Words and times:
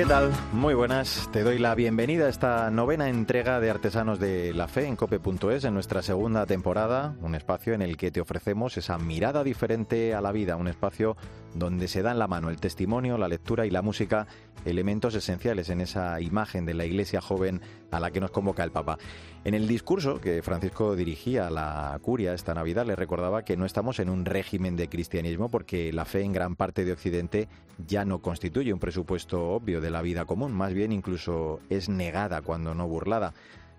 ¿Qué 0.00 0.06
tal? 0.06 0.32
Muy 0.54 0.72
buenas. 0.72 1.28
Te 1.30 1.42
doy 1.42 1.58
la 1.58 1.74
bienvenida 1.74 2.24
a 2.24 2.30
esta 2.30 2.70
novena 2.70 3.10
entrega 3.10 3.60
de 3.60 3.68
Artesanos 3.68 4.18
de 4.18 4.54
la 4.54 4.66
Fe 4.66 4.86
en 4.86 4.96
cope.es 4.96 5.64
en 5.64 5.74
nuestra 5.74 6.00
segunda 6.00 6.46
temporada, 6.46 7.14
un 7.20 7.34
espacio 7.34 7.74
en 7.74 7.82
el 7.82 7.98
que 7.98 8.10
te 8.10 8.22
ofrecemos 8.22 8.78
esa 8.78 8.96
mirada 8.96 9.44
diferente 9.44 10.14
a 10.14 10.22
la 10.22 10.32
vida, 10.32 10.56
un 10.56 10.68
espacio 10.68 11.18
donde 11.54 11.86
se 11.86 12.00
da 12.00 12.12
en 12.12 12.18
la 12.18 12.28
mano 12.28 12.48
el 12.48 12.58
testimonio, 12.58 13.18
la 13.18 13.28
lectura 13.28 13.66
y 13.66 13.70
la 13.70 13.82
música, 13.82 14.26
elementos 14.64 15.14
esenciales 15.14 15.68
en 15.68 15.82
esa 15.82 16.18
imagen 16.22 16.64
de 16.64 16.72
la 16.72 16.86
iglesia 16.86 17.20
joven 17.20 17.60
a 17.90 18.00
la 18.00 18.10
que 18.10 18.20
nos 18.20 18.30
convoca 18.30 18.64
el 18.64 18.70
Papa. 18.70 18.96
En 19.44 19.52
el 19.52 19.68
discurso 19.68 20.18
que 20.18 20.42
Francisco 20.42 20.96
dirigía 20.96 21.48
a 21.48 21.50
la 21.50 21.98
curia 22.00 22.32
esta 22.32 22.54
Navidad 22.54 22.86
le 22.86 22.96
recordaba 22.96 23.44
que 23.44 23.58
no 23.58 23.66
estamos 23.66 23.98
en 23.98 24.08
un 24.08 24.24
régimen 24.24 24.76
de 24.76 24.88
cristianismo 24.88 25.50
porque 25.50 25.92
la 25.92 26.06
fe 26.06 26.22
en 26.22 26.32
gran 26.32 26.56
parte 26.56 26.86
de 26.86 26.92
Occidente 26.92 27.48
ya 27.86 28.04
no 28.04 28.20
constituye 28.20 28.72
un 28.72 28.78
presupuesto 28.78 29.50
obvio 29.50 29.80
de 29.80 29.90
la 29.90 30.02
vida 30.02 30.24
común, 30.24 30.52
más 30.52 30.72
bien 30.72 30.92
incluso 30.92 31.60
es 31.68 31.88
negada 31.88 32.42
cuando 32.42 32.74
no 32.74 32.86
burlada. 32.88 33.34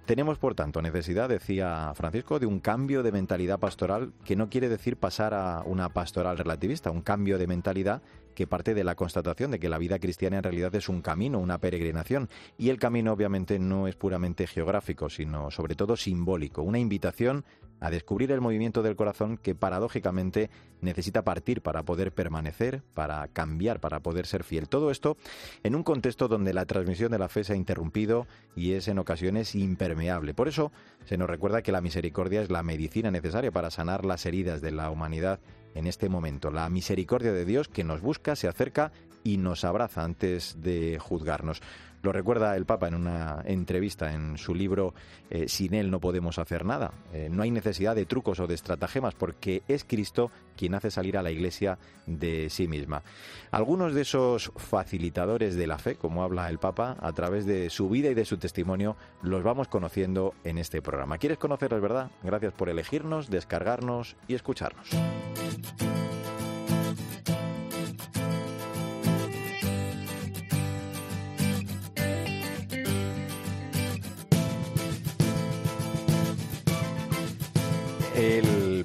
Tenemos, 0.05 0.39
por 0.39 0.55
tanto, 0.55 0.81
necesidad, 0.81 1.29
decía 1.29 1.93
Francisco, 1.95 2.39
de 2.39 2.47
un 2.47 2.59
cambio 2.59 3.03
de 3.03 3.11
mentalidad 3.11 3.59
pastoral 3.59 4.13
que 4.25 4.35
no 4.35 4.49
quiere 4.49 4.67
decir 4.67 4.97
pasar 4.97 5.33
a 5.33 5.61
una 5.63 5.89
pastoral 5.89 6.37
relativista, 6.37 6.89
un 6.89 7.01
cambio 7.01 7.37
de 7.37 7.47
mentalidad 7.47 8.01
que 8.33 8.47
parte 8.47 8.73
de 8.73 8.83
la 8.83 8.95
constatación 8.95 9.51
de 9.51 9.59
que 9.59 9.69
la 9.69 9.77
vida 9.77 9.99
cristiana 9.99 10.37
en 10.37 10.43
realidad 10.43 10.73
es 10.75 10.89
un 10.89 11.01
camino, 11.01 11.39
una 11.39 11.59
peregrinación, 11.59 12.29
y 12.57 12.69
el 12.69 12.79
camino 12.79 13.13
obviamente 13.13 13.59
no 13.59 13.87
es 13.87 13.95
puramente 13.95 14.47
geográfico, 14.47 15.09
sino 15.09 15.51
sobre 15.51 15.75
todo 15.75 15.95
simbólico, 15.95 16.63
una 16.63 16.79
invitación 16.79 17.45
a 17.81 17.89
descubrir 17.89 18.31
el 18.31 18.39
movimiento 18.39 18.83
del 18.83 18.95
corazón 18.95 19.37
que 19.37 19.55
paradójicamente 19.55 20.49
necesita 20.81 21.23
partir 21.23 21.61
para 21.61 21.83
poder 21.83 22.13
permanecer, 22.13 22.83
para 22.93 23.27
cambiar, 23.27 23.79
para 23.79 23.99
poder 23.99 24.27
ser 24.27 24.43
fiel. 24.43 24.69
Todo 24.69 24.91
esto 24.91 25.17
en 25.63 25.75
un 25.75 25.83
contexto 25.83 26.27
donde 26.27 26.53
la 26.53 26.65
transmisión 26.65 27.11
de 27.11 27.19
la 27.19 27.27
fe 27.27 27.43
se 27.43 27.53
ha 27.53 27.57
interrumpido 27.57 28.27
y 28.55 28.73
es 28.73 28.87
en 28.87 28.99
ocasiones 28.99 29.55
impermeable. 29.55 30.33
Por 30.35 30.47
eso 30.47 30.71
se 31.05 31.17
nos 31.17 31.29
recuerda 31.29 31.63
que 31.63 31.71
la 31.71 31.81
misericordia 31.81 32.41
es 32.41 32.51
la 32.51 32.63
medicina 32.63 33.09
necesaria 33.09 33.51
para 33.51 33.71
sanar 33.71 34.05
las 34.05 34.25
heridas 34.27 34.61
de 34.61 34.71
la 34.71 34.91
humanidad 34.91 35.39
en 35.73 35.87
este 35.87 36.07
momento. 36.07 36.51
La 36.51 36.69
misericordia 36.69 37.33
de 37.33 37.45
Dios 37.45 37.67
que 37.67 37.83
nos 37.83 38.01
busca, 38.01 38.35
se 38.35 38.47
acerca 38.47 38.91
y 39.23 39.37
nos 39.37 39.63
abraza 39.63 40.03
antes 40.03 40.61
de 40.61 40.99
juzgarnos. 40.99 41.61
Lo 42.01 42.11
recuerda 42.11 42.55
el 42.55 42.65
Papa 42.65 42.87
en 42.87 42.95
una 42.95 43.43
entrevista 43.45 44.13
en 44.13 44.37
su 44.37 44.55
libro 44.55 44.93
eh, 45.29 45.47
Sin 45.47 45.73
Él 45.73 45.91
no 45.91 45.99
podemos 45.99 46.39
hacer 46.39 46.65
nada. 46.65 46.91
Eh, 47.13 47.29
no 47.31 47.43
hay 47.43 47.51
necesidad 47.51 47.95
de 47.95 48.05
trucos 48.05 48.39
o 48.39 48.47
de 48.47 48.55
estratagemas 48.55 49.13
porque 49.13 49.61
es 49.67 49.83
Cristo 49.83 50.31
quien 50.57 50.73
hace 50.73 50.89
salir 50.89 51.17
a 51.17 51.21
la 51.21 51.31
Iglesia 51.31 51.77
de 52.07 52.49
sí 52.49 52.67
misma. 52.67 53.03
Algunos 53.51 53.93
de 53.93 54.01
esos 54.01 54.51
facilitadores 54.55 55.55
de 55.55 55.67
la 55.67 55.77
fe, 55.77 55.95
como 55.95 56.23
habla 56.23 56.49
el 56.49 56.57
Papa, 56.57 56.97
a 56.99 57.11
través 57.13 57.45
de 57.45 57.69
su 57.69 57.89
vida 57.89 58.09
y 58.09 58.13
de 58.13 58.25
su 58.25 58.37
testimonio, 58.37 58.95
los 59.21 59.43
vamos 59.43 59.67
conociendo 59.67 60.33
en 60.43 60.57
este 60.57 60.81
programa. 60.81 61.17
¿Quieres 61.19 61.37
conocerlos, 61.37 61.81
verdad? 61.81 62.11
Gracias 62.23 62.53
por 62.53 62.69
elegirnos, 62.69 63.29
descargarnos 63.29 64.15
y 64.27 64.33
escucharnos. 64.33 64.89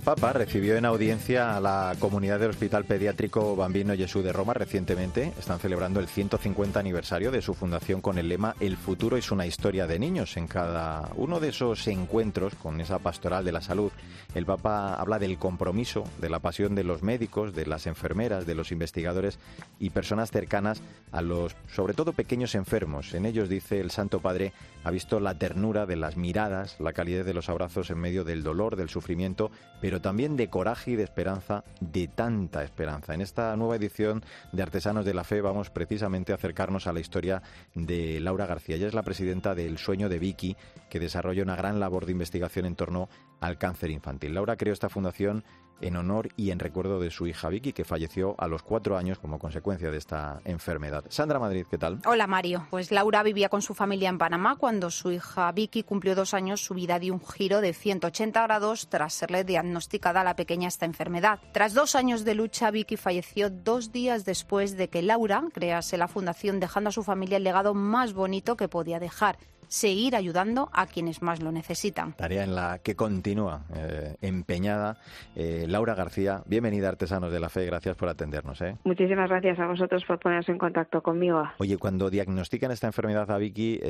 Papa 0.07 0.33
recibió 0.33 0.77
en 0.77 0.85
audiencia 0.85 1.57
a 1.57 1.61
la 1.61 1.97
comunidad 1.99 2.39
del 2.39 2.51
Hospital 2.51 2.85
Pediátrico 2.85 3.57
Bambino 3.57 3.93
Jesús 3.97 4.23
de 4.23 4.33
Roma 4.33 4.55
recientemente. 4.55 5.33
Están 5.37 5.59
celebrando 5.59 5.99
el 5.99 6.07
150 6.07 6.79
aniversario 6.79 7.33
de 7.33 7.43
su 7.43 7.55
fundación 7.55 8.01
con 8.01 8.17
el 8.17 8.29
lema 8.29 8.55
El 8.61 8.77
futuro 8.77 9.17
es 9.17 9.33
una 9.33 9.47
historia 9.47 9.89
de 9.89 9.99
niños. 9.99 10.37
En 10.37 10.47
cada 10.47 11.11
uno 11.17 11.41
de 11.41 11.49
esos 11.49 11.89
encuentros 11.89 12.55
con 12.55 12.81
esa 12.81 13.01
pastoral 13.01 13.45
de 13.45 13.51
la 13.51 13.61
salud, 13.61 13.91
el 14.37 14.47
Papa 14.47 14.95
habla 14.95 15.19
del 15.19 15.39
compromiso, 15.39 16.05
de 16.21 16.31
la 16.31 16.39
pasión 16.39 16.77
de 16.77 16.85
los 16.85 17.03
médicos, 17.03 17.53
de 17.53 17.67
las 17.67 17.89
enfermeras, 17.89 18.47
de 18.47 18.55
los 18.55 18.71
investigadores 18.71 19.41
y 19.81 19.91
personas 19.91 20.31
cercanas 20.31 20.83
a 21.11 21.21
los, 21.21 21.57
sobre 21.75 21.95
todo, 21.95 22.13
pequeños 22.13 22.55
enfermos. 22.55 23.13
En 23.13 23.27
ellos, 23.27 23.49
dice 23.49 23.81
el 23.81 23.91
Santo 23.91 24.21
Padre, 24.21 24.53
ha 24.85 24.93
visto 24.93 25.19
la 25.19 25.37
ternura 25.37 25.85
de 25.85 25.97
las 25.97 26.17
miradas, 26.17 26.79
la 26.79 26.93
calidez 26.93 27.27
de 27.27 27.35
los 27.35 27.49
abrazos 27.49 27.91
en 27.91 27.99
medio 27.99 28.23
del 28.23 28.45
dolor, 28.45 28.77
del 28.77 28.89
sufrimiento, 28.89 29.51
pero 29.81 29.96
también 30.01 30.37
de 30.37 30.49
coraje 30.49 30.93
y 30.93 30.97
de 30.97 31.03
esperanza, 31.03 31.65
de 31.81 32.09
tanta 32.09 32.63
esperanza. 32.63 33.15
En 33.15 33.21
esta 33.21 33.57
nueva 33.57 33.77
edición 33.77 34.25
de 34.53 34.63
Artesanos 34.63 35.05
de 35.05 35.15
la 35.15 35.25
Fe 35.25 35.41
vamos 35.41 35.71
precisamente 35.71 36.33
a 36.33 36.37
acercarnos 36.37 36.87
a 36.87 36.93
la 36.93 37.01
historia 37.01 37.43
de 37.75 38.21
Laura 38.21 38.47
García. 38.47 38.77
Ella 38.77 38.89
es 38.89 38.95
la 38.95 39.03
presidenta 39.03 39.55
del 39.55 39.79
Sueño 39.79 40.09
de 40.09 40.19
Vicky, 40.19 40.57
que 40.91 41.01
desarrolla 41.01 41.43
una 41.43 41.57
gran 41.57 41.81
labor 41.81 42.07
de 42.07 42.13
investigación 42.13 42.67
en 42.67 42.77
torno 42.77 43.09
al 43.41 43.59
cáncer 43.59 43.91
infantil. 43.91 44.35
Laura 44.35 44.57
creó 44.57 44.73
esta 44.73 44.89
fundación 44.89 45.45
en 45.81 45.97
honor 45.97 46.29
y 46.37 46.51
en 46.51 46.59
recuerdo 46.59 47.01
de 47.01 47.11
su 47.11 47.27
hija 47.27 47.49
Vicky, 47.49 47.73
que 47.73 47.85
falleció 47.85 48.35
a 48.39 48.49
los 48.49 48.63
cuatro 48.63 48.97
años 48.97 49.19
como 49.19 49.39
consecuencia 49.39 49.91
de 49.91 49.99
esta 49.99 50.41
enfermedad. 50.45 51.05
Sandra 51.09 51.39
Madrid, 51.39 51.67
¿qué 51.71 51.79
tal? 51.79 52.01
Hola 52.07 52.27
Mario. 52.27 52.67
Pues 52.71 52.91
Laura 52.91 53.23
vivía 53.23 53.49
con 53.49 53.63
su 53.63 53.75
familia 53.75 54.09
en 54.09 54.19
Panamá 54.19 54.57
cuando 54.57 54.91
su 54.91 55.13
hija 55.13 55.51
Vicky 55.53 55.83
cumplió 55.83 56.15
dos 56.15 56.35
años. 56.35 56.61
Su 56.61 56.75
vida 56.75 56.99
dio 56.99 57.15
un 57.15 57.25
giro 57.25 57.61
de 57.61 57.73
180 57.73 58.43
grados 58.43 58.89
tras 58.89 59.15
serle 59.15 59.45
diagnosticada 59.45 60.21
a 60.21 60.25
la 60.25 60.37
pequeña 60.37 60.69
esta 60.69 60.87
enfermedad. 60.87 61.41
Tras 61.53 61.75
dos 61.75 61.95
años 61.95 62.25
de 62.25 62.35
lucha, 62.35 62.71
Vicky 62.71 62.97
falleció 62.97 63.51
dos 63.51 63.93
días 63.93 64.25
después 64.25 64.77
de 64.77 64.89
que 64.89 65.03
Laura 65.03 65.45
crease 65.53 65.97
la 65.97 66.09
fundación, 66.09 66.61
dejando 66.61 66.89
a 66.89 66.93
su 66.93 67.03
familia 67.03 67.37
el 67.37 67.45
legado 67.45 67.75
más 67.75 68.13
bonito 68.13 68.57
que 68.57 68.69
podía 68.69 68.99
dejar 68.99 69.39
seguir 69.69 70.17
ayudando 70.17 70.69
a 70.73 70.87
quienes 70.87 71.23
más 71.23 71.43
lo 71.43 71.53
necesitan. 71.53 72.13
Tarea 72.15 72.45
en 72.45 72.55
la 72.55 72.79
que 72.79 72.95
continúa 72.95 73.65
eh, 73.75 74.17
empeñada 74.21 74.99
eh, 75.35 75.67
Laura 75.69 75.95
García. 75.95 76.43
Bienvenida, 76.47 76.89
Artesanos 76.89 77.33
de 77.33 77.41
la 77.41 77.49
Fe. 77.49 77.67
Gracias 77.67 77.97
por 77.97 78.09
atendernos. 78.09 78.61
¿eh? 78.63 78.77
Muchísimas 78.85 79.29
gracias 79.29 79.59
a 79.59 79.67
vosotros 79.67 80.05
por 80.07 80.19
ponerse 80.19 80.53
en 80.53 80.59
contacto 80.59 81.03
conmigo. 81.03 81.43
Oye, 81.59 81.79
cuando 81.79 82.11
diagnostican 82.11 82.71
esta 82.71 82.87
enfermedad 82.87 83.31
a 83.31 83.39
Vicky, 83.39 83.81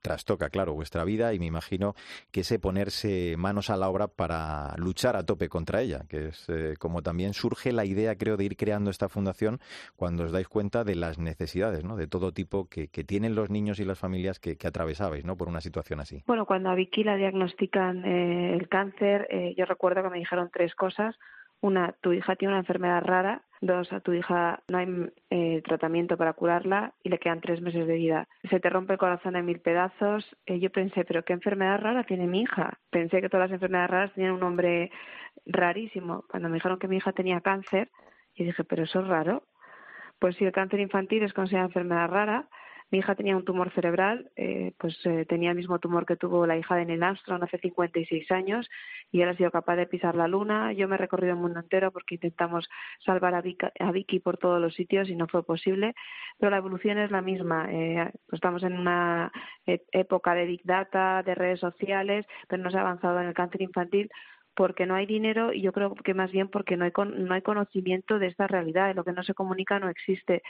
trastoca, 0.00 0.48
claro, 0.48 0.74
vuestra 0.74 1.04
vida 1.04 1.34
y 1.34 1.38
me 1.38 1.46
imagino 1.46 1.94
que 2.30 2.40
ese 2.40 2.58
ponerse 2.58 3.36
manos 3.36 3.70
a 3.70 3.76
la 3.76 3.88
obra 3.88 4.08
para 4.08 4.74
luchar 4.76 5.16
a 5.16 5.24
tope 5.24 5.48
contra 5.48 5.80
ella, 5.80 6.04
que 6.08 6.28
es 6.28 6.46
como 6.78 7.02
también 7.02 7.34
surge 7.34 7.72
la 7.72 7.84
idea, 7.84 8.16
creo, 8.16 8.36
de 8.36 8.44
ir 8.44 8.56
creando 8.56 8.90
esta 8.90 9.08
fundación 9.08 9.60
cuando 9.96 10.24
os 10.24 10.32
dais 10.32 10.48
cuenta 10.48 10.84
de 10.84 10.94
las 10.94 11.18
necesidades 11.18 11.84
¿no? 11.84 11.96
de 11.96 12.06
todo 12.06 12.32
tipo 12.32 12.68
que, 12.68 12.88
tienen 13.04 13.34
los 13.34 13.50
niños 13.50 13.80
y 13.80 13.84
las 13.84 13.98
familias 13.98 14.38
que, 14.38 14.56
que 14.56 14.66
atravesabais. 14.66 15.23
¿No? 15.24 15.36
Por 15.36 15.48
una 15.48 15.60
situación 15.60 16.00
así. 16.00 16.22
Bueno, 16.26 16.46
cuando 16.46 16.70
a 16.70 16.74
Vicky 16.74 17.04
la 17.04 17.16
diagnostican 17.16 18.04
eh, 18.04 18.54
el 18.54 18.68
cáncer, 18.68 19.26
eh, 19.30 19.54
yo 19.56 19.64
recuerdo 19.64 20.02
que 20.02 20.10
me 20.10 20.18
dijeron 20.18 20.50
tres 20.52 20.74
cosas. 20.74 21.18
Una, 21.60 21.92
tu 22.00 22.12
hija 22.12 22.36
tiene 22.36 22.52
una 22.52 22.60
enfermedad 22.60 23.02
rara. 23.02 23.42
Dos, 23.60 23.90
a 23.94 24.00
tu 24.00 24.12
hija 24.12 24.62
no 24.68 24.78
hay 24.78 24.86
eh, 25.30 25.62
tratamiento 25.64 26.18
para 26.18 26.34
curarla 26.34 26.92
y 27.02 27.08
le 27.08 27.18
quedan 27.18 27.40
tres 27.40 27.62
meses 27.62 27.86
de 27.86 27.94
vida. 27.94 28.28
Se 28.50 28.60
te 28.60 28.68
rompe 28.68 28.92
el 28.92 28.98
corazón 28.98 29.36
en 29.36 29.46
mil 29.46 29.60
pedazos. 29.60 30.36
yo 30.46 30.70
pensé, 30.70 31.04
pero 31.04 31.24
¿qué 31.24 31.32
enfermedad 31.32 31.80
rara 31.80 32.04
tiene 32.04 32.26
mi 32.26 32.42
hija? 32.42 32.78
Pensé 32.90 33.22
que 33.22 33.30
todas 33.30 33.48
las 33.48 33.54
enfermedades 33.54 33.90
raras 33.90 34.12
tenían 34.12 34.34
un 34.34 34.40
nombre 34.40 34.90
rarísimo. 35.46 36.24
Cuando 36.28 36.50
me 36.50 36.56
dijeron 36.56 36.78
que 36.78 36.88
mi 36.88 36.98
hija 36.98 37.12
tenía 37.12 37.40
cáncer, 37.40 37.90
y 38.34 38.44
dije, 38.44 38.64
pero 38.64 38.84
eso 38.84 39.00
es 39.00 39.06
raro. 39.06 39.44
Pues 40.18 40.36
si 40.36 40.44
el 40.44 40.52
cáncer 40.52 40.80
infantil 40.80 41.22
es 41.22 41.32
considerada 41.32 41.68
enfermedad 41.68 42.08
rara, 42.08 42.48
mi 42.94 42.98
hija 42.98 43.16
tenía 43.16 43.36
un 43.36 43.44
tumor 43.44 43.72
cerebral, 43.72 44.30
eh, 44.36 44.72
pues 44.78 44.96
eh, 45.04 45.26
tenía 45.28 45.50
el 45.50 45.56
mismo 45.56 45.80
tumor 45.80 46.06
que 46.06 46.14
tuvo 46.14 46.46
la 46.46 46.56
hija 46.56 46.76
de 46.76 46.84
Neil 46.84 47.02
Armstrong 47.02 47.42
hace 47.42 47.58
56 47.58 48.30
años 48.30 48.70
y 49.10 49.20
él 49.20 49.28
ha 49.28 49.36
sido 49.36 49.50
capaz 49.50 49.74
de 49.74 49.88
pisar 49.88 50.14
la 50.14 50.28
luna. 50.28 50.72
Yo 50.72 50.86
me 50.86 50.94
he 50.94 50.98
recorrido 50.98 51.32
el 51.32 51.40
mundo 51.40 51.58
entero 51.58 51.90
porque 51.90 52.14
intentamos 52.14 52.68
salvar 53.04 53.34
a, 53.34 53.40
Vicky, 53.90 54.20
por 54.20 54.38
todos 54.38 54.60
los 54.60 54.76
sitios 54.76 55.08
y 55.08 55.16
no 55.16 55.26
fue 55.26 55.42
posible, 55.42 55.96
pero 56.38 56.50
la 56.50 56.58
evolución 56.58 56.98
es 56.98 57.10
la 57.10 57.20
misma. 57.20 57.66
Eh, 57.68 58.12
pues 58.28 58.34
estamos 58.34 58.62
en 58.62 58.78
una 58.78 59.32
época 59.66 60.34
de 60.34 60.46
Big 60.46 60.62
Data, 60.62 61.24
de 61.24 61.34
redes 61.34 61.58
sociales, 61.58 62.24
pero 62.46 62.62
no 62.62 62.70
se 62.70 62.78
ha 62.78 62.82
avanzado 62.82 63.20
en 63.20 63.26
el 63.26 63.34
cáncer 63.34 63.62
infantil 63.62 64.08
porque 64.54 64.86
no 64.86 64.94
hay 64.94 65.06
dinero 65.06 65.52
y 65.52 65.62
yo 65.62 65.72
creo 65.72 65.96
que 65.96 66.14
más 66.14 66.30
bien 66.30 66.48
porque 66.48 66.76
no 66.76 66.84
hay, 66.84 66.92
no 67.16 67.34
hay 67.34 67.42
conocimiento 67.42 68.20
de 68.20 68.28
esta 68.28 68.46
realidad, 68.46 68.86
de 68.86 68.94
lo 68.94 69.02
que 69.02 69.10
no 69.10 69.24
se 69.24 69.34
comunica 69.34 69.80
no 69.80 69.88
existe. 69.88 70.44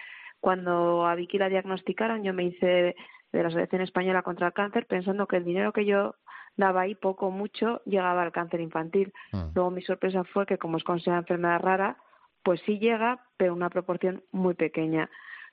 Cuando 0.45 1.07
a 1.07 1.15
Vicky 1.15 1.39
la 1.39 1.49
diagnosticaron, 1.49 2.23
yo 2.23 2.35
me 2.35 2.45
hice 2.45 2.67
de 2.67 3.43
la 3.43 3.49
Asociación 3.49 3.81
Española 3.81 4.21
contra 4.21 4.49
el 4.49 4.53
Cáncer 4.53 4.85
pensando 4.85 5.27
que 5.27 5.39
el 5.39 5.45
dinero 5.47 5.73
que 5.73 5.87
yo 5.87 6.17
daba 6.55 6.83
ahí, 6.83 6.95
poco 6.95 7.29
o 7.29 7.31
mucho, 7.31 7.81
llegaba 7.87 8.23
al 8.23 8.31
cáncer 8.31 8.61
infantil. 8.61 9.11
Mm. 9.33 9.55
Luego 9.55 9.71
mi 9.71 9.81
sorpresa 9.81 10.23
fue 10.23 10.45
que 10.45 10.59
como 10.59 10.77
es 10.77 10.85
considerada 10.85 11.23
enfermedad 11.23 11.61
rara, 11.61 11.97
pues 12.43 12.61
sí 12.67 12.79
llega, 12.79 13.25
pero 13.39 13.55
una 13.55 13.71
proporción 13.71 14.23
muy 14.33 14.53
pequeña 14.53 15.09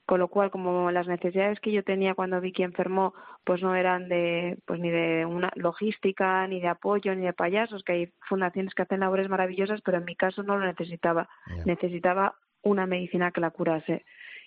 con 0.06 0.20
lo 0.20 0.28
cual 0.28 0.52
como 0.52 0.92
las 0.92 1.08
necesidades 1.08 1.62
que 1.62 1.72
yo 1.72 1.86
tenía 1.86 2.14
cuando 2.16 2.42
Vicky 2.42 2.64
enfermó 2.64 3.14
pues 3.46 3.62
no 3.62 3.76
eran 3.76 4.10
de 4.10 4.58
pues 4.66 4.78
ni 4.82 4.90
de 4.90 5.26
una 5.26 5.52
logística 5.56 6.46
ni 6.48 6.60
de 6.60 6.68
apoyo 6.68 7.16
ni 7.16 7.24
de 7.24 7.34
payasos 7.34 7.84
que 7.84 7.94
hay 7.94 8.14
fundaciones 8.28 8.74
que 8.74 8.82
hacen 8.82 9.00
labores 9.00 9.30
maravillosas 9.30 9.80
pero 9.86 10.00
en 10.00 10.06
mi 10.06 10.16
caso 10.16 10.42
no 10.44 10.58
lo 10.58 10.66
necesitaba 10.66 11.30
necesitaba 11.66 12.36
una 12.64 12.88
medicina 12.88 13.32
que 13.32 13.42
la 13.42 13.52
curase 13.52 14.04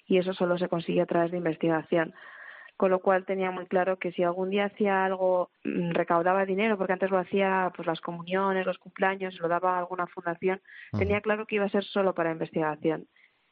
y 0.07 0.19
eso 0.19 0.35
solo 0.35 0.59
se 0.59 0.69
consigue 0.69 1.01
a 1.01 1.07
través 1.07 1.31
de 1.31 1.39
investigación. 1.39 2.15
Con 2.77 2.91
lo 2.91 2.99
cual 2.99 3.25
tenía 3.25 3.53
muy 3.53 3.67
claro 3.67 3.99
que 3.99 4.11
si 4.13 4.25
algún 4.25 4.51
día 4.51 4.65
hacía 4.65 5.05
algo, 5.05 5.51
mm, 5.65 5.93
recaudaba 5.93 6.45
dinero, 6.45 6.77
porque 6.77 6.93
antes 6.93 7.11
lo 7.11 7.19
hacía 7.19 7.73
pues 7.77 7.87
las 7.87 8.01
comuniones, 8.01 8.67
los 8.67 8.79
cumpleaños, 8.79 9.39
lo 9.39 9.49
daba 9.49 9.77
a 9.77 9.79
alguna 9.79 10.09
fundación, 10.09 10.61
tenía 10.99 11.21
claro 11.21 11.47
que 11.47 11.57
iba 11.57 11.67
a 11.67 11.71
ser 11.71 11.85
solo 11.85 12.15
para 12.15 12.33
investigación. 12.33 13.07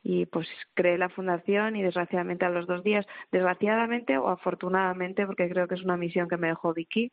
Y 0.05 0.27
pues 0.27 0.49
creé 0.75 0.99
la 0.99 1.09
fundación 1.09 1.77
y 1.77 1.83
desgraciadamente 1.83 2.45
a 2.45 2.51
los 2.51 2.67
dos 2.67 2.83
días, 2.83 3.07
desgraciadamente 3.31 4.19
o 4.19 4.29
afortunadamente, 4.29 5.25
porque 5.25 5.49
creo 5.49 5.69
que 5.69 5.77
es 5.77 5.85
una 5.85 5.97
misión 5.97 6.29
que 6.29 6.37
me 6.37 6.49
dejó 6.49 6.75
Vicky, 6.75 7.13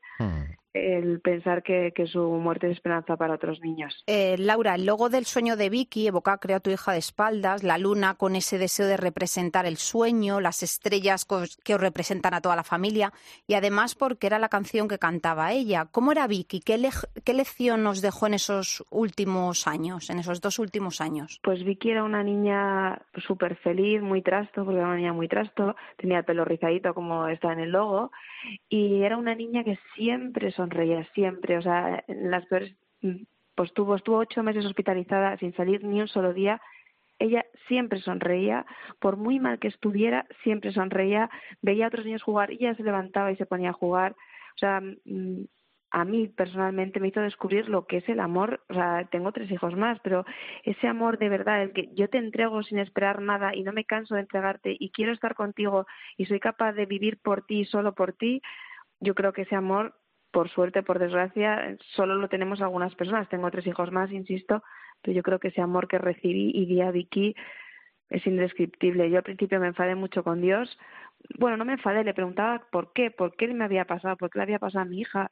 el 0.74 1.20
pensar 1.22 1.64
que, 1.64 1.92
su 2.12 2.22
muerte 2.22 2.68
es 2.68 2.74
esperanza 2.74 3.18
para 3.18 3.36
otros 3.36 3.60
niños. 3.62 4.04
Eh, 4.08 4.36
Laura, 4.38 4.76
el 4.76 4.86
logo 4.86 5.10
del 5.10 5.26
sueño 5.26 5.56
de 5.56 5.70
Vicky 5.70 6.08
evoca, 6.08 6.38
creo, 6.38 6.58
a 6.58 6.60
tu 6.60 6.70
hija 6.70 6.92
de 6.92 7.00
espaldas, 7.00 7.64
la 7.64 7.78
luna 7.78 8.16
con 8.16 8.36
ese 8.36 8.58
deseo 8.58 8.88
de 8.88 8.98
representar 8.98 9.66
el 9.66 9.78
sueño, 9.78 10.40
las 10.40 10.64
estrellas 10.64 11.26
que 11.64 11.76
os 11.76 11.82
representan 11.82 12.34
a 12.34 12.42
toda 12.42 12.56
la 12.56 12.64
familia 12.64 13.12
y 13.48 13.54
además 13.56 13.96
porque 13.96 14.28
era 14.28 14.40
la 14.40 14.50
canción 14.50 14.88
que 14.88 14.98
cantaba 14.98 15.52
ella. 15.52 15.88
¿Cómo 15.92 16.12
era 16.12 16.28
Vicky? 16.28 16.62
¿Qué, 16.62 16.80
qué 17.24 17.34
lección 17.34 17.84
nos 17.84 18.02
dejó 18.02 18.28
en 18.28 18.36
esos 18.36 18.86
últimos 18.90 19.68
años, 19.68 20.10
en 20.10 20.20
esos 20.20 20.42
dos 20.42 20.60
últimos 20.60 21.02
años? 21.02 21.40
Pues 21.44 21.64
Vicky 21.64 21.92
era 21.92 22.04
una 22.04 22.24
niña 22.24 23.02
súper 23.28 23.56
feliz, 23.58 24.02
muy 24.02 24.22
trasto, 24.22 24.64
porque 24.64 24.80
era 24.80 24.88
una 24.88 24.98
niña 24.98 25.14
muy 25.14 25.28
trasto, 25.28 25.76
tenía 25.98 26.20
el 26.20 26.26
pelo 26.26 26.46
rizadito 26.46 26.94
como 26.94 27.28
está 27.28 27.54
en 27.54 27.60
el 27.60 27.72
logo 27.72 28.12
y 28.70 29.04
era 29.04 29.18
una 29.18 29.36
niña 29.36 29.64
que 29.64 29.78
siempre 29.96 30.52
sonreía 30.52 31.06
siempre, 31.14 31.58
o 31.58 31.62
sea, 31.62 32.04
las 32.08 32.46
peores, 32.46 32.76
pues 33.56 33.74
tuvo, 33.74 33.98
ocho 34.18 34.44
meses 34.44 34.66
hospitalizada 34.66 35.38
sin 35.38 35.54
salir 35.56 35.84
ni 35.84 36.02
un 36.02 36.08
solo 36.08 36.34
día. 36.34 36.62
Ella 37.20 37.46
siempre 37.68 38.00
sonreía, 38.00 38.66
por 39.00 39.18
muy 39.18 39.40
mal 39.40 39.60
que 39.60 39.68
estuviera, 39.68 40.26
siempre 40.44 40.72
sonreía, 40.72 41.30
veía 41.62 41.86
a 41.86 41.88
otros 41.90 42.06
niños 42.06 42.24
jugar 42.24 42.52
y 42.52 42.56
ella 42.56 42.76
se 42.76 42.84
levantaba 42.84 43.32
y 43.32 43.36
se 43.36 43.46
ponía 43.46 43.72
a 43.72 43.74
jugar. 43.74 44.14
O 44.56 44.60
sea, 44.60 44.80
mm, 44.82 45.44
a 45.92 46.06
mí 46.06 46.28
personalmente 46.28 47.00
me 47.00 47.08
hizo 47.08 47.22
descubrir 47.22 47.70
lo 47.70 47.88
que 47.88 47.98
es 47.98 48.10
el 48.10 48.20
amor. 48.20 48.62
O 48.70 48.74
sea, 48.74 49.08
tengo 49.12 49.32
tres 49.32 49.52
hijos 49.52 49.76
más, 49.76 50.00
pero 50.02 50.26
ese 50.64 50.88
amor 50.88 51.18
de 51.18 51.30
verdad, 51.30 51.62
el 51.62 51.74
que 51.74 51.90
yo 51.94 52.10
te 52.10 52.18
entrego 52.18 52.64
sin 52.64 52.80
esperar 52.80 53.22
nada 53.22 53.56
y 53.56 53.64
no 53.64 53.74
me 53.74 53.86
canso 53.86 54.16
de 54.16 54.22
entregarte 54.22 54.76
y 54.80 54.92
quiero 54.92 55.12
estar 55.12 55.36
contigo 55.36 55.88
y 56.18 56.26
soy 56.26 56.40
capaz 56.40 56.74
de 56.74 56.86
vivir 56.86 57.20
por 57.22 57.46
ti, 57.46 57.66
solo 57.66 57.94
por 57.94 58.14
ti, 58.14 58.42
yo 59.00 59.16
creo 59.16 59.34
que 59.34 59.44
ese 59.44 59.56
amor 59.56 59.96
por 60.32 60.50
suerte, 60.50 60.84
por 60.84 61.00
desgracia, 61.00 61.76
solo 61.96 62.16
lo 62.16 62.30
tenemos 62.30 62.62
algunas 62.62 62.94
personas. 62.96 63.30
Tengo 63.30 63.50
tres 63.52 63.66
hijos 63.68 63.92
más, 63.92 64.12
insisto, 64.12 64.64
pero 65.02 65.16
yo 65.16 65.24
creo 65.24 65.40
que 65.40 65.48
ese 65.50 65.62
amor 65.62 65.88
que 65.88 65.98
recibí 65.98 66.52
y 66.54 66.66
di 66.66 66.82
a 66.82 66.92
Vicky 66.92 67.36
es 68.10 68.26
indescriptible. 68.26 69.10
Yo 69.10 69.18
al 69.18 69.24
principio 69.24 69.60
me 69.60 69.68
enfadé 69.68 69.96
mucho 69.96 70.24
con 70.24 70.42
Dios. 70.42 70.78
Bueno, 71.38 71.58
no 71.58 71.66
me 71.66 71.74
enfadé, 71.74 72.04
le 72.04 72.14
preguntaba 72.14 72.64
por 72.72 72.94
qué, 72.94 73.12
por 73.12 73.36
qué 73.36 73.48
me 73.48 73.66
había 73.66 73.86
pasado, 73.86 74.18
por 74.18 74.30
qué 74.30 74.40
le 74.40 74.44
había 74.44 74.60
pasado 74.60 74.84
a 74.84 74.86
mi 74.86 75.02
hija. 75.02 75.32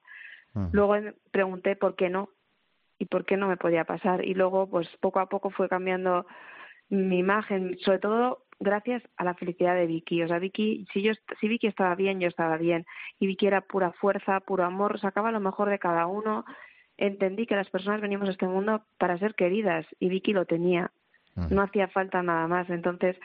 Luego 0.72 0.96
pregunté 1.32 1.76
por 1.76 1.96
qué 1.96 2.10
no 2.10 2.30
y 3.00 3.06
por 3.06 3.26
qué 3.26 3.38
no 3.38 3.48
me 3.48 3.58
podía 3.58 3.86
pasar. 3.86 4.26
Y 4.26 4.34
luego, 4.34 4.70
pues 4.70 4.88
poco 5.00 5.20
a 5.20 5.30
poco 5.30 5.50
fue 5.50 5.70
cambiando 5.70 6.26
mi 6.90 7.20
imagen, 7.20 7.78
sobre 7.80 8.00
todo 8.00 8.46
gracias 8.60 9.04
a 9.18 9.24
la 9.24 9.36
felicidad 9.36 9.76
de 9.76 9.88
Vicky. 9.88 10.24
O 10.24 10.28
sea, 10.28 10.40
Vicky, 10.40 10.88
si, 10.94 11.02
yo, 11.02 11.14
si 11.40 11.48
Vicky 11.48 11.68
estaba 11.68 11.96
bien, 11.96 12.20
yo 12.20 12.28
estaba 12.28 12.58
bien. 12.58 12.86
Y 13.20 13.28
Vicky 13.28 13.48
era 13.48 13.62
pura 13.62 13.92
fuerza, 13.92 14.40
puro 14.40 14.64
amor, 14.64 15.00
sacaba 15.00 15.32
lo 15.32 15.40
mejor 15.40 15.70
de 15.70 15.80
cada 15.80 16.08
uno. 16.08 16.46
Entendí 16.98 17.46
que 17.46 17.56
las 17.56 17.70
personas 17.70 18.02
venimos 18.02 18.28
a 18.28 18.32
este 18.32 18.48
mundo 18.48 18.84
para 18.98 19.20
ser 19.20 19.36
queridas 19.36 19.86
y 20.00 20.10
Vicky 20.10 20.34
lo 20.34 20.46
tenía. 20.46 20.92
No 21.52 21.62
hacía 21.62 21.88
falta 21.88 22.24
nada 22.24 22.48
más. 22.48 22.68
Entonces 22.72 23.16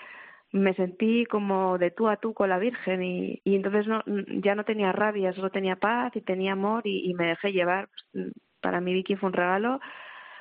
me 0.53 0.75
sentí 0.75 1.25
como 1.27 1.79
de 1.79 1.91
tú 1.91 2.09
a 2.09 2.17
tú 2.17 2.35
con 2.35 2.51
la 2.51 2.59
Virgen 2.59 3.03
y, 3.03 3.41
y 3.43 3.57
entonces 3.57 3.87
no, 3.87 4.03
ya 4.43 4.55
no 4.55 4.65
tenía 4.65 4.93
rabia, 4.93 5.33
solo 5.33 5.51
tenía 5.51 5.77
paz 5.77 6.15
y 6.15 6.21
tenía 6.21 6.53
amor 6.53 6.87
y, 6.87 7.11
y 7.11 7.15
me 7.15 7.27
dejé 7.27 7.53
llevar. 7.53 7.89
Para 8.61 8.81
mí 8.81 8.93
Vicky 8.93 9.17
fue 9.17 9.29
un 9.29 9.35
regalo. 9.35 9.81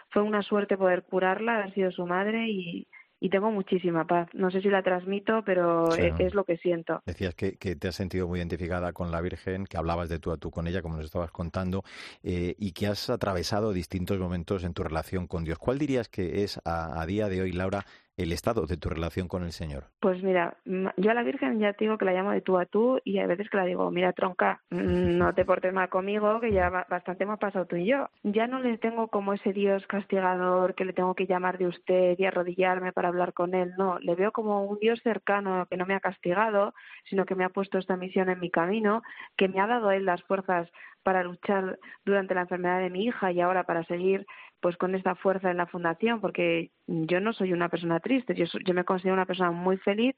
Fue 0.10 0.22
una 0.24 0.42
suerte 0.42 0.78
poder 0.78 1.04
curarla, 1.04 1.56
haber 1.56 1.74
sido 1.74 1.90
su 1.92 2.06
madre 2.06 2.50
y, 2.50 2.86
y 3.22 3.30
tengo 3.30 3.52
muchísima 3.52 4.06
paz. 4.06 4.28
No 4.34 4.50
sé 4.50 4.62
si 4.62 4.68
la 4.68 4.81
transmito, 4.81 5.44
pero 5.46 5.96
e-, 5.96 6.14
es, 6.18 6.34
lo 6.34 6.44
que 6.44 6.57
siento. 6.57 7.02
Decías 7.06 7.36
que, 7.36 7.54
te 7.54 7.88
has 7.88 7.96
sentido 7.96 8.28
muy 8.28 8.40
identificada 8.40 8.92
con 8.94 9.12
la 9.12 9.22
Virgen, 9.22 9.66
que 9.66 9.78
hablabas 9.78 10.10
de 10.10 10.19
tú 10.19 10.31
a 10.31 10.38
tú 10.38 10.50
con 10.50 10.68
ella, 10.68 10.81
como 10.81 10.98
nos 10.98 11.06
estabas 11.06 11.31
contando, 11.31 11.84
eh, 12.24 12.56
y 12.57 12.72
que 12.74 12.88
has 12.88 13.10
atravesado 13.12 13.72
distintos 13.74 14.19
momentos 14.19 14.64
en 14.64 14.74
tu 14.74 14.84
relación 14.84 15.28
con 15.28 15.44
Dios. 15.44 15.60
¿Cuál 15.60 15.78
dirías 15.78 16.10
que 16.10 16.44
es 16.44 16.60
a 16.66 17.06
día 17.06 17.30
de 17.30 17.44
hoy, 17.44 17.52
Laura, 17.52 17.86
el 18.18 18.31
estado 18.31 18.66
de 18.66 18.78
tu 18.78 18.90
relación 18.90 19.28
con 19.28 19.44
el 19.44 19.52
Señor? 19.52 19.86
Pues 20.00 20.22
mira, 20.24 20.58
yo 20.66 21.12
a 21.12 21.13
la 21.13 21.24
Virgen 21.24 21.60
ya 21.60 21.74
te 21.74 21.86
digo 21.86 21.98
que 21.98 22.06
la 22.06 22.13
llamo 22.13 22.31
de 22.31 22.42
tú 22.42 22.58
a 22.58 22.66
tú 22.66 23.00
y 23.04 23.18
hay 23.18 23.28
veces 23.28 23.50
que 23.50 23.58
la 23.58 23.66
digo, 23.66 23.90
mira 23.92 24.13
tronca, 24.13 24.62
no 24.69 25.34
te 25.34 25.46
portes 25.46 25.74
mal 25.74 25.90
conmigo, 25.90 26.40
que 26.40 26.52
ya 26.52 26.69
bastante 26.69 27.24
hemos 27.24 27.40
pasado 27.40 27.66
tú 27.66 27.75
y 27.75 27.86
yo. 27.86 28.10
Ya 28.24 28.48
no 28.48 28.60
le 28.60 28.78
tengo 28.78 29.08
como 29.08 29.34
ese 29.34 29.54
Dios 29.54 29.86
castigador 29.88 30.75
que 30.75 30.86
le 30.86 30.94
tengo 30.94 31.16
que 31.16 31.28
llamar 31.28 31.58
de 31.58 31.68
usted 31.68 32.16
y 32.18 32.25
arrodillarme 32.25 32.94
para 32.94 33.10
hablar 33.10 33.34
con 33.34 33.54
él, 33.54 33.74
no, 33.78 34.00
le 34.00 34.16
veo 34.16 34.31
como 34.31 34.66
un 34.66 34.80
Dios 34.80 35.00
cercano 35.04 35.66
que 35.69 35.78
no 35.78 35.86
me 35.86 35.96
ha 35.96 36.00
castigado, 36.00 36.74
sino 37.10 37.25
que 37.25 37.36
me 37.36 37.44
ha 37.44 37.50
puesto 37.50 37.78
esta 37.78 37.98
misión 37.98 38.30
en 38.30 38.40
mi 38.40 38.52
camino, 38.52 39.02
que 39.38 39.48
me 39.48 39.60
ha 39.60 39.68
dado 39.68 39.90
a 39.90 39.96
él 39.96 40.06
las 40.06 40.22
fuerzas 40.24 40.69
para 41.04 41.24
luchar 41.24 41.80
durante 42.06 42.36
la 42.36 42.42
enfermedad 42.42 42.80
de 42.80 42.90
mi 42.90 43.06
hija 43.06 43.31
y 43.31 43.42
ahora 43.42 43.64
para 43.64 43.84
seguir 43.86 44.25
pues 44.62 44.78
con 44.78 44.96
esta 44.96 45.16
fuerza 45.16 45.52
en 45.52 45.58
la 45.58 45.66
fundación 45.66 46.22
porque 46.22 46.72
yo 46.88 47.19
no 47.19 47.34
soy 47.34 47.52
una 47.52 47.69
persona 47.69 48.00
triste 48.00 48.36
yo, 48.36 48.46
yo 48.66 48.74
me 48.74 48.86
considero 48.86 49.16
una 49.16 49.25
persona 49.25 49.52
muy 49.52 49.78
feliz 49.78 50.16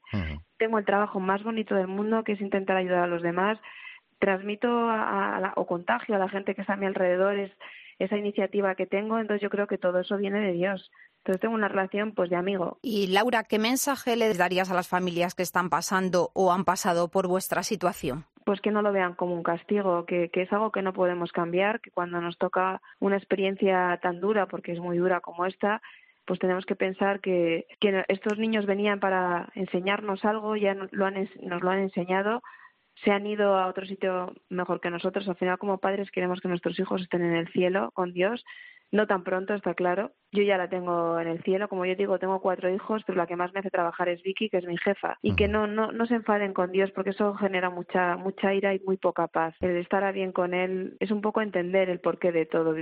tengo 0.58 0.78
el 0.78 0.84
trabajo 0.84 1.18
más 1.18 1.42
bonito 1.42 1.74
del 1.74 1.88
mundo 1.88 2.22
que 2.24 2.32
es 2.32 2.40
intentar 2.40 2.76
ayudar 2.76 3.04
a 3.04 3.06
los 3.06 3.22
demás 3.22 3.58
transmito 4.18 4.68
a, 4.68 5.52
o 5.56 5.66
contagio 5.66 6.14
a 6.14 6.18
la 6.18 6.28
gente 6.28 6.54
que 6.54 6.60
está 6.60 6.74
a 6.74 6.76
mi 6.76 6.86
alrededor 6.86 7.38
es, 7.38 7.50
esa 7.98 8.16
iniciativa 8.16 8.74
que 8.74 8.86
tengo 8.86 9.18
entonces 9.18 9.42
yo 9.42 9.50
creo 9.50 9.66
que 9.66 9.78
todo 9.78 10.00
eso 10.00 10.16
viene 10.16 10.40
de 10.40 10.52
Dios 10.52 10.90
entonces 11.24 11.40
tengo 11.40 11.54
una 11.54 11.68
relación 11.68 12.12
pues 12.12 12.28
de 12.28 12.36
amigo. 12.36 12.78
Y 12.82 13.06
Laura, 13.06 13.44
¿qué 13.44 13.58
mensaje 13.58 14.14
le 14.14 14.34
darías 14.34 14.70
a 14.70 14.74
las 14.74 14.88
familias 14.88 15.34
que 15.34 15.42
están 15.42 15.70
pasando 15.70 16.30
o 16.34 16.52
han 16.52 16.66
pasado 16.66 17.08
por 17.08 17.28
vuestra 17.28 17.62
situación? 17.62 18.26
Pues 18.44 18.60
que 18.60 18.70
no 18.70 18.82
lo 18.82 18.92
vean 18.92 19.14
como 19.14 19.34
un 19.34 19.42
castigo, 19.42 20.04
que, 20.04 20.28
que, 20.28 20.42
es 20.42 20.52
algo 20.52 20.70
que 20.70 20.82
no 20.82 20.92
podemos 20.92 21.32
cambiar, 21.32 21.80
que 21.80 21.90
cuando 21.90 22.20
nos 22.20 22.36
toca 22.38 22.80
una 23.00 23.16
experiencia 23.16 23.98
tan 24.02 24.20
dura, 24.20 24.46
porque 24.46 24.72
es 24.72 24.80
muy 24.80 24.98
dura 24.98 25.20
como 25.20 25.46
esta, 25.46 25.80
pues 26.26 26.38
tenemos 26.38 26.66
que 26.66 26.76
pensar 26.76 27.20
que, 27.20 27.66
que 27.80 28.04
estos 28.08 28.38
niños 28.38 28.66
venían 28.66 29.00
para 29.00 29.48
enseñarnos 29.54 30.24
algo, 30.24 30.56
ya 30.56 30.74
lo 30.90 31.06
han, 31.06 31.28
nos 31.42 31.62
lo 31.62 31.70
han 31.70 31.80
enseñado, 31.80 32.42
se 33.02 33.10
han 33.10 33.26
ido 33.26 33.56
a 33.56 33.66
otro 33.66 33.86
sitio 33.86 34.32
mejor 34.48 34.80
que 34.80 34.90
nosotros. 34.90 35.28
Al 35.28 35.36
final, 35.36 35.58
como 35.58 35.78
padres, 35.78 36.10
queremos 36.10 36.40
que 36.40 36.48
nuestros 36.48 36.78
hijos 36.78 37.02
estén 37.02 37.22
en 37.22 37.34
el 37.34 37.48
cielo 37.48 37.90
con 37.92 38.12
Dios 38.12 38.44
no 38.92 39.06
tan 39.06 39.24
pronto, 39.24 39.54
está 39.54 39.74
claro. 39.74 40.12
Yo 40.32 40.42
ya 40.42 40.58
la 40.58 40.68
tengo 40.68 41.20
en 41.20 41.28
el 41.28 41.42
cielo, 41.44 41.68
como 41.68 41.86
yo 41.86 41.94
digo, 41.94 42.18
tengo 42.18 42.40
cuatro 42.40 42.68
hijos, 42.68 43.02
pero 43.06 43.16
la 43.16 43.26
que 43.26 43.36
más 43.36 43.52
me 43.52 43.60
hace 43.60 43.70
trabajar 43.70 44.08
es 44.08 44.20
Vicky, 44.22 44.50
que 44.50 44.58
es 44.58 44.66
mi 44.66 44.76
jefa, 44.78 45.16
y 45.22 45.36
que 45.36 45.46
no, 45.46 45.68
no, 45.68 45.92
no 45.92 46.06
se 46.06 46.16
enfaden 46.16 46.52
con 46.52 46.72
Dios, 46.72 46.90
porque 46.90 47.10
eso 47.10 47.34
genera 47.34 47.70
mucha, 47.70 48.16
mucha 48.16 48.52
ira 48.52 48.74
y 48.74 48.80
muy 48.80 48.96
poca 48.96 49.28
paz. 49.28 49.54
El 49.60 49.76
estar 49.76 50.02
a 50.02 50.10
bien 50.10 50.32
con 50.32 50.52
Él 50.52 50.96
es 50.98 51.12
un 51.12 51.20
poco 51.20 51.40
entender 51.40 51.88
el 51.88 52.00
porqué 52.00 52.32
de 52.32 52.46
todo. 52.46 52.74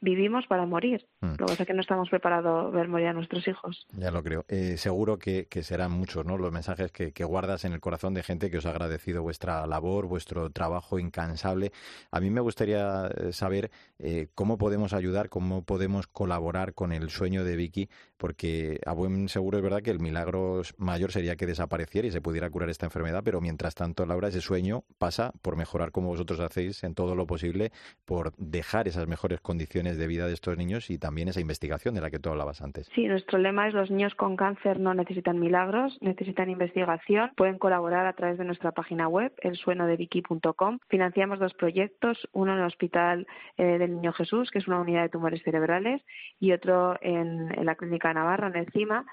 Vivimos 0.00 0.46
para 0.46 0.66
morir, 0.66 1.04
mm. 1.20 1.30
lo 1.30 1.36
que 1.36 1.44
pasa 1.44 1.62
es 1.64 1.66
que 1.66 1.74
no 1.74 1.80
estamos 1.80 2.08
preparados 2.10 2.66
a 2.72 2.76
ver 2.76 2.86
morir 2.86 3.08
a 3.08 3.12
nuestros 3.12 3.46
hijos. 3.48 3.88
Ya 3.92 4.12
lo 4.12 4.22
creo. 4.22 4.44
Eh, 4.48 4.76
seguro 4.76 5.18
que, 5.18 5.46
serán 5.62 5.90
muchos 5.90 6.24
¿no? 6.24 6.38
los 6.38 6.52
mensajes 6.52 6.92
que, 6.92 7.12
que 7.12 7.24
guardas 7.24 7.64
en 7.64 7.72
el 7.72 7.80
corazón 7.80 8.14
de 8.14 8.22
gente 8.22 8.50
que 8.50 8.58
os 8.58 8.66
ha 8.66 8.70
agradecido 8.70 9.22
vuestra 9.22 9.66
labor, 9.66 10.06
vuestro 10.06 10.50
trabajo 10.50 10.98
incansable. 10.98 11.72
A 12.10 12.20
mí 12.20 12.30
me 12.30 12.40
gustaría 12.40 13.08
eh, 13.08 13.32
saber 13.32 13.70
eh, 13.98 14.28
cómo 14.34 14.58
podemos 14.58 14.92
ayudar, 14.92 15.28
cómo 15.28 15.59
podemos 15.62 16.06
colaborar 16.06 16.74
con 16.74 16.92
el 16.92 17.10
sueño 17.10 17.44
de 17.44 17.56
Vicky, 17.56 17.88
porque 18.20 18.78
a 18.84 18.92
buen 18.92 19.30
seguro 19.30 19.56
es 19.56 19.64
verdad 19.64 19.80
que 19.82 19.90
el 19.90 19.98
milagro 19.98 20.60
mayor 20.76 21.10
sería 21.10 21.36
que 21.36 21.46
desapareciera 21.46 22.06
y 22.06 22.10
se 22.10 22.20
pudiera 22.20 22.50
curar 22.50 22.68
esta 22.68 22.84
enfermedad, 22.84 23.22
pero 23.24 23.40
mientras 23.40 23.74
tanto, 23.74 24.04
Laura, 24.04 24.28
ese 24.28 24.42
sueño 24.42 24.82
pasa 24.98 25.32
por 25.40 25.56
mejorar 25.56 25.90
como 25.90 26.08
vosotros 26.08 26.38
hacéis 26.40 26.84
en 26.84 26.94
todo 26.94 27.14
lo 27.14 27.26
posible, 27.26 27.70
por 28.04 28.32
dejar 28.36 28.88
esas 28.88 29.08
mejores 29.08 29.40
condiciones 29.40 29.96
de 29.96 30.06
vida 30.06 30.26
de 30.26 30.34
estos 30.34 30.58
niños 30.58 30.90
y 30.90 30.98
también 30.98 31.28
esa 31.28 31.40
investigación 31.40 31.94
de 31.94 32.02
la 32.02 32.10
que 32.10 32.18
tú 32.18 32.28
hablabas 32.28 32.60
antes. 32.60 32.90
Sí, 32.94 33.06
nuestro 33.06 33.38
lema 33.38 33.68
es 33.68 33.74
los 33.74 33.90
niños 33.90 34.14
con 34.14 34.36
cáncer 34.36 34.78
no 34.78 34.92
necesitan 34.92 35.40
milagros, 35.40 35.96
necesitan 36.02 36.50
investigación. 36.50 37.30
Pueden 37.36 37.58
colaborar 37.58 38.04
a 38.06 38.12
través 38.12 38.36
de 38.36 38.44
nuestra 38.44 38.72
página 38.72 39.08
web, 39.08 39.32
elsuenodevicky.com. 39.38 40.78
Financiamos 40.88 41.38
dos 41.38 41.54
proyectos, 41.54 42.28
uno 42.32 42.52
en 42.52 42.58
el 42.58 42.66
Hospital 42.66 43.26
eh, 43.56 43.78
del 43.78 43.94
Niño 43.94 44.12
Jesús, 44.12 44.50
que 44.50 44.58
es 44.58 44.68
una 44.68 44.80
unidad 44.80 45.02
de 45.02 45.08
tumores 45.08 45.42
cerebrales, 45.42 46.02
y 46.38 46.52
otro 46.52 46.98
en, 47.00 47.48
la 47.64 47.74
Clínica 47.76 48.09
Navarra, 48.14 48.48
en 48.48 48.56
el 48.56 48.70
CIMA. 48.72 49.04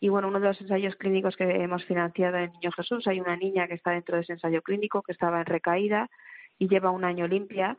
Y 0.00 0.08
bueno, 0.08 0.28
uno 0.28 0.40
de 0.40 0.48
los 0.48 0.60
ensayos 0.60 0.96
clínicos 0.96 1.36
que 1.36 1.44
hemos 1.44 1.84
financiado 1.84 2.36
en 2.38 2.50
Niño 2.52 2.72
Jesús, 2.72 3.06
hay 3.06 3.20
una 3.20 3.36
niña 3.36 3.68
que 3.68 3.74
está 3.74 3.92
dentro 3.92 4.16
de 4.16 4.22
ese 4.22 4.32
ensayo 4.32 4.62
clínico, 4.62 5.02
que 5.02 5.12
estaba 5.12 5.40
en 5.40 5.46
recaída 5.46 6.10
y 6.58 6.68
lleva 6.68 6.90
un 6.90 7.04
año 7.04 7.26
limpia 7.28 7.76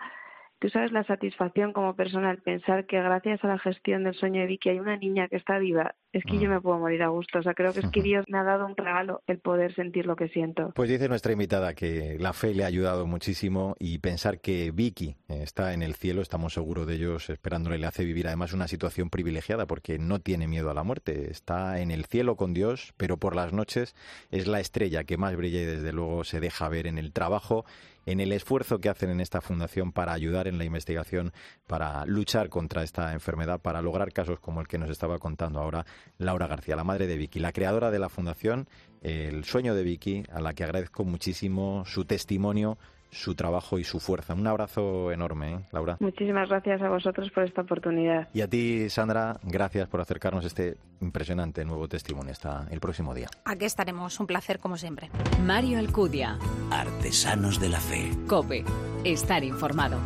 Tú 0.63 0.70
sabes 0.70 0.93
la 0.93 1.03
satisfacción 1.03 1.74
como 1.74 1.93
persona 1.93 2.29
al 2.29 2.38
pensar 2.38 2.86
que 2.86 2.96
gracias 2.96 3.43
a 3.43 3.48
la 3.48 3.60
gestión 3.60 4.05
del 4.05 4.13
sueño 4.13 4.39
de 4.39 4.48
Vicky 4.48 4.70
hay 4.70 4.79
una 4.79 4.96
niña 4.96 5.27
que 5.27 5.36
está 5.36 5.58
viva. 5.58 5.96
Es 6.13 6.24
que 6.24 6.39
yo 6.39 6.48
mm. 6.48 6.53
me 6.53 6.62
puedo 6.62 6.79
morir 6.79 7.03
a 7.03 7.10
gusto. 7.10 7.39
O 7.39 7.43
sea, 7.43 7.53
creo 7.53 7.74
que 7.74 7.82
es 7.82 7.91
que 7.91 8.01
Dios 8.01 8.24
me 8.29 8.38
ha 8.38 8.43
dado 8.43 8.65
un 8.65 8.77
regalo 8.77 9.24
el 9.27 9.39
poder 9.39 9.75
sentir 9.75 10.05
lo 10.05 10.15
que 10.15 10.29
siento. 10.29 10.72
Pues 10.74 10.89
dice 10.89 11.10
nuestra 11.10 11.34
invitada 11.34 11.74
que 11.74 12.15
la 12.17 12.32
fe 12.32 12.53
le 12.53 12.63
ha 12.63 12.67
ayudado 12.67 13.05
muchísimo 13.05 13.75
y 13.77 13.98
pensar 13.98 14.39
que 14.39 14.72
Vicky 14.72 15.17
está 15.27 15.74
en 15.74 15.82
el 15.82 15.96
cielo, 15.96 16.22
estamos 16.22 16.53
seguros 16.53 16.88
de 16.88 16.96
ellos 16.96 17.29
esperándole, 17.29 17.77
le 17.77 17.88
hace 17.88 18.05
vivir 18.05 18.27
además 18.27 18.53
una 18.53 18.70
situación 18.70 19.10
privilegiada 19.10 19.65
porque 19.65 20.00
no 20.00 20.20
tiene 20.20 20.48
miedo 20.48 20.72
a 20.72 20.74
la 20.74 20.84
muerte. 20.84 21.29
Está 21.29 21.82
en 21.82 21.91
el 21.91 22.05
cielo 22.05 22.38
con 22.38 22.53
Dios, 22.53 22.93
pero 22.96 23.17
por 23.17 23.36
las 23.36 23.51
noches 23.51 23.98
es 24.32 24.48
la 24.48 24.62
estrella 24.62 25.03
que 25.03 25.17
más 25.17 25.36
brilla 25.36 25.60
y 25.60 25.65
desde 25.65 25.91
luego 25.91 26.24
se 26.24 26.39
deja 26.39 26.70
ver 26.70 26.88
en 26.88 26.98
el 26.98 27.12
trabajo 27.12 27.65
en 28.05 28.19
el 28.19 28.31
esfuerzo 28.31 28.79
que 28.79 28.89
hacen 28.89 29.10
en 29.10 29.19
esta 29.19 29.41
fundación 29.41 29.91
para 29.91 30.13
ayudar 30.13 30.48
en 30.48 30.57
la 30.57 30.65
investigación, 30.65 31.33
para 31.67 32.05
luchar 32.05 32.50
contra 32.50 32.83
esta 32.83 33.13
enfermedad, 33.13 33.62
para 33.62 33.81
lograr 33.81 34.12
casos 34.12 34.39
como 34.39 34.62
el 34.62 34.67
que 34.67 34.77
nos 34.77 34.89
estaba 34.89 35.19
contando 35.19 35.60
ahora 35.60 35.86
Laura 36.17 36.48
García, 36.48 36.75
la 36.75 36.83
madre 36.83 37.07
de 37.07 37.17
Vicky, 37.17 37.39
la 37.39 37.51
creadora 37.51 37.91
de 37.91 38.00
la 38.00 38.10
fundación 38.10 38.67
El 39.01 39.43
sueño 39.43 39.75
de 39.75 39.83
Vicky, 39.83 40.24
a 40.31 40.39
la 40.39 40.53
que 40.53 40.63
agradezco 40.63 41.03
muchísimo 41.03 41.83
su 41.86 42.05
testimonio, 42.05 42.77
su 43.13 43.36
trabajo 43.36 43.79
y 43.79 43.84
su 43.84 44.00
fuerza. 44.00 44.34
Un 44.34 44.48
abrazo 44.48 45.12
enorme, 45.12 45.53
¿eh, 45.53 45.60
Laura. 45.72 45.98
Muchísimas 46.00 46.50
gracias 46.50 46.82
a 46.82 46.89
vosotros 46.89 47.29
por 47.32 47.43
esta 47.43 47.62
oportunidad. 47.62 48.27
Y 48.34 48.41
a 48.41 48.48
ti, 48.48 48.89
Sandra, 48.89 49.39
gracias 49.43 49.88
por 49.88 50.01
acercarnos 50.01 50.46
este 50.46 50.77
impresionante 51.01 51.65
nuevo 51.65 51.88
testimonio 51.88 52.32
hasta 52.32 52.67
el 52.72 52.79
próximo 52.79 53.13
día. 53.13 53.29
Aquí 53.46 53.65
estaremos, 53.65 54.20
un 54.20 54.27
placer 54.27 54.60
como 54.60 54.77
siempre. 54.77 55.10
Mario 55.41 55.79
Alcudia. 55.79 56.38
Artesanos 56.72 57.60
de 57.60 57.70
la 57.70 57.79
Fe. 57.79 58.12
Cope. 58.27 58.63
Estar 59.03 59.43
informado. 59.43 59.98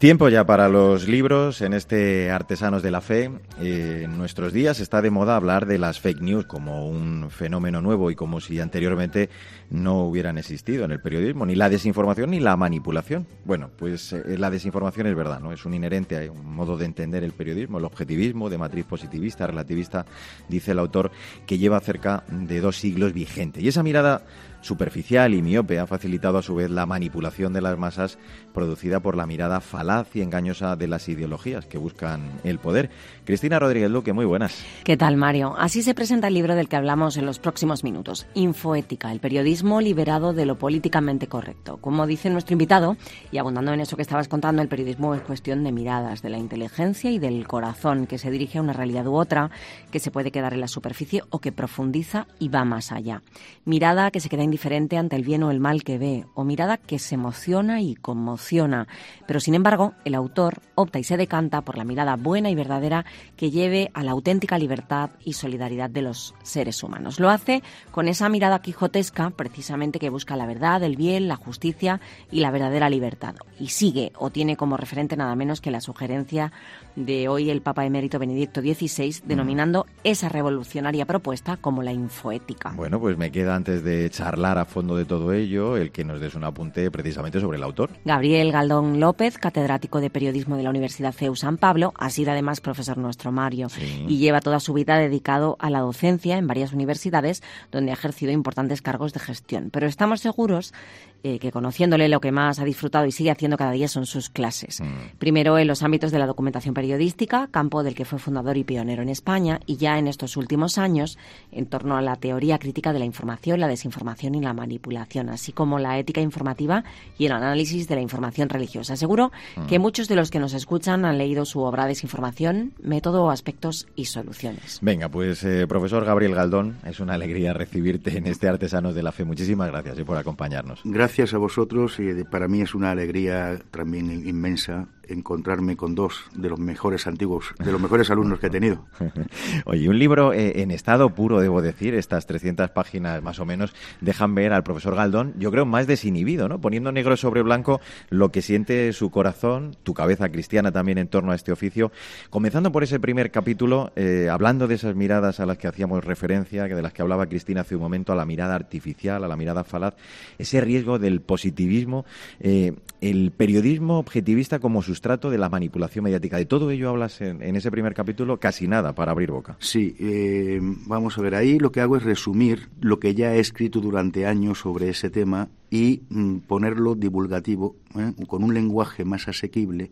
Tiempo 0.00 0.30
ya 0.30 0.46
para 0.46 0.70
los 0.70 1.08
libros 1.08 1.60
en 1.60 1.74
este 1.74 2.30
Artesanos 2.30 2.82
de 2.82 2.90
la 2.90 3.02
Fe. 3.02 3.30
Eh, 3.60 4.04
en 4.04 4.16
nuestros 4.16 4.50
días 4.50 4.80
está 4.80 5.02
de 5.02 5.10
moda 5.10 5.36
hablar 5.36 5.66
de 5.66 5.76
las 5.76 6.00
fake 6.00 6.22
news 6.22 6.46
como 6.46 6.88
un 6.88 7.28
fenómeno 7.28 7.82
nuevo 7.82 8.10
y 8.10 8.14
como 8.14 8.40
si 8.40 8.60
anteriormente 8.60 9.28
no 9.68 10.06
hubieran 10.06 10.38
existido 10.38 10.86
en 10.86 10.92
el 10.92 11.02
periodismo, 11.02 11.44
ni 11.44 11.54
la 11.54 11.68
desinformación 11.68 12.30
ni 12.30 12.40
la 12.40 12.56
manipulación. 12.56 13.26
Bueno, 13.44 13.68
pues 13.76 14.14
eh, 14.14 14.38
la 14.38 14.48
desinformación 14.48 15.06
es 15.06 15.14
verdad, 15.14 15.38
¿no? 15.38 15.52
Es 15.52 15.66
un 15.66 15.74
inherente, 15.74 16.16
hay 16.16 16.28
un 16.28 16.46
modo 16.46 16.78
de 16.78 16.86
entender 16.86 17.22
el 17.22 17.32
periodismo, 17.32 17.76
el 17.76 17.84
objetivismo 17.84 18.48
de 18.48 18.56
matriz 18.56 18.86
positivista, 18.86 19.46
relativista, 19.46 20.06
dice 20.48 20.70
el 20.70 20.78
autor, 20.78 21.10
que 21.46 21.58
lleva 21.58 21.78
cerca 21.78 22.24
de 22.30 22.62
dos 22.62 22.78
siglos 22.78 23.12
vigente. 23.12 23.60
Y 23.60 23.68
esa 23.68 23.82
mirada 23.82 24.22
superficial 24.60 25.34
y 25.34 25.42
miope 25.42 25.78
ha 25.78 25.86
facilitado 25.86 26.38
a 26.38 26.42
su 26.42 26.54
vez 26.54 26.70
la 26.70 26.86
manipulación 26.86 27.52
de 27.52 27.60
las 27.60 27.78
masas 27.78 28.18
producida 28.52 29.00
por 29.00 29.16
la 29.16 29.26
mirada 29.26 29.60
falaz 29.60 30.14
y 30.14 30.22
engañosa 30.22 30.76
de 30.76 30.88
las 30.88 31.08
ideologías 31.08 31.66
que 31.66 31.78
buscan 31.78 32.30
el 32.44 32.58
poder. 32.58 32.90
Cristina 33.24 33.58
Rodríguez 33.58 33.90
Luque, 33.90 34.12
muy 34.12 34.24
buenas. 34.24 34.64
¿Qué 34.84 34.96
tal, 34.96 35.16
Mario? 35.16 35.54
Así 35.58 35.82
se 35.82 35.94
presenta 35.94 36.28
el 36.28 36.34
libro 36.34 36.54
del 36.54 36.68
que 36.68 36.76
hablamos 36.76 37.16
en 37.16 37.26
los 37.26 37.38
próximos 37.38 37.84
minutos, 37.84 38.26
Infoética, 38.34 39.12
el 39.12 39.20
periodismo 39.20 39.80
liberado 39.80 40.32
de 40.32 40.46
lo 40.46 40.58
políticamente 40.58 41.26
correcto. 41.26 41.78
Como 41.78 42.06
dice 42.06 42.30
nuestro 42.30 42.54
invitado, 42.54 42.96
y 43.30 43.38
abundando 43.38 43.72
en 43.72 43.80
eso 43.80 43.96
que 43.96 44.02
estabas 44.02 44.28
contando, 44.28 44.62
el 44.62 44.68
periodismo 44.68 45.14
es 45.14 45.22
cuestión 45.22 45.64
de 45.64 45.72
miradas, 45.72 46.22
de 46.22 46.30
la 46.30 46.38
inteligencia 46.38 47.10
y 47.10 47.18
del 47.18 47.46
corazón, 47.46 48.06
que 48.06 48.18
se 48.18 48.30
dirige 48.30 48.58
a 48.58 48.62
una 48.62 48.72
realidad 48.72 49.06
u 49.06 49.14
otra, 49.14 49.50
que 49.90 50.00
se 50.00 50.10
puede 50.10 50.30
quedar 50.30 50.54
en 50.54 50.60
la 50.60 50.68
superficie 50.68 51.22
o 51.30 51.40
que 51.40 51.52
profundiza 51.52 52.26
y 52.38 52.48
va 52.48 52.64
más 52.64 52.92
allá. 52.92 53.22
Mirada 53.64 54.10
que 54.10 54.20
se 54.20 54.28
queda 54.28 54.42
indiferente 54.50 54.98
ante 54.98 55.14
el 55.14 55.22
bien 55.22 55.44
o 55.44 55.52
el 55.52 55.60
mal 55.60 55.84
que 55.84 55.96
ve, 55.96 56.26
o 56.34 56.42
mirada 56.42 56.76
que 56.76 56.98
se 56.98 57.14
emociona 57.14 57.80
y 57.80 57.94
conmociona. 57.94 58.88
Pero 59.28 59.38
sin 59.38 59.54
embargo, 59.54 59.94
el 60.04 60.16
autor 60.16 60.60
opta 60.74 60.98
y 60.98 61.04
se 61.04 61.16
decanta 61.16 61.60
por 61.60 61.78
la 61.78 61.84
mirada 61.84 62.16
buena 62.16 62.50
y 62.50 62.56
verdadera 62.56 63.04
que 63.36 63.52
lleve 63.52 63.92
a 63.94 64.02
la 64.02 64.10
auténtica 64.10 64.58
libertad 64.58 65.10
y 65.24 65.34
solidaridad 65.34 65.88
de 65.88 66.02
los 66.02 66.34
seres 66.42 66.82
humanos. 66.82 67.20
Lo 67.20 67.30
hace 67.30 67.62
con 67.92 68.08
esa 68.08 68.28
mirada 68.28 68.60
quijotesca, 68.60 69.30
precisamente 69.30 70.00
que 70.00 70.10
busca 70.10 70.34
la 70.34 70.46
verdad, 70.46 70.82
el 70.82 70.96
bien, 70.96 71.28
la 71.28 71.36
justicia 71.36 72.00
y 72.32 72.40
la 72.40 72.50
verdadera 72.50 72.90
libertad. 72.90 73.36
Y 73.60 73.68
sigue 73.68 74.12
o 74.16 74.30
tiene 74.30 74.56
como 74.56 74.76
referente 74.76 75.16
nada 75.16 75.36
menos 75.36 75.60
que 75.60 75.70
la 75.70 75.80
sugerencia 75.80 76.50
de 76.96 77.28
hoy 77.28 77.50
el 77.50 77.62
Papa 77.62 77.84
Emérito 77.84 78.18
Benedicto 78.18 78.60
XVI, 78.60 79.22
denominando 79.24 79.86
esa 80.02 80.28
revolucionaria 80.28 81.06
propuesta 81.06 81.56
como 81.56 81.84
la 81.84 81.92
infoética. 81.92 82.72
Bueno, 82.74 82.98
pues 82.98 83.16
me 83.16 83.30
queda 83.30 83.54
antes 83.54 83.84
de 83.84 84.10
charlar 84.10 84.39
hablar 84.40 84.56
a 84.56 84.64
fondo 84.64 84.96
de 84.96 85.04
todo 85.04 85.34
ello, 85.34 85.76
el 85.76 85.92
que 85.92 86.02
nos 86.02 86.18
des 86.18 86.34
un 86.34 86.44
apunte 86.44 86.90
precisamente 86.90 87.40
sobre 87.40 87.58
el 87.58 87.62
autor. 87.62 87.90
Gabriel 88.06 88.52
Galdón 88.52 88.98
López, 88.98 89.36
catedrático 89.36 90.00
de 90.00 90.08
periodismo 90.08 90.56
de 90.56 90.62
la 90.62 90.70
Universidad 90.70 91.12
CEU 91.12 91.36
San 91.36 91.58
Pablo, 91.58 91.92
ha 91.98 92.08
sido 92.08 92.32
además 92.32 92.62
profesor 92.62 92.96
nuestro 92.96 93.32
Mario 93.32 93.68
y 94.08 94.16
lleva 94.16 94.40
toda 94.40 94.58
su 94.58 94.72
vida 94.72 94.96
dedicado 94.96 95.56
a 95.58 95.68
la 95.68 95.80
docencia 95.80 96.38
en 96.38 96.46
varias 96.46 96.72
universidades 96.72 97.42
donde 97.70 97.90
ha 97.90 97.94
ejercido 97.94 98.32
importantes 98.32 98.80
cargos 98.80 99.12
de 99.12 99.20
gestión. 99.20 99.68
Pero 99.70 99.86
estamos 99.86 100.20
seguros 100.20 100.72
eh, 101.22 101.38
que 101.38 101.52
conociéndole 101.52 102.08
lo 102.08 102.18
que 102.20 102.32
más 102.32 102.60
ha 102.60 102.64
disfrutado 102.64 103.04
y 103.04 103.12
sigue 103.12 103.30
haciendo 103.30 103.58
cada 103.58 103.72
día 103.72 103.88
son 103.88 104.06
sus 104.06 104.30
clases. 104.30 104.80
Mm. 104.80 105.18
Primero 105.18 105.58
en 105.58 105.66
los 105.66 105.82
ámbitos 105.82 106.12
de 106.12 106.18
la 106.18 106.26
documentación 106.26 106.72
periodística, 106.72 107.46
campo 107.50 107.82
del 107.82 107.94
que 107.94 108.06
fue 108.06 108.18
fundador 108.18 108.56
y 108.56 108.64
pionero 108.64 109.02
en 109.02 109.10
España, 109.10 109.60
y 109.66 109.76
ya 109.76 109.98
en 109.98 110.08
estos 110.08 110.38
últimos 110.38 110.78
años 110.78 111.18
en 111.52 111.66
torno 111.66 111.98
a 111.98 112.00
la 112.00 112.16
teoría 112.16 112.58
crítica 112.58 112.94
de 112.94 113.00
la 113.00 113.04
información, 113.04 113.60
la 113.60 113.68
desinformación 113.68 114.34
y 114.34 114.40
la 114.40 114.54
manipulación, 114.54 115.28
así 115.28 115.52
como 115.52 115.78
la 115.78 115.98
ética 115.98 116.22
informativa 116.22 116.84
y 117.18 117.26
el 117.26 117.32
análisis 117.32 117.86
de 117.86 117.96
la 117.96 118.00
información 118.00 118.48
religiosa. 118.48 118.96
Seguro 118.96 119.30
mm. 119.56 119.66
que 119.66 119.78
muchos 119.78 120.08
de 120.08 120.16
los 120.16 120.30
que 120.30 120.38
nos 120.38 120.54
escuchan 120.54 121.04
han 121.04 121.18
leído 121.18 121.44
su 121.44 121.60
obra 121.60 121.84
Desinformación, 121.84 122.72
Método, 122.82 123.30
Aspectos 123.30 123.88
y 123.94 124.06
Soluciones. 124.06 124.78
Venga, 124.80 125.10
pues 125.10 125.44
eh, 125.44 125.66
profesor 125.66 126.06
Gabriel 126.06 126.34
Galdón, 126.34 126.78
es 126.86 126.98
una 126.98 127.12
alegría 127.12 127.52
recibirte 127.52 128.16
en 128.16 128.26
este 128.26 128.48
Artesanos 128.48 128.94
de 128.94 129.02
la 129.02 129.12
Fe. 129.12 129.24
Muchísimas 129.24 129.68
gracias 129.68 129.98
eh, 129.98 130.04
por 130.06 130.16
acompañarnos. 130.16 130.80
Gracias 130.84 131.09
gracias 131.10 131.34
a 131.34 131.38
vosotros 131.38 131.98
y 131.98 132.22
para 132.22 132.46
mí 132.46 132.60
es 132.60 132.72
una 132.72 132.92
alegría 132.92 133.58
también 133.72 134.12
inmensa 134.28 134.86
encontrarme 135.10 135.76
con 135.76 135.94
dos 135.94 136.24
de 136.34 136.48
los 136.48 136.58
mejores 136.58 137.06
antiguos, 137.06 137.54
de 137.58 137.72
los 137.72 137.80
mejores 137.80 138.10
alumnos 138.10 138.38
que 138.38 138.46
he 138.46 138.50
tenido. 138.50 138.86
Oye, 139.64 139.88
un 139.88 139.98
libro 139.98 140.32
eh, 140.32 140.62
en 140.62 140.70
estado 140.70 141.14
puro, 141.14 141.40
debo 141.40 141.62
decir, 141.62 141.94
estas 141.94 142.26
300 142.26 142.70
páginas 142.70 143.22
más 143.22 143.38
o 143.40 143.44
menos 143.44 143.74
dejan 144.00 144.34
ver 144.34 144.52
al 144.52 144.62
profesor 144.62 144.94
Galdón, 144.94 145.34
yo 145.38 145.50
creo, 145.50 145.66
más 145.66 145.86
desinhibido, 145.86 146.48
¿no? 146.48 146.60
Poniendo 146.60 146.92
negro 146.92 147.16
sobre 147.16 147.42
blanco 147.42 147.80
lo 148.08 148.30
que 148.30 148.42
siente 148.42 148.92
su 148.92 149.10
corazón, 149.10 149.76
tu 149.82 149.94
cabeza 149.94 150.28
cristiana 150.30 150.72
también 150.72 150.98
en 150.98 151.08
torno 151.08 151.32
a 151.32 151.34
este 151.34 151.52
oficio. 151.52 151.92
Comenzando 152.30 152.72
por 152.72 152.82
ese 152.82 153.00
primer 153.00 153.30
capítulo, 153.30 153.92
eh, 153.96 154.28
hablando 154.30 154.68
de 154.68 154.74
esas 154.76 154.94
miradas 154.94 155.40
a 155.40 155.46
las 155.46 155.58
que 155.58 155.68
hacíamos 155.68 156.04
referencia, 156.04 156.64
de 156.64 156.82
las 156.82 156.92
que 156.92 157.02
hablaba 157.02 157.26
Cristina 157.26 157.62
hace 157.62 157.76
un 157.76 157.82
momento, 157.82 158.12
a 158.12 158.16
la 158.16 158.24
mirada 158.24 158.54
artificial, 158.54 159.24
a 159.24 159.28
la 159.28 159.36
mirada 159.36 159.64
falaz, 159.64 159.94
ese 160.38 160.60
riesgo 160.60 160.98
del 160.98 161.20
positivismo, 161.20 162.04
eh, 162.40 162.74
el 163.00 163.32
periodismo 163.32 163.98
objetivista 163.98 164.58
como 164.58 164.82
sus 164.82 164.99
trato 165.00 165.30
de 165.30 165.38
la 165.38 165.48
manipulación 165.48 166.04
mediática. 166.04 166.36
De 166.36 166.46
todo 166.46 166.70
ello 166.70 166.90
hablas 166.90 167.20
en, 167.20 167.56
ese 167.56 167.70
primer 167.70 167.94
capítulo, 167.94 168.38
casi 168.38 168.68
nada 168.68 168.94
para 168.94 169.12
abrir 169.12 169.30
boca. 169.30 169.56
Sí, 169.58 169.96
eh, 169.98 170.60
vamos 170.62 171.18
a 171.18 171.22
ver, 171.22 171.34
ahí 171.34 171.58
lo 171.58 171.72
que 171.72 171.80
hago 171.80 171.96
es 171.96 172.02
resumir 172.02 172.68
lo 172.80 173.00
que 173.00 173.14
ya 173.14 173.34
he 173.34 173.40
escrito 173.40 173.80
durante 173.80 174.26
años 174.26 174.60
sobre 174.60 174.88
ese 174.88 175.10
tema 175.10 175.48
y 175.70 176.02
mm, 176.08 176.38
ponerlo 176.40 176.94
divulgativo, 176.94 177.76
¿eh? 177.96 178.12
con 178.26 178.44
un 178.44 178.54
lenguaje 178.54 179.04
más 179.04 179.28
asequible 179.28 179.90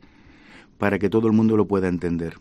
para 0.79 0.99
que 0.99 1.11
todo 1.11 1.27
el 1.27 1.33
mundo 1.33 1.57
lo 1.57 1.67
pueda 1.67 1.88
entender. 1.88 2.35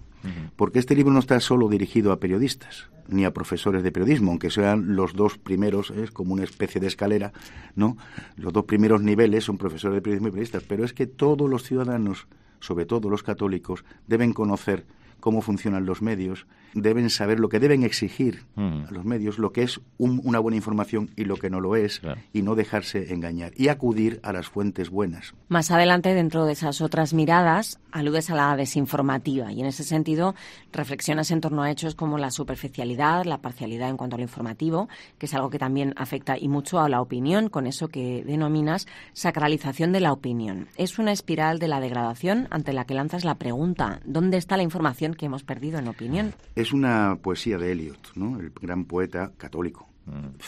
Porque 0.57 0.79
este 0.79 0.93
libro 0.93 1.13
no 1.13 1.19
está 1.19 1.39
solo 1.39 1.69
dirigido 1.69 2.11
a 2.11 2.19
periodistas 2.19 2.89
ni 3.07 3.23
a 3.23 3.33
profesores 3.33 3.83
de 3.83 3.91
periodismo, 3.91 4.31
aunque 4.31 4.49
sean 4.49 4.95
los 4.95 5.13
dos 5.13 5.37
primeros, 5.37 5.91
es 5.91 6.11
como 6.11 6.33
una 6.33 6.43
especie 6.43 6.81
de 6.81 6.87
escalera, 6.87 7.31
¿no? 7.75 7.97
Los 8.35 8.53
dos 8.53 8.65
primeros 8.65 9.01
niveles 9.01 9.45
son 9.45 9.57
profesores 9.57 9.95
de 9.95 10.01
periodismo 10.01 10.27
y 10.27 10.31
periodistas, 10.31 10.63
pero 10.63 10.83
es 10.83 10.93
que 10.93 11.07
todos 11.07 11.49
los 11.49 11.63
ciudadanos 11.63 12.27
sobre 12.59 12.85
todo 12.85 13.09
los 13.09 13.23
católicos, 13.23 13.85
deben 14.07 14.33
conocer 14.33 14.85
cómo 15.19 15.41
funcionan 15.41 15.85
los 15.85 16.01
medios, 16.01 16.45
deben 16.73 17.09
saber 17.09 17.39
lo 17.39 17.49
que 17.49 17.59
deben 17.59 17.83
exigir 17.83 18.45
Mm. 18.55 18.85
a 18.87 18.91
los 18.91 19.03
medios, 19.05 19.39
lo 19.39 19.51
que 19.51 19.63
es 19.63 19.79
un- 19.97 20.21
una 20.23 20.39
buena 20.39 20.57
información 20.57 21.09
y 21.15 21.25
lo 21.25 21.37
que 21.37 21.49
no 21.49 21.59
lo 21.59 21.75
es, 21.75 21.99
Claro. 22.01 22.21
y 22.33 22.41
no 22.43 22.55
dejarse 22.55 23.13
engañar, 23.13 23.51
y 23.55 23.69
acudir 23.69 24.19
a 24.23 24.31
las 24.33 24.47
fuentes 24.47 24.89
buenas. 24.89 25.33
Más 25.47 25.71
adelante, 25.71 26.13
dentro 26.13 26.45
de 26.45 26.53
esas 26.53 26.81
otras 26.81 27.13
miradas, 27.13 27.79
aludes 27.91 28.29
a 28.29 28.35
la 28.35 28.55
desinformativa 28.55 29.51
y 29.51 29.61
en 29.61 29.65
ese 29.65 29.83
sentido 29.83 30.35
reflexionas 30.71 31.31
en 31.31 31.41
torno 31.41 31.63
a 31.63 31.71
hechos 31.71 31.95
como 31.95 32.17
la 32.17 32.29
superficialidad, 32.31 33.25
la 33.25 33.39
parcialidad 33.39 33.89
en 33.89 33.97
cuanto 33.97 34.15
a 34.15 34.19
lo 34.19 34.23
informativo, 34.23 34.87
que 35.17 35.25
es 35.25 35.33
algo 35.33 35.49
que 35.49 35.57
también 35.59 35.93
afecta 35.97 36.37
y 36.37 36.47
mucho 36.47 36.79
a 36.79 36.89
la 36.89 37.01
opinión, 37.01 37.49
con 37.49 37.65
eso 37.65 37.87
que 37.87 38.23
denominas 38.25 38.87
sacralización 39.13 39.91
de 39.93 39.99
la 40.01 40.11
opinión. 40.13 40.67
Es 40.77 40.99
una 40.99 41.11
espiral 41.11 41.57
de 41.59 41.67
la 41.67 41.79
degradación 41.79 42.47
ante 42.51 42.73
la 42.73 42.85
que 42.85 42.93
lanzas 42.93 43.23
la 43.25 43.35
pregunta, 43.35 43.99
¿dónde 44.05 44.37
está 44.37 44.57
la 44.57 44.63
información 44.63 45.06
que 45.15 45.27
hemos 45.27 45.43
perdido 45.43 45.79
en 45.79 45.87
opinión? 45.87 46.33
Es 46.55 46.73
una 46.73 47.17
poesía 47.21 47.57
de 47.57 47.71
Eliot, 47.71 48.15
¿no? 48.15 48.39
el 48.39 48.51
gran 48.51 48.85
poeta 48.85 49.31
católico, 49.37 49.87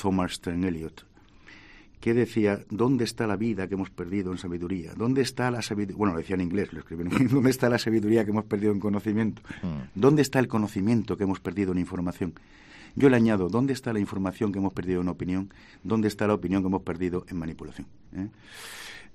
Thomas 0.01 0.33
Stern 0.33 0.63
Eliot, 0.63 1.05
que 1.99 2.13
decía, 2.13 2.59
¿dónde 2.69 3.03
está 3.03 3.27
la 3.27 3.35
vida 3.35 3.67
que 3.67 3.73
hemos 3.73 3.89
perdido 3.89 4.31
en 4.31 4.37
sabiduría? 4.37 4.93
¿Dónde 4.95 5.21
está 5.21 5.51
la 5.51 5.61
sabiduría? 5.61 5.97
Bueno, 5.97 6.13
lo 6.13 6.19
decía 6.19 6.35
en 6.35 6.41
inglés, 6.41 6.71
lo 6.71 6.79
escribí 6.79 7.01
en 7.03 7.11
inglés. 7.11 7.31
¿Dónde 7.31 7.49
está 7.49 7.69
la 7.69 7.77
sabiduría 7.77 8.23
que 8.23 8.31
hemos 8.31 8.45
perdido 8.45 8.71
en 8.71 8.79
conocimiento? 8.79 9.41
¿Dónde 9.95 10.21
está 10.21 10.39
el 10.39 10.47
conocimiento 10.47 11.17
que 11.17 11.23
hemos 11.23 11.39
perdido 11.39 11.73
en 11.73 11.79
información? 11.79 12.33
Yo 12.95 13.09
le 13.09 13.17
añado, 13.17 13.49
¿dónde 13.49 13.73
está 13.73 13.93
la 13.93 13.99
información 13.99 14.51
que 14.51 14.59
hemos 14.59 14.73
perdido 14.73 15.01
en 15.01 15.09
opinión? 15.09 15.53
¿Dónde 15.83 16.07
está 16.07 16.27
la 16.27 16.33
opinión 16.33 16.61
que 16.63 16.67
hemos 16.67 16.81
perdido 16.81 17.25
en 17.27 17.37
manipulación? 17.37 17.87
¿Eh? 18.13 18.27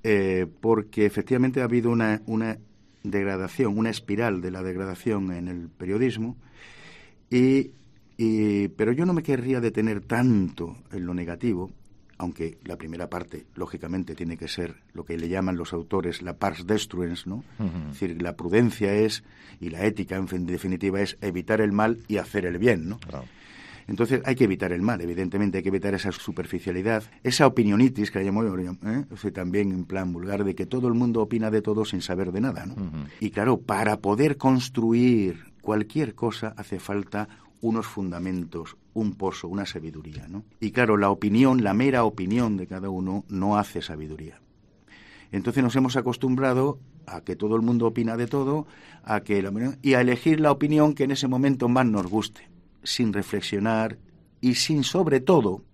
Eh, 0.02 0.46
porque 0.60 1.06
efectivamente 1.06 1.60
ha 1.60 1.64
habido 1.64 1.90
una, 1.90 2.20
una 2.26 2.58
degradación, 3.04 3.78
una 3.78 3.90
espiral 3.90 4.40
de 4.40 4.50
la 4.50 4.62
degradación 4.64 5.30
en 5.32 5.46
el 5.46 5.68
periodismo, 5.68 6.37
y, 7.30 7.70
y- 8.16 8.68
pero 8.68 8.90
yo 8.92 9.06
no 9.06 9.12
me 9.12 9.23
querría 9.23 9.61
detener 9.61 10.00
tanto 10.00 10.76
en 10.92 11.06
lo 11.06 11.14
negativo, 11.14 11.70
aunque 12.16 12.58
la 12.64 12.76
primera 12.76 13.08
parte, 13.11 13.44
lógicamente, 13.56 14.14
tiene 14.14 14.37
que 14.37 14.49
ser 14.49 14.76
lo 14.92 15.04
que 15.04 15.18
le 15.18 15.28
llaman 15.28 15.56
los 15.56 15.73
autores 15.73 16.23
la 16.23 16.37
pars 16.38 16.66
destruens, 16.66 17.26
¿no? 17.26 17.42
Es 17.90 18.00
decir, 18.00 18.23
la 18.23 18.37
prudencia 18.37 18.94
es, 18.94 19.25
y 19.61 19.70
la 19.70 19.84
ética, 19.84 20.16
en 20.16 20.28
fin, 20.28 20.46
definitiva, 20.46 21.00
es 21.00 21.16
evitar 21.20 21.61
el 21.61 21.73
mal 21.73 21.99
y 22.08 22.18
hacer 22.18 22.46
el 22.46 22.58
bien, 22.58 22.88
¿no? 22.88 22.99
Claro. 22.99 23.25
Entonces 23.86 24.22
hay 24.24 24.34
que 24.34 24.44
evitar 24.44 24.72
el 24.72 24.82
mal, 24.82 25.00
evidentemente 25.00 25.58
hay 25.58 25.62
que 25.62 25.68
evitar 25.68 25.94
esa 25.94 26.12
superficialidad, 26.12 27.04
esa 27.22 27.46
opinionitis 27.46 28.10
que 28.10 28.18
la 28.20 28.24
llamo 28.24 28.42
yo, 28.42 28.56
¿eh? 28.56 29.04
O 29.10 29.16
sea, 29.16 29.32
también 29.32 29.72
en 29.72 29.84
plan 29.84 30.12
vulgar 30.12 30.44
de 30.44 30.54
que 30.54 30.66
todo 30.66 30.88
el 30.88 30.94
mundo 30.94 31.20
opina 31.20 31.50
de 31.50 31.62
todo 31.62 31.84
sin 31.84 32.00
saber 32.00 32.32
de 32.32 32.40
nada, 32.40 32.66
¿no? 32.66 32.76
Y 33.20 33.30
claro, 33.30 33.60
para 33.60 33.98
poder 33.98 34.36
construir 34.36 35.52
cualquier 35.60 36.14
cosa 36.14 36.54
hace 36.56 36.78
falta 36.78 37.28
unos 37.60 37.86
fundamentos, 37.86 38.76
un 38.92 39.14
pozo, 39.14 39.48
una 39.48 39.64
sabiduría, 39.64 40.28
¿no? 40.28 40.44
Y 40.60 40.70
claro, 40.70 40.96
la 40.96 41.10
opinión, 41.10 41.64
la 41.64 41.72
mera 41.72 42.04
opinión 42.04 42.56
de 42.56 42.66
cada 42.66 42.90
uno 42.90 43.24
no 43.28 43.56
hace 43.56 43.80
sabiduría. 43.80 44.40
Entonces 45.32 45.64
nos 45.64 45.74
hemos 45.74 45.96
acostumbrado 45.96 46.78
a 47.06 47.22
que 47.22 47.36
todo 47.36 47.56
el 47.56 47.62
mundo 47.62 47.86
opina 47.86 48.16
de 48.16 48.26
todo, 48.26 48.66
a 49.02 49.20
que 49.20 49.42
la 49.42 49.50
y 49.82 49.94
a 49.94 50.00
elegir 50.00 50.40
la 50.40 50.52
opinión 50.52 50.94
que 50.94 51.04
en 51.04 51.10
ese 51.10 51.26
momento 51.26 51.68
más 51.68 51.86
nos 51.86 52.06
guste, 52.06 52.48
sin 52.84 53.12
reflexionar 53.12 53.98
y 54.40 54.54
sin 54.54 54.84
sobre 54.84 55.20
todo 55.20 55.64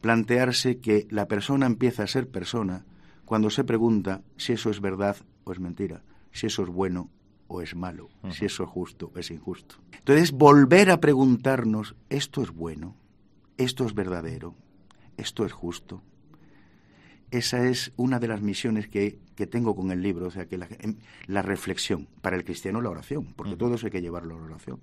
plantearse 0.00 0.78
que 0.78 1.06
la 1.10 1.26
persona 1.26 1.66
empieza 1.66 2.04
a 2.04 2.06
ser 2.06 2.28
persona 2.28 2.84
cuando 3.24 3.50
se 3.50 3.64
pregunta 3.64 4.22
si 4.36 4.52
eso 4.52 4.70
es 4.70 4.80
verdad 4.80 5.16
o 5.44 5.52
es 5.52 5.58
mentira, 5.58 6.02
si 6.32 6.46
eso 6.46 6.62
es 6.62 6.68
bueno 6.68 7.10
o 7.48 7.60
es 7.60 7.74
malo, 7.74 8.08
si 8.30 8.44
eso 8.44 8.64
es 8.64 8.70
justo 8.70 9.10
o 9.14 9.18
es 9.18 9.30
injusto. 9.30 9.76
Entonces, 9.92 10.32
volver 10.32 10.90
a 10.90 11.00
preguntarnos, 11.00 11.96
¿esto 12.08 12.42
es 12.42 12.50
bueno? 12.50 12.96
¿Esto 13.56 13.84
es 13.84 13.94
verdadero? 13.94 14.54
¿Esto 15.16 15.44
es 15.44 15.52
justo? 15.52 16.02
Esa 17.30 17.66
es 17.66 17.92
una 17.96 18.20
de 18.20 18.28
las 18.28 18.40
misiones 18.40 18.88
que, 18.88 19.18
que 19.34 19.46
tengo 19.46 19.74
con 19.74 19.90
el 19.90 20.02
libro, 20.02 20.26
o 20.26 20.30
sea, 20.30 20.46
que 20.46 20.56
la, 20.56 20.68
em, 20.78 20.96
la 21.26 21.42
reflexión, 21.42 22.08
para 22.20 22.36
el 22.36 22.44
cristiano 22.44 22.80
la 22.80 22.90
oración, 22.90 23.34
porque 23.34 23.56
todo 23.56 23.74
eso 23.74 23.86
hay 23.86 23.92
que 23.92 24.02
llevarlo 24.02 24.36
a 24.36 24.38
la 24.38 24.44
oración. 24.44 24.80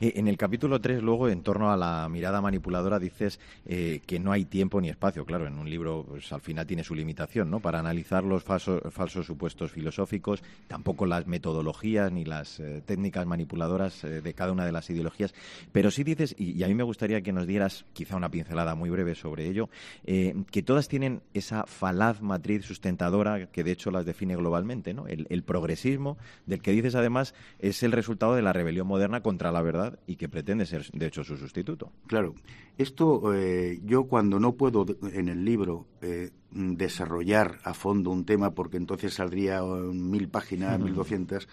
Eh, 0.00 0.12
En 0.16 0.28
el 0.28 0.36
capítulo 0.36 0.80
3, 0.80 1.02
luego, 1.02 1.28
en 1.28 1.42
torno 1.42 1.70
a 1.70 1.76
la 1.76 2.08
mirada 2.08 2.40
manipuladora, 2.40 2.98
dices 2.98 3.40
eh, 3.66 4.00
que 4.06 4.18
no 4.18 4.32
hay 4.32 4.44
tiempo 4.44 4.80
ni 4.80 4.88
espacio. 4.88 5.24
Claro, 5.24 5.46
en 5.46 5.58
un 5.58 5.68
libro, 5.68 6.04
pues, 6.08 6.32
al 6.32 6.40
final 6.40 6.66
tiene 6.66 6.84
su 6.84 6.94
limitación, 6.94 7.50
¿no? 7.50 7.60
Para 7.60 7.78
analizar 7.78 8.24
los 8.24 8.44
falsos, 8.44 9.26
supuestos 9.26 9.72
filosóficos, 9.72 10.42
tampoco 10.66 11.06
las 11.06 11.26
metodologías 11.26 12.12
ni 12.12 12.24
las 12.24 12.60
eh, 12.60 12.82
técnicas 12.84 13.26
manipuladoras 13.26 14.02
de 14.02 14.34
cada 14.34 14.52
una 14.52 14.64
de 14.64 14.72
las 14.72 14.88
ideologías. 14.90 15.34
Pero 15.72 15.90
sí 15.90 16.04
dices, 16.04 16.34
y, 16.38 16.62
a 16.62 16.68
mí 16.68 16.74
me 16.74 16.82
gustaría 16.82 17.22
que 17.22 17.32
nos 17.32 17.46
dieras 17.46 17.84
quizá 17.92 18.16
una 18.16 18.30
pincelada 18.30 18.74
muy 18.74 18.90
breve 18.90 19.14
sobre 19.14 19.46
ello, 19.46 19.68
que 20.04 20.62
todas 20.64 20.88
tienen 20.88 21.22
esa 21.34 21.64
falaz 21.66 22.20
matriz 22.20 22.64
sustentadora 22.64 23.46
que 23.46 23.64
de 23.64 23.72
hecho 23.72 23.90
las 23.90 24.06
define 24.06 24.36
globalmente, 24.36 24.94
¿no? 24.94 25.06
El 25.06 25.42
progresismo, 25.42 26.18
del 26.46 26.62
que 26.62 26.72
dices 26.72 26.94
además 26.94 27.34
es 27.58 27.82
el 27.82 27.92
resultado 27.92 28.34
de 28.34 28.42
la 28.42 28.52
rebelión 28.52 28.86
moderna 28.86 29.22
contra 29.22 29.52
la 29.52 29.57
verdad 29.62 29.98
y 30.06 30.16
que 30.16 30.28
pretende 30.28 30.66
ser, 30.66 30.90
de 30.92 31.06
hecho, 31.06 31.24
su 31.24 31.36
sustituto. 31.36 31.92
Claro, 32.06 32.34
esto 32.76 33.34
eh, 33.34 33.80
yo 33.84 34.04
cuando 34.04 34.38
no 34.38 34.52
puedo 34.52 34.86
en 35.12 35.28
el 35.28 35.44
libro 35.44 35.86
eh, 36.00 36.30
desarrollar 36.50 37.58
a 37.64 37.74
fondo 37.74 38.10
un 38.10 38.24
tema, 38.24 38.54
porque 38.54 38.76
entonces 38.76 39.14
saldría 39.14 39.58
eh, 39.58 39.92
mil 39.92 40.28
páginas, 40.28 40.78
mil 40.78 40.94
doscientas, 40.94 41.48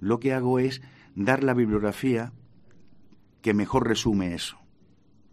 lo 0.00 0.20
que 0.20 0.32
hago 0.32 0.58
es 0.58 0.82
dar 1.14 1.44
la 1.44 1.54
bibliografía 1.54 2.32
que 3.40 3.54
mejor 3.54 3.86
resume 3.86 4.34
eso. 4.34 4.58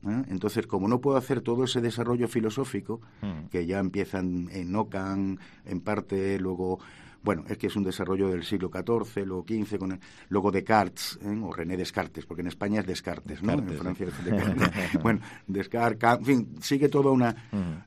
¿eh? 0.05 0.23
Entonces, 0.29 0.67
como 0.67 0.87
no 0.87 1.01
puedo 1.01 1.17
hacer 1.17 1.41
todo 1.41 1.63
ese 1.63 1.81
desarrollo 1.81 2.27
filosófico, 2.27 3.01
que 3.49 3.65
ya 3.65 3.79
empiezan 3.79 4.49
en 4.51 4.75
Ockham, 4.75 5.37
en 5.65 5.81
parte, 5.81 6.39
luego, 6.39 6.79
bueno, 7.23 7.43
es 7.47 7.57
que 7.57 7.67
es 7.67 7.75
un 7.75 7.83
desarrollo 7.83 8.29
del 8.29 8.43
siglo 8.43 8.69
XIV, 8.73 9.25
luego 9.25 9.45
XV, 9.47 9.77
con 9.77 9.91
el- 9.91 9.99
luego 10.29 10.51
Descartes, 10.51 11.19
¿eh? 11.23 11.39
o 11.43 11.53
René 11.53 11.77
Descartes, 11.77 12.25
porque 12.25 12.41
en 12.41 12.47
España 12.47 12.79
es 12.81 12.87
Descartes, 12.87 13.43
¿no? 13.43 13.55
Descartes, 13.57 13.75
en 13.75 13.79
Francia 13.79 14.07
es 14.07 14.25
Descartes. 14.25 15.03
bueno, 15.03 15.19
Descartes, 15.47 16.09
en 16.19 16.25
fin, 16.25 16.55
sigue 16.61 16.89
toda 16.89 17.11
una... 17.11 17.35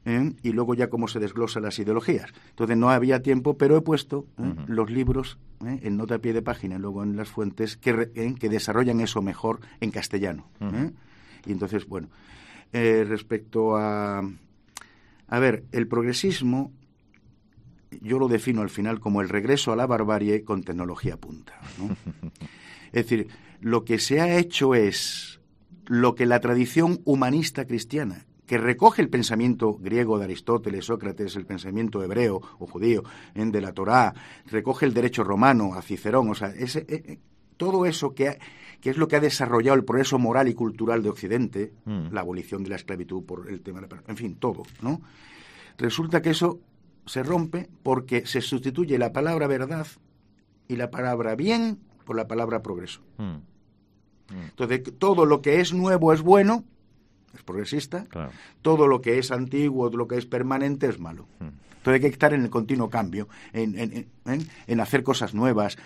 ¿eh? 0.05 0.33
Y 0.43 0.53
luego 0.53 0.75
ya 0.75 0.89
cómo 0.89 1.09
se 1.09 1.19
desglosan 1.19 1.63
las 1.65 1.79
ideologías. 1.79 2.31
Entonces 2.51 2.77
no 2.77 2.91
había 2.91 3.23
tiempo, 3.23 3.59
pero 3.59 3.77
he 3.77 3.81
puesto 3.81 4.27
¿eh? 4.39 4.55
los 4.69 4.91
libros 4.91 5.39
¿eh? 5.67 5.81
en 5.83 5.97
nota 5.97 6.17
a 6.17 6.19
pie 6.19 6.33
de 6.33 6.43
página, 6.43 6.79
luego 6.79 7.03
en 7.03 7.17
las 7.17 7.29
fuentes, 7.29 7.77
que, 7.77 8.11
que 8.39 8.49
desarrollan 8.49 9.01
eso 9.01 9.21
mejor 9.23 9.61
en 9.81 9.91
castellano. 9.91 10.47
Y 11.47 11.53
entonces, 11.53 11.87
bueno, 11.87 12.09
eh, 12.73 13.05
respecto 13.09 13.77
a... 13.77 14.23
A 15.29 15.39
ver, 15.39 15.65
el 15.73 15.89
progresismo 15.89 16.71
yo 18.03 18.19
lo 18.19 18.29
defino 18.29 18.63
al 18.63 18.71
final 18.71 19.01
como 19.01 19.21
el 19.21 19.29
regreso 19.29 19.73
a 19.73 19.77
la 19.77 19.87
barbarie 19.87 20.43
con 20.45 20.63
tecnología 20.63 21.17
punta. 21.17 21.59
¿no? 21.79 21.97
es 22.87 22.93
decir, 22.93 23.29
lo 23.61 23.85
que 23.85 23.99
se 23.99 24.21
ha 24.21 24.37
hecho 24.39 24.75
es 24.75 25.41
lo 25.87 26.15
que 26.15 26.27
la 26.27 26.41
tradición 26.41 27.01
humanista 27.05 27.67
cristiana, 27.67 28.27
que 28.47 28.59
recoge 28.59 29.01
el 29.03 29.09
pensamiento 29.09 29.75
griego 29.75 30.19
de 30.19 30.25
Aristóteles, 30.25 30.85
Sócrates, 30.87 31.35
el 31.37 31.47
pensamiento 31.47 32.03
hebreo 32.03 32.41
o 32.59 32.67
judío 32.67 33.03
en 33.35 33.51
de 33.51 33.61
la 33.61 33.73
Torá, 33.73 34.15
recoge 34.47 34.85
el 34.87 34.93
derecho 34.95 35.25
romano 35.25 35.75
a 35.75 35.83
Cicerón, 35.83 36.29
o 36.31 36.35
sea, 36.35 36.49
ese, 36.49 36.81
eh, 36.81 37.03
eh, 37.07 37.19
todo 37.57 37.87
eso 37.87 38.15
que, 38.15 38.29
ha- 38.29 38.39
que 38.81 38.91
es 38.91 38.99
lo 38.99 39.09
que 39.09 39.17
ha 39.17 39.21
desarrollado 39.21 39.77
el 39.79 39.85
progreso 39.85 40.19
moral 40.19 40.49
y 40.49 40.55
cultural 40.55 41.03
de 41.03 41.09
Occidente, 41.09 41.73
Mm. 41.87 42.13
la 42.13 42.21
abolición 42.21 42.63
de 42.65 42.71
la 42.71 42.77
esclavitud 42.77 43.25
por 43.25 43.49
el 43.51 43.63
tema 43.63 43.81
de 43.81 43.89
la, 43.89 44.03
en 44.09 44.17
fin, 44.17 44.35
todo, 44.37 44.63
¿no? 44.83 45.01
Resulta 45.79 46.21
que 46.21 46.31
eso 46.31 46.61
se 47.07 47.23
rompe 47.23 47.69
porque 47.83 48.27
se 48.27 48.41
sustituye 48.41 48.99
la 48.99 49.13
palabra 49.13 49.47
verdad 49.47 49.87
y 50.69 50.77
la 50.77 50.91
palabra 50.91 51.35
bien 51.35 51.79
por 52.05 52.17
la 52.17 52.27
palabra 52.27 52.63
progreso. 52.63 53.01
Mm, 53.19 53.37
Entonces, 54.51 54.83
todo 54.99 55.27
lo 55.27 55.43
que 55.43 55.61
es 55.61 55.73
nuevo 55.73 56.13
es 56.13 56.23
bueno, 56.23 56.65
es 57.35 57.43
progresista, 57.43 58.05
claro. 58.07 58.31
todo 58.63 58.87
lo 58.89 59.01
que 59.01 59.19
es 59.19 59.31
antiguo, 59.31 59.91
lo 59.91 60.09
que 60.09 60.17
es 60.17 60.27
permanente 60.27 60.87
es 60.89 60.99
malo. 60.99 61.27
Entonces 61.41 61.95
hay 61.95 62.01
que 62.01 62.07
estar 62.07 62.33
en 62.33 62.43
el 62.43 62.51
continuo 62.51 62.89
cambio, 62.89 63.29
en, 63.53 63.79
en- 63.79 64.09
en- 64.25 64.49
en- 64.67 64.81
hacer 64.81 65.03
cosas 65.03 65.35
nuevas, 65.35 65.77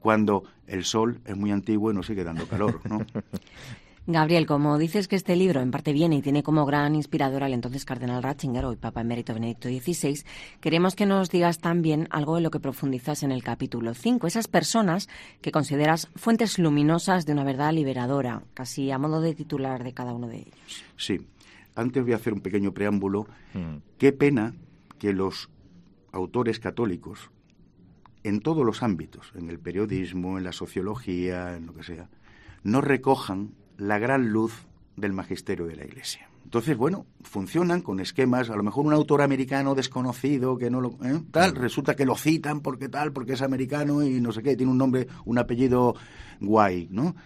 cuando 0.00 0.44
el 0.66 0.84
sol 0.84 1.20
es 1.24 1.36
muy 1.36 1.50
antiguo 1.52 1.90
y 1.90 1.94
nos 1.94 2.06
sigue 2.06 2.24
dando 2.24 2.46
calor, 2.48 2.80
¿no? 2.88 2.98
Gabriel, 4.06 4.44
como 4.44 4.76
dices 4.76 5.08
que 5.08 5.16
este 5.16 5.34
libro 5.34 5.62
en 5.62 5.70
parte 5.70 5.94
viene 5.94 6.16
y 6.16 6.22
tiene 6.22 6.42
como 6.42 6.66
gran 6.66 6.94
inspirador 6.94 7.42
al 7.42 7.54
entonces 7.54 7.86
cardenal 7.86 8.22
Ratzinger, 8.22 8.66
hoy 8.66 8.76
Papa 8.76 9.00
Emérito 9.00 9.32
Benedicto 9.32 9.70
XVI, 9.70 10.22
queremos 10.60 10.94
que 10.94 11.06
nos 11.06 11.30
digas 11.30 11.58
también 11.58 12.06
algo 12.10 12.34
de 12.34 12.42
lo 12.42 12.50
que 12.50 12.60
profundizas 12.60 13.22
en 13.22 13.32
el 13.32 13.42
capítulo 13.42 13.94
5, 13.94 14.26
esas 14.26 14.46
personas 14.46 15.08
que 15.40 15.52
consideras 15.52 16.10
fuentes 16.16 16.58
luminosas 16.58 17.24
de 17.24 17.32
una 17.32 17.44
verdad 17.44 17.72
liberadora, 17.72 18.42
casi 18.52 18.90
a 18.90 18.98
modo 18.98 19.22
de 19.22 19.34
titular 19.34 19.82
de 19.82 19.94
cada 19.94 20.12
uno 20.12 20.28
de 20.28 20.40
ellos. 20.40 20.84
Sí. 20.98 21.26
Antes 21.74 22.02
voy 22.02 22.12
a 22.12 22.16
hacer 22.16 22.34
un 22.34 22.40
pequeño 22.40 22.72
preámbulo. 22.72 23.26
Mm, 23.54 23.76
Qué 23.96 24.12
pena 24.12 24.54
que 24.98 25.14
los 25.14 25.48
autores 26.12 26.60
católicos 26.60 27.30
en 28.22 28.40
todos 28.40 28.66
los 28.66 28.82
ámbitos, 28.82 29.32
en 29.34 29.48
el 29.48 29.58
periodismo, 29.58 30.36
en 30.36 30.44
la 30.44 30.52
sociología, 30.52 31.56
en 31.56 31.66
lo 31.66 31.74
que 31.74 31.82
sea, 31.82 32.10
no 32.62 32.82
recojan 32.82 33.52
la 33.76 33.98
gran 33.98 34.30
luz 34.30 34.66
del 34.96 35.12
magisterio 35.12 35.66
de 35.66 35.76
la 35.76 35.84
Iglesia. 35.84 36.28
Entonces, 36.44 36.76
bueno, 36.76 37.06
funcionan 37.22 37.80
con 37.80 37.98
esquemas, 37.98 38.48
a 38.50 38.56
lo 38.56 38.62
mejor 38.62 38.86
un 38.86 38.92
autor 38.92 39.22
americano 39.22 39.74
desconocido 39.74 40.56
que 40.56 40.70
no 40.70 40.80
lo 40.80 40.90
¿eh? 41.02 41.20
tal, 41.32 41.56
resulta 41.56 41.96
que 41.96 42.06
lo 42.06 42.16
citan 42.16 42.60
porque 42.60 42.88
tal, 42.88 43.12
porque 43.12 43.32
es 43.32 43.42
americano 43.42 44.04
y 44.04 44.20
no 44.20 44.30
sé 44.30 44.42
qué, 44.42 44.56
tiene 44.56 44.70
un 44.70 44.78
nombre, 44.78 45.08
un 45.24 45.38
apellido 45.38 45.96
guay, 46.40 46.86
¿no? 46.90 47.16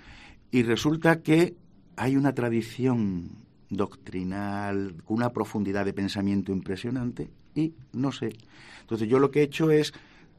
Y 0.50 0.62
resulta 0.62 1.20
que 1.20 1.56
hay 1.96 2.16
una 2.16 2.32
tradición 2.32 3.30
doctrinal 3.68 5.02
con 5.04 5.18
una 5.18 5.30
profundidad 5.32 5.84
de 5.84 5.92
pensamiento 5.92 6.52
impresionante 6.52 7.30
y 7.54 7.74
no 7.92 8.12
sé. 8.12 8.30
Entonces, 8.80 9.08
yo 9.08 9.18
lo 9.18 9.30
que 9.30 9.40
he 9.40 9.42
hecho 9.42 9.70
es 9.70 9.92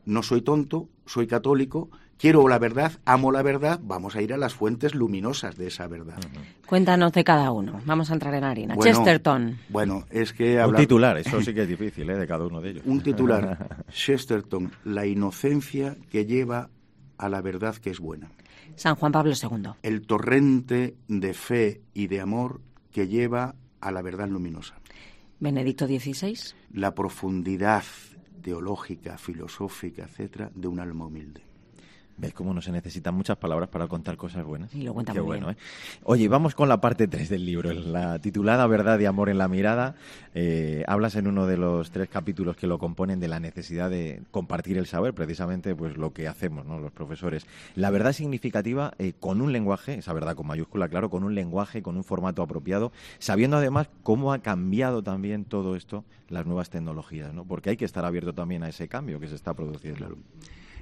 no 0.05 0.23
soy 0.23 0.41
tonto, 0.41 0.89
soy 1.05 1.27
católico, 1.27 1.91
quiero 2.19 2.47
la 2.47 2.59
verdad, 2.59 2.91
amo 3.05 3.31
la 3.31 3.41
verdad, 3.41 3.79
vamos 3.81 4.15
a 4.15 4.21
ir 4.21 4.33
a 4.33 4.37
las 4.37 4.53
fuentes 4.53 4.93
luminosas 4.93 5.55
de 5.57 5.67
esa 5.67 5.87
verdad. 5.87 6.19
Cuéntanos 6.67 7.13
de 7.13 7.23
cada 7.23 7.51
uno, 7.51 7.81
vamos 7.85 8.11
a 8.11 8.13
entrar 8.13 8.33
en 8.35 8.43
harina. 8.43 8.75
Chesterton. 8.77 9.57
Bueno, 9.69 10.05
es 10.11 10.33
que... 10.33 10.63
Un 10.63 10.75
titular, 10.75 11.17
eso 11.17 11.41
sí 11.41 11.53
que 11.53 11.63
es 11.63 11.67
difícil, 11.67 12.07
¿eh? 12.09 12.17
de 12.17 12.27
cada 12.27 12.45
uno 12.45 12.61
de 12.61 12.71
ellos. 12.71 12.83
Un 12.85 13.01
titular, 13.01 13.85
Chesterton, 13.91 14.71
la 14.83 15.07
inocencia 15.07 15.97
que 16.11 16.25
lleva 16.25 16.69
a 17.17 17.29
la 17.29 17.41
verdad 17.41 17.75
que 17.77 17.89
es 17.89 17.99
buena. 17.99 18.29
San 18.75 18.95
Juan 18.95 19.11
Pablo 19.11 19.33
II. 19.33 19.71
El 19.81 20.05
torrente 20.05 20.95
de 21.07 21.33
fe 21.33 21.81
y 21.93 22.07
de 22.07 22.21
amor 22.21 22.61
que 22.91 23.07
lleva 23.07 23.55
a 23.81 23.91
la 23.91 24.01
verdad 24.01 24.27
luminosa. 24.27 24.75
Benedicto 25.39 25.87
XVI. 25.87 26.37
La 26.73 26.93
profundidad 26.93 27.83
teológica, 28.41 29.17
filosófica, 29.17 30.03
etcétera, 30.03 30.51
de 30.53 30.67
un 30.67 30.79
alma 30.79 31.05
humilde. 31.05 31.48
¿Ves 32.19 32.33
cómo 32.33 32.53
no 32.53 32.61
se 32.61 32.73
necesitan 32.73 33.15
muchas 33.15 33.37
palabras 33.37 33.69
para 33.69 33.87
contar 33.87 34.17
cosas 34.17 34.43
buenas? 34.43 34.75
Y 34.75 34.81
lo 34.81 34.93
cuenta 34.93 35.13
Qué 35.13 35.19
muy 35.19 35.27
bueno, 35.27 35.45
bien. 35.47 35.57
¿eh? 35.57 35.99
Oye, 36.03 36.27
vamos 36.27 36.53
con 36.53 36.67
la 36.67 36.81
parte 36.81 37.07
3 37.07 37.29
del 37.29 37.45
libro, 37.45 37.71
la 37.71 38.19
titulada 38.19 38.67
Verdad 38.67 38.99
y 38.99 39.05
Amor 39.05 39.29
en 39.29 39.37
la 39.37 39.47
Mirada. 39.47 39.95
Eh, 40.35 40.83
hablas 40.85 41.15
en 41.15 41.27
uno 41.27 41.47
de 41.47 41.55
los 41.55 41.91
tres 41.91 42.09
capítulos 42.09 42.57
que 42.57 42.67
lo 42.67 42.77
componen 42.77 43.21
de 43.21 43.29
la 43.29 43.39
necesidad 43.39 43.89
de 43.89 44.21
compartir 44.31 44.77
el 44.77 44.85
saber, 44.85 45.13
precisamente 45.13 45.73
pues 45.73 45.95
lo 45.95 46.11
que 46.11 46.27
hacemos 46.27 46.65
¿no? 46.65 46.77
los 46.77 46.91
profesores. 46.91 47.45
La 47.75 47.89
verdad 47.89 48.11
significativa 48.11 48.93
eh, 48.99 49.13
con 49.17 49.39
un 49.39 49.53
lenguaje, 49.53 49.93
esa 49.93 50.11
verdad 50.11 50.35
con 50.35 50.45
mayúscula, 50.45 50.89
claro, 50.89 51.09
con 51.09 51.23
un 51.23 51.35
lenguaje, 51.35 51.81
con 51.81 51.95
un 51.95 52.03
formato 52.03 52.41
apropiado, 52.41 52.91
sabiendo 53.19 53.55
además 53.55 53.87
cómo 54.03 54.33
ha 54.33 54.39
cambiado 54.39 55.03
también 55.03 55.45
todo 55.45 55.77
esto 55.77 56.03
las 56.27 56.45
nuevas 56.45 56.69
tecnologías, 56.69 57.33
¿no? 57.33 57.45
Porque 57.45 57.69
hay 57.69 57.77
que 57.77 57.85
estar 57.85 58.03
abierto 58.03 58.33
también 58.33 58.63
a 58.63 58.69
ese 58.69 58.89
cambio 58.89 59.21
que 59.21 59.29
se 59.29 59.35
está 59.35 59.53
produciendo. 59.53 59.99
Claro. 59.99 60.17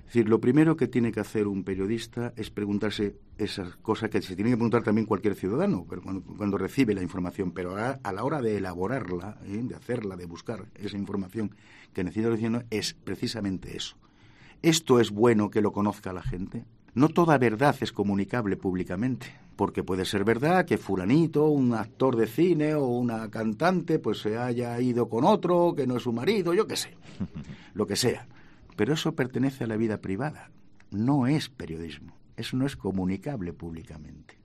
Decir, 0.08 0.30
lo 0.30 0.40
primero 0.40 0.78
que 0.78 0.88
tiene 0.88 1.12
que 1.12 1.20
hacer 1.20 1.48
un 1.48 1.66
periodista 1.66 2.32
es 2.38 2.50
preguntarse 2.50 3.18
esas 3.38 3.76
cosas 3.76 4.10
que 4.10 4.22
se 4.22 4.38
tiene 4.38 4.52
que 4.52 4.56
preguntar 4.56 4.82
también 4.82 5.06
cualquier 5.06 5.36
ciudadano 5.36 5.86
cuando, 5.86 6.58
recibe 6.58 6.94
la 6.94 7.04
información, 7.04 7.52
pero 7.52 7.76
a, 7.76 8.00
la 8.14 8.24
hora 8.24 8.42
de 8.42 8.56
elaborarla, 8.56 9.38
¿eh? 9.46 9.60
de 9.62 9.76
hacerla, 9.76 10.16
de 10.16 10.26
buscar 10.26 10.66
esa 10.76 10.96
información 10.96 11.54
que 11.94 12.06
necesita 12.06 12.30
diciendo 12.30 12.64
es 12.70 12.94
precisamente 12.94 13.76
eso. 13.76 13.98
¿Esto 14.62 15.02
es 15.02 15.12
bueno 15.12 15.50
que 15.50 15.62
lo 15.62 15.74
conozca 15.74 16.14
la 16.14 16.24
gente? 16.24 16.64
No 16.94 17.10
toda 17.10 17.38
verdad 17.38 17.76
es 17.82 17.92
comunicable 17.92 18.56
públicamente, 18.56 19.28
porque 19.58 19.84
puede 19.84 20.06
ser 20.06 20.24
verdad 20.24 20.66
que 20.66 20.78
fulanito, 20.78 21.48
un 21.50 21.74
actor 21.74 22.16
de 22.16 22.28
cine 22.28 22.76
o 22.76 22.86
una 22.88 23.30
cantante, 23.30 24.00
pues 24.00 24.20
se 24.20 24.38
haya 24.38 24.80
ido 24.80 25.10
con 25.10 25.26
otro 25.26 25.76
que 25.76 25.86
no 25.86 25.98
es 25.98 26.04
su 26.04 26.14
marido, 26.14 26.54
yo 26.54 26.66
qué 26.66 26.78
sé, 26.78 26.96
lo 27.74 27.86
que 27.86 27.98
sea. 27.98 28.26
Pero 28.78 28.94
eso 28.94 29.16
pertenece 29.16 29.66
a 29.66 29.68
la 29.68 29.76
vida 29.76 29.98
privada, 29.98 30.52
no 30.92 31.28
es 31.28 31.50
periodismo, 31.50 32.16
eso 32.38 32.56
no 32.56 32.66
es 32.66 32.78
comunicable 32.78 33.52
públicamente. 33.52 34.38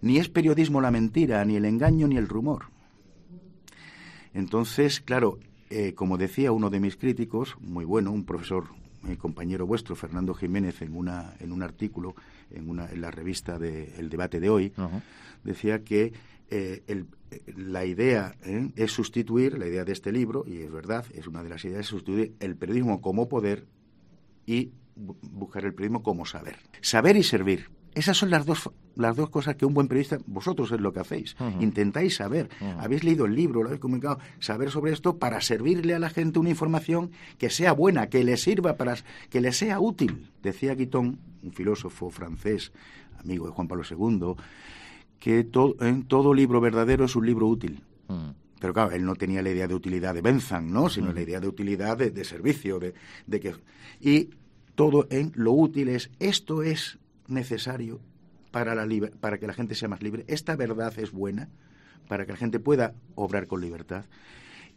Ni 0.00 0.18
es 0.18 0.28
periodismo 0.28 0.80
la 0.80 0.90
mentira, 0.90 1.44
ni 1.44 1.56
el 1.56 1.64
engaño, 1.64 2.06
ni 2.06 2.16
el 2.16 2.28
rumor. 2.28 2.66
Entonces, 4.32 5.00
claro, 5.00 5.38
eh, 5.70 5.94
como 5.94 6.16
decía 6.16 6.52
uno 6.52 6.70
de 6.70 6.78
mis 6.78 6.96
críticos, 6.96 7.56
muy 7.60 7.84
bueno, 7.84 8.12
un 8.12 8.24
profesor, 8.24 8.66
mi 9.02 9.16
compañero 9.16 9.66
vuestro, 9.66 9.96
Fernando 9.96 10.32
Jiménez, 10.32 10.80
en, 10.82 10.96
una, 10.96 11.34
en 11.40 11.50
un 11.50 11.62
artículo 11.62 12.14
en, 12.52 12.70
una, 12.70 12.88
en 12.88 13.00
la 13.00 13.10
revista 13.10 13.58
de 13.58 13.94
El 13.98 14.10
Debate 14.10 14.38
de 14.38 14.48
hoy, 14.48 14.72
decía 15.42 15.82
que 15.82 16.12
eh, 16.50 16.82
el, 16.86 17.06
la 17.56 17.84
idea 17.84 18.34
¿eh? 18.44 18.70
es 18.76 18.92
sustituir, 18.92 19.58
la 19.58 19.66
idea 19.66 19.84
de 19.84 19.92
este 19.92 20.12
libro, 20.12 20.44
y 20.46 20.58
es 20.62 20.70
verdad, 20.72 21.04
es 21.14 21.26
una 21.26 21.42
de 21.42 21.48
las 21.50 21.64
ideas, 21.64 21.80
es 21.80 21.86
sustituir 21.86 22.34
el 22.40 22.56
periodismo 22.56 23.00
como 23.00 23.28
poder 23.28 23.66
y 24.46 24.72
bu- 24.96 25.16
buscar 25.22 25.64
el 25.64 25.74
periodismo 25.74 26.02
como 26.02 26.24
saber. 26.24 26.56
Saber 26.80 27.16
y 27.16 27.22
servir. 27.22 27.70
Esas 27.94 28.16
son 28.16 28.30
las 28.30 28.46
dos, 28.46 28.70
las 28.94 29.16
dos 29.16 29.28
cosas 29.28 29.56
que 29.56 29.66
un 29.66 29.74
buen 29.74 29.88
periodista, 29.88 30.18
vosotros 30.26 30.70
es 30.70 30.80
lo 30.80 30.92
que 30.92 31.00
hacéis. 31.00 31.34
Intentáis 31.60 32.16
saber. 32.16 32.48
Habéis 32.78 33.02
leído 33.02 33.24
el 33.24 33.34
libro, 33.34 33.60
lo 33.62 33.68
habéis 33.68 33.80
comunicado, 33.80 34.18
saber 34.38 34.70
sobre 34.70 34.92
esto 34.92 35.18
para 35.18 35.40
servirle 35.40 35.94
a 35.94 35.98
la 35.98 36.08
gente 36.10 36.38
una 36.38 36.50
información 36.50 37.10
que 37.38 37.50
sea 37.50 37.72
buena, 37.72 38.08
que 38.08 38.22
le 38.22 38.36
sirva 38.36 38.76
para 38.76 38.94
que 39.30 39.40
le 39.40 39.52
sea 39.52 39.80
útil. 39.80 40.30
Decía 40.42 40.74
Guitton, 40.76 41.18
un 41.42 41.52
filósofo 41.52 42.08
francés, 42.10 42.72
amigo 43.18 43.46
de 43.46 43.52
Juan 43.52 43.66
Pablo 43.66 43.82
II, 43.90 44.34
que 45.18 45.44
to- 45.44 45.76
eh, 45.80 46.02
todo 46.06 46.32
libro 46.34 46.60
verdadero 46.60 47.04
es 47.04 47.16
un 47.16 47.26
libro 47.26 47.46
útil. 47.46 47.82
Mm. 48.08 48.30
Pero 48.60 48.72
claro, 48.72 48.90
él 48.92 49.04
no 49.04 49.14
tenía 49.14 49.40
la 49.42 49.50
idea 49.50 49.68
de 49.68 49.74
utilidad 49.74 50.14
de 50.14 50.20
Benzan, 50.22 50.72
¿no? 50.72 50.88
Sino 50.88 51.12
la 51.12 51.20
idea 51.22 51.38
de 51.40 51.46
utilidad 51.48 51.96
de, 51.96 52.10
de 52.10 52.24
servicio, 52.24 52.80
de, 52.80 52.92
de 53.26 53.40
que 53.40 53.54
y 54.00 54.30
todo 54.74 55.06
en 55.10 55.32
lo 55.36 55.52
útil 55.52 55.88
es 55.88 56.10
esto 56.18 56.62
es 56.62 56.98
necesario 57.28 58.00
para 58.50 58.74
la 58.74 58.86
para 59.20 59.38
que 59.38 59.46
la 59.46 59.52
gente 59.52 59.74
sea 59.76 59.88
más 59.88 60.02
libre. 60.02 60.24
Esta 60.26 60.56
verdad 60.56 60.92
es 60.98 61.12
buena 61.12 61.48
para 62.08 62.26
que 62.26 62.32
la 62.32 62.38
gente 62.38 62.58
pueda 62.58 62.94
obrar 63.14 63.46
con 63.46 63.60
libertad. 63.60 64.04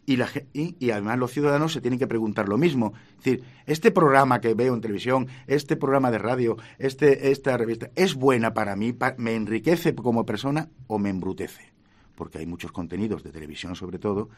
Y, 0.04 0.16
la, 0.16 0.28
y, 0.52 0.90
además 0.90 1.18
los 1.18 1.30
ciudadanos 1.30 1.72
se 1.72 1.80
tienen 1.80 1.98
que 1.98 2.08
preguntar 2.08 2.48
lo 2.48 2.58
mismo. 2.58 2.92
Es 3.18 3.24
decir, 3.24 3.44
este 3.66 3.92
programa 3.92 4.40
que 4.40 4.54
veo 4.54 4.74
en 4.74 4.80
televisión, 4.80 5.28
este 5.46 5.76
programa 5.76 6.10
de 6.10 6.18
radio, 6.18 6.56
este, 6.78 7.30
esta 7.30 7.56
revista, 7.56 7.90
¿es 7.94 8.14
buena 8.14 8.52
para 8.52 8.74
mí? 8.74 8.96
¿Me 9.18 9.34
enriquece 9.34 9.94
como 9.94 10.26
persona 10.26 10.68
o 10.88 10.98
me 10.98 11.10
embrutece? 11.10 11.72
Porque 12.16 12.38
hay 12.38 12.46
muchos 12.46 12.72
contenidos 12.72 13.22
de 13.22 13.30
televisión, 13.30 13.76
sobre 13.76 13.98
todo, 13.98 14.28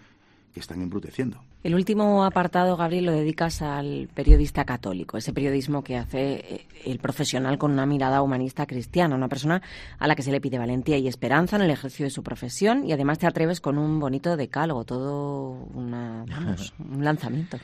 que 0.55 0.61
están 0.61 0.81
embruteciendo. 0.81 1.43
El 1.65 1.75
último 1.75 2.25
apartado, 2.25 2.77
Gabriel, 2.77 3.07
lo 3.07 3.13
dedicas 3.13 3.61
al 3.61 4.09
periodista 4.15 4.65
católico, 4.65 5.19
ese 5.19 5.33
periodismo 5.33 5.83
que 5.83 5.97
hace 5.97 6.33
eh, 6.35 6.67
el 6.87 6.99
profesional 7.01 7.59
con 7.59 7.73
una 7.73 7.87
mirada 7.87 8.23
humanista 8.23 8.65
cristiana, 8.67 9.17
una 9.17 9.29
persona 9.29 9.61
a 9.99 10.07
la 10.07 10.15
que 10.15 10.23
se 10.23 10.31
le 10.31 10.41
pide 10.41 10.59
valentía 10.59 10.97
y 10.97 11.09
esperanza 11.09 11.57
en 11.57 11.63
el 11.63 11.71
ejercicio 11.71 12.05
de 12.07 12.11
su 12.11 12.23
profesión 12.23 12.87
y 12.87 12.93
además 12.93 13.19
te 13.19 13.27
atreves 13.27 13.61
con 13.61 13.79
un 13.79 13.99
bonito 13.99 14.37
decálogo, 14.37 14.85
todo 14.85 15.51
una, 15.75 16.25
vamos, 16.31 16.73
un 16.79 17.05
lanzamiento. 17.05 17.59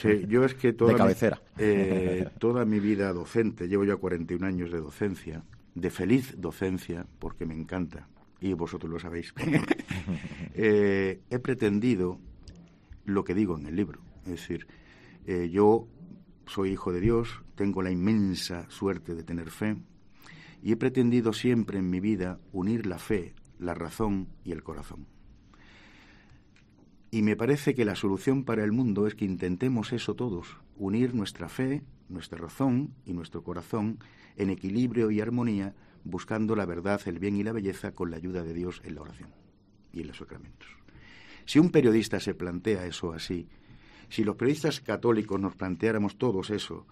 Sí, 0.00 0.24
yo 0.28 0.44
es 0.44 0.54
que 0.54 0.72
toda 0.72 0.90
De 0.90 0.94
mi- 0.94 0.98
cabecera. 0.98 1.42
eh, 1.58 2.28
toda 2.38 2.64
mi 2.64 2.78
vida 2.78 3.12
docente, 3.12 3.66
llevo 3.66 3.84
ya 3.84 3.96
41 3.96 4.46
años 4.46 4.70
de 4.70 4.78
docencia, 4.78 5.42
de 5.74 5.90
feliz 5.90 6.36
docencia, 6.38 7.06
porque 7.18 7.44
me 7.44 7.54
encanta, 7.54 8.06
y 8.40 8.52
vosotros 8.52 8.92
lo 8.92 9.00
sabéis, 9.00 9.34
eh, 10.54 11.20
he 11.30 11.38
pretendido 11.38 12.18
lo 13.06 13.24
que 13.24 13.34
digo 13.34 13.56
en 13.56 13.66
el 13.66 13.76
libro. 13.76 14.00
Es 14.24 14.32
decir, 14.32 14.66
eh, 15.26 15.48
yo 15.50 15.88
soy 16.46 16.70
hijo 16.70 16.92
de 16.92 17.00
Dios, 17.00 17.42
tengo 17.54 17.82
la 17.82 17.90
inmensa 17.90 18.68
suerte 18.68 19.14
de 19.14 19.24
tener 19.24 19.50
fe, 19.50 19.76
y 20.62 20.72
he 20.72 20.76
pretendido 20.76 21.32
siempre 21.32 21.78
en 21.78 21.90
mi 21.90 22.00
vida 22.00 22.40
unir 22.52 22.86
la 22.86 22.98
fe, 22.98 23.34
la 23.58 23.74
razón 23.74 24.28
y 24.44 24.52
el 24.52 24.62
corazón. 24.62 25.06
Y 27.10 27.22
me 27.22 27.36
parece 27.36 27.74
que 27.74 27.84
la 27.84 27.94
solución 27.94 28.44
para 28.44 28.64
el 28.64 28.72
mundo 28.72 29.06
es 29.06 29.14
que 29.14 29.24
intentemos 29.24 29.92
eso 29.92 30.14
todos, 30.14 30.58
unir 30.76 31.14
nuestra 31.14 31.48
fe, 31.48 31.82
nuestra 32.08 32.38
razón 32.38 32.94
y 33.04 33.12
nuestro 33.12 33.42
corazón 33.42 33.98
en 34.36 34.50
equilibrio 34.50 35.10
y 35.10 35.20
armonía, 35.20 35.74
buscando 36.04 36.56
la 36.56 36.66
verdad, 36.66 37.00
el 37.06 37.18
bien 37.18 37.36
y 37.36 37.42
la 37.42 37.52
belleza 37.52 37.92
con 37.92 38.10
la 38.10 38.16
ayuda 38.16 38.42
de 38.42 38.54
Dios 38.54 38.82
en 38.84 38.96
la 38.96 39.02
oración 39.02 39.30
y 39.92 40.02
en 40.02 40.08
los 40.08 40.18
sacramentos. 40.18 40.85
Si 41.46 41.58
un 41.58 41.70
periodista 41.70 42.20
se 42.20 42.34
plantea 42.34 42.86
eso 42.86 43.12
así, 43.12 43.48
si 44.08 44.24
los 44.24 44.36
periodistas 44.36 44.80
católicos 44.80 45.40
nos 45.40 45.54
planteáramos 45.54 46.16
todos 46.16 46.50
eso, 46.50 46.86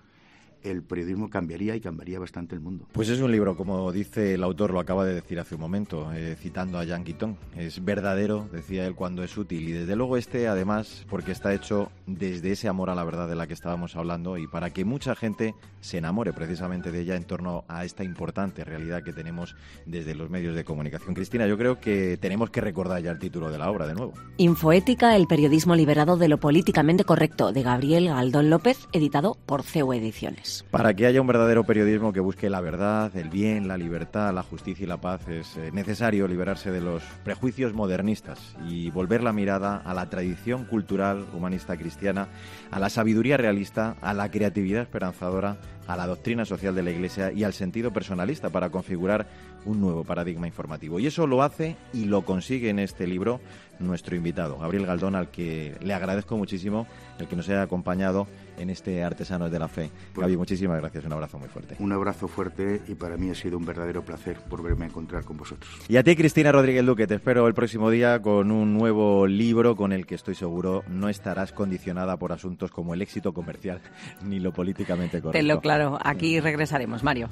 el 0.64 0.82
periodismo 0.82 1.30
cambiaría 1.30 1.76
y 1.76 1.80
cambiaría 1.80 2.18
bastante 2.18 2.54
el 2.54 2.60
mundo. 2.60 2.88
Pues 2.92 3.08
es 3.08 3.20
un 3.20 3.30
libro, 3.30 3.56
como 3.56 3.92
dice 3.92 4.34
el 4.34 4.42
autor, 4.42 4.72
lo 4.72 4.80
acaba 4.80 5.04
de 5.04 5.14
decir 5.14 5.38
hace 5.38 5.54
un 5.54 5.60
momento, 5.60 6.12
eh, 6.12 6.36
citando 6.40 6.78
a 6.78 6.84
Jean 6.84 7.04
Guiton. 7.04 7.36
Es 7.56 7.84
verdadero, 7.84 8.48
decía 8.52 8.86
él, 8.86 8.94
cuando 8.94 9.22
es 9.22 9.36
útil. 9.36 9.68
Y 9.68 9.72
desde 9.72 9.94
luego 9.96 10.16
este, 10.16 10.48
además, 10.48 11.06
porque 11.08 11.32
está 11.32 11.54
hecho 11.54 11.90
desde 12.06 12.52
ese 12.52 12.68
amor 12.68 12.90
a 12.90 12.94
la 12.94 13.04
verdad 13.04 13.28
de 13.28 13.36
la 13.36 13.46
que 13.46 13.54
estábamos 13.54 13.96
hablando 13.96 14.38
y 14.38 14.46
para 14.46 14.70
que 14.70 14.84
mucha 14.84 15.14
gente 15.14 15.54
se 15.80 15.98
enamore 15.98 16.32
precisamente 16.32 16.90
de 16.90 17.00
ella 17.00 17.16
en 17.16 17.24
torno 17.24 17.64
a 17.68 17.84
esta 17.84 18.04
importante 18.04 18.64
realidad 18.64 19.02
que 19.02 19.12
tenemos 19.12 19.54
desde 19.84 20.14
los 20.14 20.30
medios 20.30 20.54
de 20.54 20.64
comunicación. 20.64 21.14
Cristina, 21.14 21.46
yo 21.46 21.58
creo 21.58 21.78
que 21.78 22.16
tenemos 22.16 22.50
que 22.50 22.60
recordar 22.60 23.02
ya 23.02 23.10
el 23.10 23.18
título 23.18 23.50
de 23.50 23.58
la 23.58 23.70
obra 23.70 23.86
de 23.86 23.94
nuevo. 23.94 24.14
Infoética, 24.38 25.14
el 25.16 25.26
periodismo 25.26 25.74
liberado 25.74 26.16
de 26.16 26.28
lo 26.28 26.38
políticamente 26.38 27.04
correcto, 27.04 27.52
de 27.52 27.62
Gabriel 27.62 28.08
Galdón 28.08 28.50
López, 28.50 28.88
editado 28.92 29.36
por 29.46 29.62
CEU 29.62 29.92
Ediciones. 29.92 30.53
Para 30.70 30.94
que 30.94 31.06
haya 31.06 31.20
un 31.20 31.26
verdadero 31.26 31.64
periodismo 31.64 32.12
que 32.12 32.20
busque 32.20 32.50
la 32.50 32.60
verdad, 32.60 33.14
el 33.16 33.30
bien, 33.30 33.68
la 33.68 33.76
libertad, 33.76 34.32
la 34.34 34.42
justicia 34.42 34.84
y 34.84 34.86
la 34.86 35.00
paz, 35.00 35.26
es 35.28 35.56
eh, 35.56 35.70
necesario 35.72 36.28
liberarse 36.28 36.70
de 36.70 36.80
los 36.80 37.02
prejuicios 37.24 37.74
modernistas 37.74 38.56
y 38.68 38.90
volver 38.90 39.22
la 39.22 39.32
mirada 39.32 39.76
a 39.76 39.94
la 39.94 40.08
tradición 40.10 40.64
cultural 40.64 41.26
humanista 41.32 41.76
cristiana, 41.76 42.28
a 42.70 42.78
la 42.78 42.90
sabiduría 42.90 43.36
realista, 43.36 43.96
a 44.00 44.14
la 44.14 44.30
creatividad 44.30 44.82
esperanzadora, 44.82 45.56
a 45.86 45.96
la 45.96 46.06
doctrina 46.06 46.44
social 46.44 46.74
de 46.74 46.82
la 46.82 46.90
Iglesia 46.90 47.32
y 47.32 47.44
al 47.44 47.52
sentido 47.52 47.92
personalista 47.92 48.50
para 48.50 48.70
configurar 48.70 49.26
un 49.64 49.80
nuevo 49.80 50.04
paradigma 50.04 50.46
informativo. 50.46 51.00
Y 51.00 51.06
eso 51.06 51.26
lo 51.26 51.42
hace 51.42 51.76
y 51.92 52.04
lo 52.04 52.22
consigue 52.22 52.70
en 52.70 52.78
este 52.78 53.06
libro 53.06 53.40
nuestro 53.78 54.16
invitado, 54.16 54.58
Gabriel 54.58 54.86
Galdón, 54.86 55.14
al 55.14 55.30
que 55.30 55.76
le 55.80 55.94
agradezco 55.94 56.36
muchísimo 56.36 56.86
el 57.18 57.26
que 57.26 57.36
nos 57.36 57.48
haya 57.48 57.62
acompañado 57.62 58.26
en 58.58 58.70
este 58.70 59.02
Artesanos 59.02 59.50
de 59.50 59.58
la 59.58 59.68
Fe. 59.68 59.90
Pues 60.12 60.24
Gaby, 60.24 60.36
muchísimas 60.36 60.80
gracias, 60.80 61.04
un 61.04 61.12
abrazo 61.12 61.38
muy 61.38 61.48
fuerte. 61.48 61.76
Un 61.78 61.92
abrazo 61.92 62.28
fuerte 62.28 62.82
y 62.88 62.94
para 62.94 63.16
mí 63.16 63.30
ha 63.30 63.34
sido 63.34 63.58
un 63.58 63.64
verdadero 63.64 64.02
placer 64.02 64.38
volverme 64.48 64.84
a 64.84 64.88
encontrar 64.88 65.24
con 65.24 65.36
vosotros. 65.36 65.70
Y 65.88 65.96
a 65.96 66.02
ti, 66.02 66.16
Cristina 66.16 66.52
Rodríguez 66.52 66.84
Duque, 66.84 67.06
te 67.06 67.14
espero 67.14 67.46
el 67.46 67.54
próximo 67.54 67.90
día 67.90 68.20
con 68.20 68.50
un 68.50 68.74
nuevo 68.74 69.26
libro 69.26 69.76
con 69.76 69.92
el 69.92 70.06
que 70.06 70.14
estoy 70.14 70.34
seguro 70.34 70.84
no 70.88 71.08
estarás 71.08 71.52
condicionada 71.52 72.16
por 72.16 72.32
asuntos 72.32 72.70
como 72.70 72.94
el 72.94 73.02
éxito 73.02 73.32
comercial 73.32 73.80
ni 74.24 74.40
lo 74.40 74.52
políticamente 74.52 75.20
correcto. 75.20 75.38
Tenlo 75.38 75.60
claro, 75.60 75.98
aquí 76.02 76.40
regresaremos, 76.40 77.02
Mario. 77.02 77.28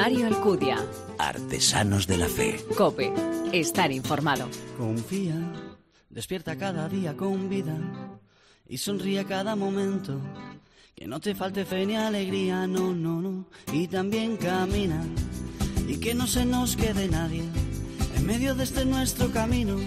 Mario 0.00 0.28
Alcudia. 0.28 0.76
Artesanos 1.18 2.06
de 2.06 2.18
la 2.18 2.28
Fe. 2.28 2.64
Cope. 2.76 3.12
Estar 3.52 3.90
informado. 3.90 4.48
Confía, 4.76 5.34
despierta 6.08 6.56
cada 6.56 6.88
día 6.88 7.16
con 7.16 7.48
vida 7.48 7.76
y 8.68 8.78
sonríe 8.78 9.24
cada 9.24 9.56
momento. 9.56 10.20
Que 10.94 11.08
no 11.08 11.18
te 11.18 11.34
falte 11.34 11.64
fe 11.64 11.84
ni 11.84 11.96
alegría, 11.96 12.68
no, 12.68 12.94
no, 12.94 13.20
no. 13.20 13.48
Y 13.72 13.88
también 13.88 14.36
camina 14.36 15.04
y 15.88 15.96
que 15.98 16.14
no 16.14 16.28
se 16.28 16.44
nos 16.44 16.76
quede 16.76 17.08
nadie 17.08 17.42
en 18.16 18.24
medio 18.24 18.54
de 18.54 18.62
este 18.62 18.84
nuestro 18.84 19.32
camino. 19.32 19.78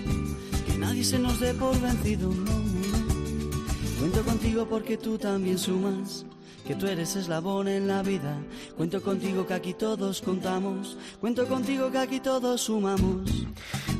Que 0.67 0.77
nadie 0.77 1.05
se 1.05 1.19
nos 1.19 1.39
dé 1.39 1.53
por 1.53 1.79
vencido, 1.79 2.27
no, 2.27 2.59
no, 2.59 2.97
no. 2.97 3.97
Cuento 3.97 4.25
contigo 4.25 4.67
porque 4.67 4.97
tú 4.97 5.17
también 5.17 5.57
sumas 5.57 6.25
que 6.71 6.77
tú 6.77 6.87
eres 6.87 7.17
eslabón 7.17 7.67
en 7.67 7.85
la 7.85 8.01
vida. 8.01 8.33
Cuento 8.77 9.01
contigo 9.01 9.45
que 9.45 9.53
aquí 9.53 9.73
todos 9.73 10.21
contamos, 10.21 10.95
cuento 11.19 11.45
contigo 11.45 11.91
que 11.91 11.97
aquí 11.97 12.21
todos 12.21 12.61
sumamos. 12.61 13.29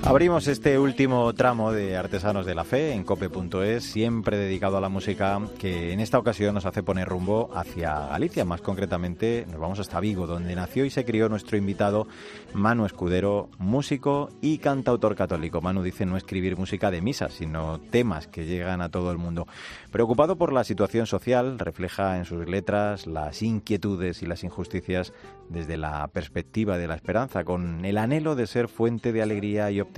Abrimos 0.03 0.47
este 0.47 0.79
último 0.79 1.31
tramo 1.33 1.71
de 1.71 1.95
Artesanos 1.95 2.47
de 2.47 2.55
la 2.55 2.63
Fe 2.63 2.93
en 2.93 3.03
cope.es, 3.03 3.83
siempre 3.83 4.35
dedicado 4.35 4.77
a 4.77 4.81
la 4.81 4.89
música, 4.89 5.39
que 5.59 5.93
en 5.93 5.99
esta 5.99 6.17
ocasión 6.17 6.55
nos 6.55 6.65
hace 6.65 6.81
poner 6.81 7.07
rumbo 7.07 7.51
hacia 7.53 8.07
Galicia. 8.07 8.43
Más 8.43 8.61
concretamente, 8.61 9.45
nos 9.49 9.59
vamos 9.59 9.79
hasta 9.79 9.99
Vigo, 9.99 10.25
donde 10.25 10.55
nació 10.55 10.85
y 10.85 10.89
se 10.89 11.05
crió 11.05 11.29
nuestro 11.29 11.55
invitado 11.55 12.07
Manu 12.53 12.87
Escudero, 12.87 13.49
músico 13.59 14.31
y 14.41 14.57
cantautor 14.57 15.15
católico. 15.15 15.61
Manu 15.61 15.83
dice 15.83 16.07
no 16.07 16.17
escribir 16.17 16.57
música 16.57 16.89
de 16.89 17.01
misa, 17.01 17.29
sino 17.29 17.79
temas 17.79 18.27
que 18.27 18.45
llegan 18.45 18.81
a 18.81 18.89
todo 18.89 19.11
el 19.11 19.19
mundo. 19.19 19.47
Preocupado 19.91 20.35
por 20.35 20.51
la 20.51 20.63
situación 20.63 21.05
social, 21.05 21.59
refleja 21.59 22.17
en 22.17 22.25
sus 22.25 22.49
letras 22.49 23.05
las 23.05 23.43
inquietudes 23.43 24.23
y 24.23 24.25
las 24.25 24.43
injusticias 24.43 25.13
desde 25.47 25.77
la 25.77 26.07
perspectiva 26.07 26.79
de 26.79 26.87
la 26.87 26.95
esperanza, 26.95 27.43
con 27.43 27.85
el 27.85 27.99
anhelo 27.99 28.35
de 28.35 28.47
ser 28.47 28.67
fuente 28.67 29.13
de 29.13 29.21
alegría 29.21 29.69
y 29.69 29.79
optimismo. 29.79 29.90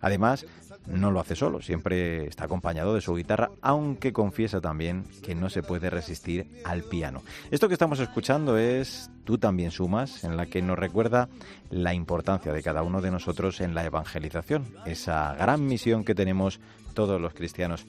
Además, 0.00 0.46
no 0.86 1.10
lo 1.10 1.20
hace 1.20 1.34
solo, 1.34 1.60
siempre 1.60 2.26
está 2.26 2.44
acompañado 2.44 2.94
de 2.94 3.00
su 3.00 3.14
guitarra, 3.14 3.50
aunque 3.60 4.12
confiesa 4.12 4.60
también 4.60 5.04
que 5.22 5.34
no 5.34 5.48
se 5.50 5.62
puede 5.62 5.90
resistir 5.90 6.60
al 6.64 6.82
piano. 6.84 7.22
Esto 7.50 7.68
que 7.68 7.74
estamos 7.74 7.98
escuchando 8.00 8.56
es 8.58 9.10
Tú 9.26 9.38
también 9.38 9.72
sumas, 9.72 10.22
en 10.22 10.36
la 10.36 10.46
que 10.46 10.62
nos 10.62 10.78
recuerda 10.78 11.28
la 11.68 11.92
importancia 11.92 12.52
de 12.52 12.62
cada 12.62 12.84
uno 12.84 13.00
de 13.00 13.10
nosotros 13.10 13.60
en 13.60 13.74
la 13.74 13.84
evangelización, 13.84 14.64
esa 14.86 15.34
gran 15.34 15.66
misión 15.66 16.04
que 16.04 16.14
tenemos 16.14 16.60
todos 16.94 17.20
los 17.20 17.34
cristianos. 17.34 17.86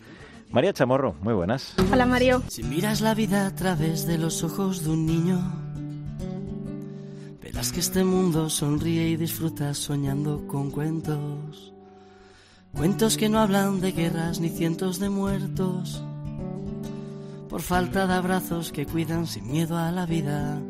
María 0.50 0.74
Chamorro, 0.74 1.14
muy 1.22 1.36
buenas. 1.36 1.76
Hola 1.92 2.08
Mario. 2.08 2.42
Si 2.48 2.64
miras 2.64 3.02
la 3.02 3.14
vida 3.14 3.46
a 3.46 3.54
través 3.54 4.08
de 4.08 4.18
los 4.18 4.44
ojos 4.44 4.84
de 4.84 4.90
un 4.90 5.06
niño, 5.06 5.67
verás 7.58 7.72
que 7.72 7.80
este 7.80 8.04
mundo 8.04 8.52
sonríe 8.52 9.10
y 9.10 9.18
disfruta 9.18 9.74
soñando 9.74 10.46
con 10.46 10.70
cuentos. 10.70 11.74
Cuentos 12.72 13.18
que 13.18 13.30
no 13.30 13.40
hablan 13.40 13.82
de 13.82 13.94
guerras 13.94 14.40
ni 14.40 14.50
cientos 14.50 15.00
de 15.00 15.10
muertos, 15.10 16.04
por 17.50 17.64
falta 17.64 18.06
de 18.06 18.14
abrazos 18.14 18.72
que 18.72 18.86
cuidan 18.86 19.26
sin 19.26 19.50
miedo 19.52 19.76
a 19.76 19.92
la 19.92 20.06
vida. 20.06 20.62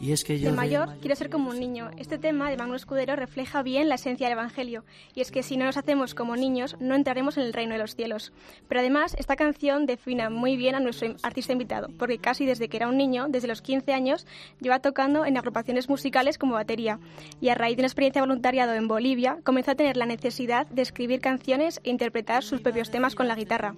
Y 0.00 0.12
es 0.12 0.22
que 0.22 0.38
yo 0.38 0.50
de 0.50 0.56
mayor 0.56 0.96
quiero 1.00 1.16
ser 1.16 1.28
como 1.28 1.50
un 1.50 1.58
niño. 1.58 1.90
Este 1.96 2.18
tema 2.18 2.50
de 2.50 2.56
Manuel 2.56 2.76
Escudero 2.76 3.16
refleja 3.16 3.62
bien 3.62 3.88
la 3.88 3.96
esencia 3.96 4.28
del 4.28 4.38
Evangelio. 4.38 4.84
Y 5.14 5.22
es 5.22 5.32
que 5.32 5.42
si 5.42 5.56
no 5.56 5.64
nos 5.64 5.76
hacemos 5.76 6.14
como 6.14 6.36
niños, 6.36 6.76
no 6.78 6.94
entraremos 6.94 7.36
en 7.36 7.44
el 7.44 7.52
reino 7.52 7.72
de 7.72 7.80
los 7.80 7.96
cielos. 7.96 8.32
Pero 8.68 8.80
además, 8.80 9.16
esta 9.18 9.34
canción 9.34 9.86
define 9.86 10.30
muy 10.30 10.56
bien 10.56 10.76
a 10.76 10.80
nuestro 10.80 11.16
artista 11.22 11.52
invitado, 11.52 11.88
porque 11.98 12.18
casi 12.18 12.46
desde 12.46 12.68
que 12.68 12.76
era 12.76 12.88
un 12.88 12.96
niño, 12.96 13.26
desde 13.28 13.48
los 13.48 13.60
15 13.60 13.92
años, 13.92 14.26
lleva 14.60 14.78
tocando 14.78 15.26
en 15.26 15.36
agrupaciones 15.36 15.88
musicales 15.88 16.38
como 16.38 16.54
batería. 16.54 17.00
Y 17.40 17.48
a 17.48 17.56
raíz 17.56 17.76
de 17.76 17.82
una 17.82 17.88
experiencia 17.88 18.22
voluntariado 18.22 18.74
en 18.74 18.86
Bolivia, 18.86 19.38
comenzó 19.42 19.72
a 19.72 19.74
tener 19.74 19.96
la 19.96 20.06
necesidad 20.06 20.68
de 20.68 20.82
escribir 20.82 21.20
canciones 21.20 21.80
e 21.82 21.90
interpretar 21.90 22.44
sus 22.44 22.60
propios 22.60 22.90
temas 22.90 23.16
con 23.16 23.26
la 23.26 23.34
guitarra. 23.34 23.74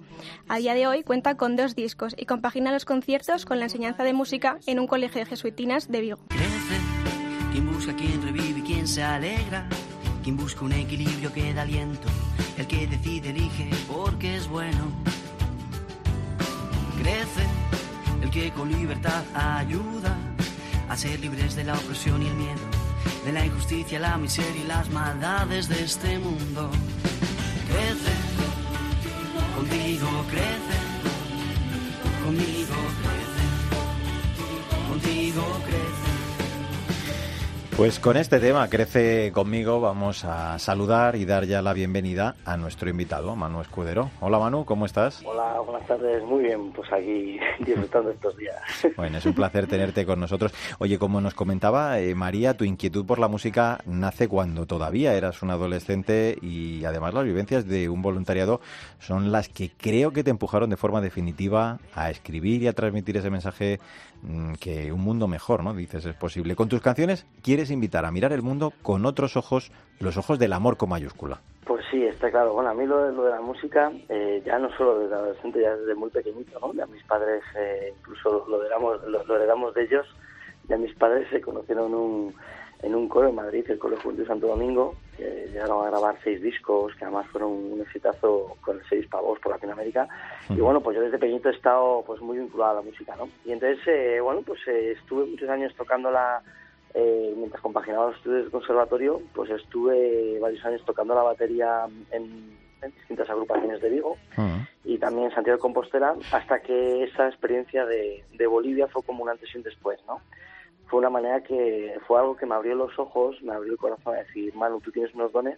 A 0.47 0.57
día 0.57 0.75
de 0.75 0.85
hoy 0.85 1.01
cuenta 1.01 1.35
con 1.35 1.55
dos 1.55 1.75
discos 1.75 2.15
y 2.15 2.25
compagina 2.25 2.71
los 2.71 2.85
conciertos 2.85 3.45
con 3.45 3.57
la 3.57 3.65
enseñanza 3.65 4.03
de 4.03 4.13
música 4.13 4.59
en 4.67 4.79
un 4.79 4.85
colegio 4.85 5.19
de 5.19 5.25
jesuitinas 5.25 5.89
de 5.89 6.10
Crece, 6.17 6.77
quien 7.53 7.71
busca, 7.71 7.95
quien 7.95 8.21
revive 8.21 8.61
quien 8.63 8.85
se 8.85 9.01
alegra, 9.01 9.65
quien 10.23 10.35
busca 10.35 10.65
un 10.65 10.73
equilibrio 10.73 11.31
que 11.31 11.53
da 11.53 11.61
aliento, 11.61 12.07
el 12.57 12.67
que 12.67 12.85
decide 12.85 13.29
elige 13.29 13.69
porque 13.87 14.35
es 14.35 14.47
bueno. 14.49 14.91
Crece, 17.01 17.45
el 18.21 18.29
que 18.29 18.51
con 18.51 18.69
libertad 18.71 19.23
ayuda 19.33 20.17
a 20.89 20.97
ser 20.97 21.17
libres 21.21 21.55
de 21.55 21.63
la 21.63 21.75
opresión 21.75 22.21
y 22.21 22.27
el 22.27 22.35
miedo, 22.35 22.61
de 23.23 23.31
la 23.31 23.45
injusticia, 23.45 23.97
la 23.97 24.17
miseria 24.17 24.63
y 24.63 24.67
las 24.67 24.89
maldades 24.89 25.69
de 25.69 25.81
este 25.81 26.19
mundo. 26.19 26.69
Crece, 27.69 28.11
contigo 29.55 30.25
crece, 30.29 30.77
conmigo 32.25 32.60
crece. 35.39 36.11
Pues 37.81 37.99
con 37.99 38.15
este 38.15 38.39
tema, 38.39 38.69
Crece 38.69 39.31
conmigo, 39.31 39.79
vamos 39.79 40.23
a 40.23 40.59
saludar 40.59 41.15
y 41.15 41.25
dar 41.25 41.45
ya 41.45 41.63
la 41.63 41.73
bienvenida 41.73 42.35
a 42.45 42.55
nuestro 42.55 42.89
invitado, 42.89 43.35
Manu 43.35 43.61
Escudero. 43.61 44.11
Hola 44.19 44.37
Manu, 44.37 44.65
¿cómo 44.65 44.85
estás? 44.85 45.23
Hola, 45.25 45.59
buenas 45.65 45.87
tardes, 45.87 46.21
muy 46.23 46.43
bien, 46.43 46.71
pues 46.73 46.91
aquí 46.93 47.39
disfrutando 47.65 48.11
estos 48.11 48.37
días. 48.37 48.61
Bueno, 48.97 49.17
es 49.17 49.25
un 49.25 49.33
placer 49.33 49.65
tenerte 49.65 50.05
con 50.05 50.19
nosotros. 50.19 50.53
Oye, 50.77 50.99
como 50.99 51.21
nos 51.21 51.33
comentaba 51.33 51.99
eh, 51.99 52.13
María, 52.13 52.55
tu 52.55 52.65
inquietud 52.65 53.03
por 53.03 53.17
la 53.17 53.27
música 53.27 53.79
nace 53.85 54.27
cuando 54.27 54.67
todavía 54.67 55.15
eras 55.15 55.41
un 55.41 55.49
adolescente 55.49 56.37
y 56.39 56.85
además 56.85 57.15
las 57.15 57.23
vivencias 57.23 57.65
de 57.65 57.89
un 57.89 58.03
voluntariado 58.03 58.61
son 58.99 59.31
las 59.31 59.49
que 59.49 59.71
creo 59.75 60.11
que 60.11 60.23
te 60.23 60.29
empujaron 60.29 60.69
de 60.69 60.77
forma 60.77 61.01
definitiva 61.01 61.79
a 61.95 62.11
escribir 62.11 62.61
y 62.61 62.67
a 62.67 62.73
transmitir 62.73 63.17
ese 63.17 63.31
mensaje 63.31 63.79
que 64.59 64.91
un 64.91 65.01
mundo 65.01 65.27
mejor, 65.27 65.63
¿no? 65.63 65.73
Dices, 65.73 66.05
es 66.05 66.15
posible. 66.15 66.55
Con 66.55 66.69
tus 66.69 66.81
canciones 66.81 67.25
quieres 67.43 67.71
invitar 67.71 68.05
a 68.05 68.11
mirar 68.11 68.33
el 68.33 68.41
mundo 68.41 68.73
con 68.81 69.05
otros 69.05 69.37
ojos, 69.37 69.71
los 69.99 70.17
ojos 70.17 70.39
del 70.39 70.53
amor 70.53 70.77
con 70.77 70.89
mayúscula. 70.89 71.41
Pues 71.65 71.83
sí, 71.91 72.03
está 72.03 72.29
claro. 72.31 72.53
Bueno, 72.53 72.69
a 72.69 72.73
mí 72.73 72.85
lo 72.85 73.05
de, 73.05 73.13
lo 73.13 73.23
de 73.23 73.31
la 73.31 73.41
música, 73.41 73.91
eh, 74.09 74.41
ya 74.45 74.57
no 74.59 74.69
solo 74.77 74.99
desde 74.99 75.15
adolescente, 75.15 75.61
ya 75.61 75.75
desde 75.75 75.95
muy 75.95 76.09
pequeñito, 76.09 76.59
¿no? 76.59 76.73
Ya 76.73 76.85
mis 76.87 77.03
padres, 77.03 77.43
eh, 77.57 77.93
incluso 77.97 78.45
lo 78.47 78.61
heredamos, 78.61 79.03
lo, 79.07 79.23
lo 79.23 79.35
heredamos 79.35 79.73
de 79.73 79.83
ellos, 79.83 80.05
ya 80.67 80.77
mis 80.77 80.93
padres 80.95 81.27
se 81.29 81.41
conocieron 81.41 81.93
un, 81.93 82.33
en 82.81 82.95
un 82.95 83.07
coro 83.07 83.29
en 83.29 83.35
Madrid, 83.35 83.65
el 83.69 83.77
Coro 83.77 83.97
Juventud 84.01 84.25
Santo 84.25 84.47
Domingo, 84.47 84.95
que 85.21 85.47
llegaron 85.53 85.85
a 85.85 85.89
grabar 85.91 86.15
seis 86.23 86.41
discos, 86.41 86.95
que 86.95 87.05
además 87.05 87.27
fueron 87.27 87.51
un 87.51 87.81
exitazo 87.81 88.57
con 88.61 88.81
seis 88.89 89.05
pavos 89.07 89.39
por 89.39 89.51
Latinoamérica. 89.51 90.07
Y 90.49 90.59
bueno, 90.59 90.81
pues 90.81 90.97
yo 90.97 91.03
desde 91.03 91.19
pequeñito 91.19 91.49
he 91.49 91.53
estado 91.53 92.03
pues 92.07 92.19
muy 92.21 92.39
vinculado 92.39 92.71
a 92.71 92.75
la 92.75 92.81
música, 92.81 93.15
¿no? 93.15 93.29
Y 93.45 93.51
entonces, 93.51 93.79
eh, 93.85 94.19
bueno, 94.19 94.41
pues 94.41 94.59
eh, 94.67 94.93
estuve 94.97 95.25
muchos 95.25 95.49
años 95.49 95.73
tocando 95.75 96.09
la... 96.09 96.41
Eh, 96.93 97.33
mientras 97.37 97.61
compaginaba 97.61 98.07
los 98.07 98.17
estudios 98.17 98.43
del 98.43 98.51
conservatorio, 98.51 99.21
pues 99.33 99.49
estuve 99.51 100.39
varios 100.39 100.65
años 100.65 100.83
tocando 100.85 101.13
la 101.13 101.21
batería 101.21 101.85
en, 102.11 102.59
distintas 102.81 103.29
agrupaciones 103.29 103.79
de 103.79 103.89
Vigo 103.89 104.17
y 104.83 104.97
también 104.97 105.27
en 105.27 105.35
Santiago 105.35 105.57
de 105.57 105.61
Compostela, 105.61 106.15
hasta 106.31 106.61
que 106.63 107.03
esa 107.03 107.27
experiencia 107.27 107.85
de, 107.85 108.25
de 108.33 108.47
Bolivia 108.47 108.87
fue 108.87 109.03
como 109.03 109.21
un 109.21 109.29
antes 109.29 109.53
y 109.53 109.57
un 109.57 109.63
después, 109.63 109.99
¿no? 110.07 110.19
Fue 110.91 110.99
una 110.99 111.09
manera 111.09 111.41
que 111.41 111.97
fue 112.05 112.19
algo 112.19 112.35
que 112.35 112.45
me 112.45 112.53
abrió 112.53 112.75
los 112.75 112.99
ojos, 112.99 113.41
me 113.41 113.53
abrió 113.53 113.71
el 113.71 113.79
corazón 113.79 114.13
a 114.13 114.19
decir, 114.19 114.53
Manu, 114.53 114.81
tú 114.81 114.91
tienes 114.91 115.15
unos 115.15 115.31
dones 115.31 115.57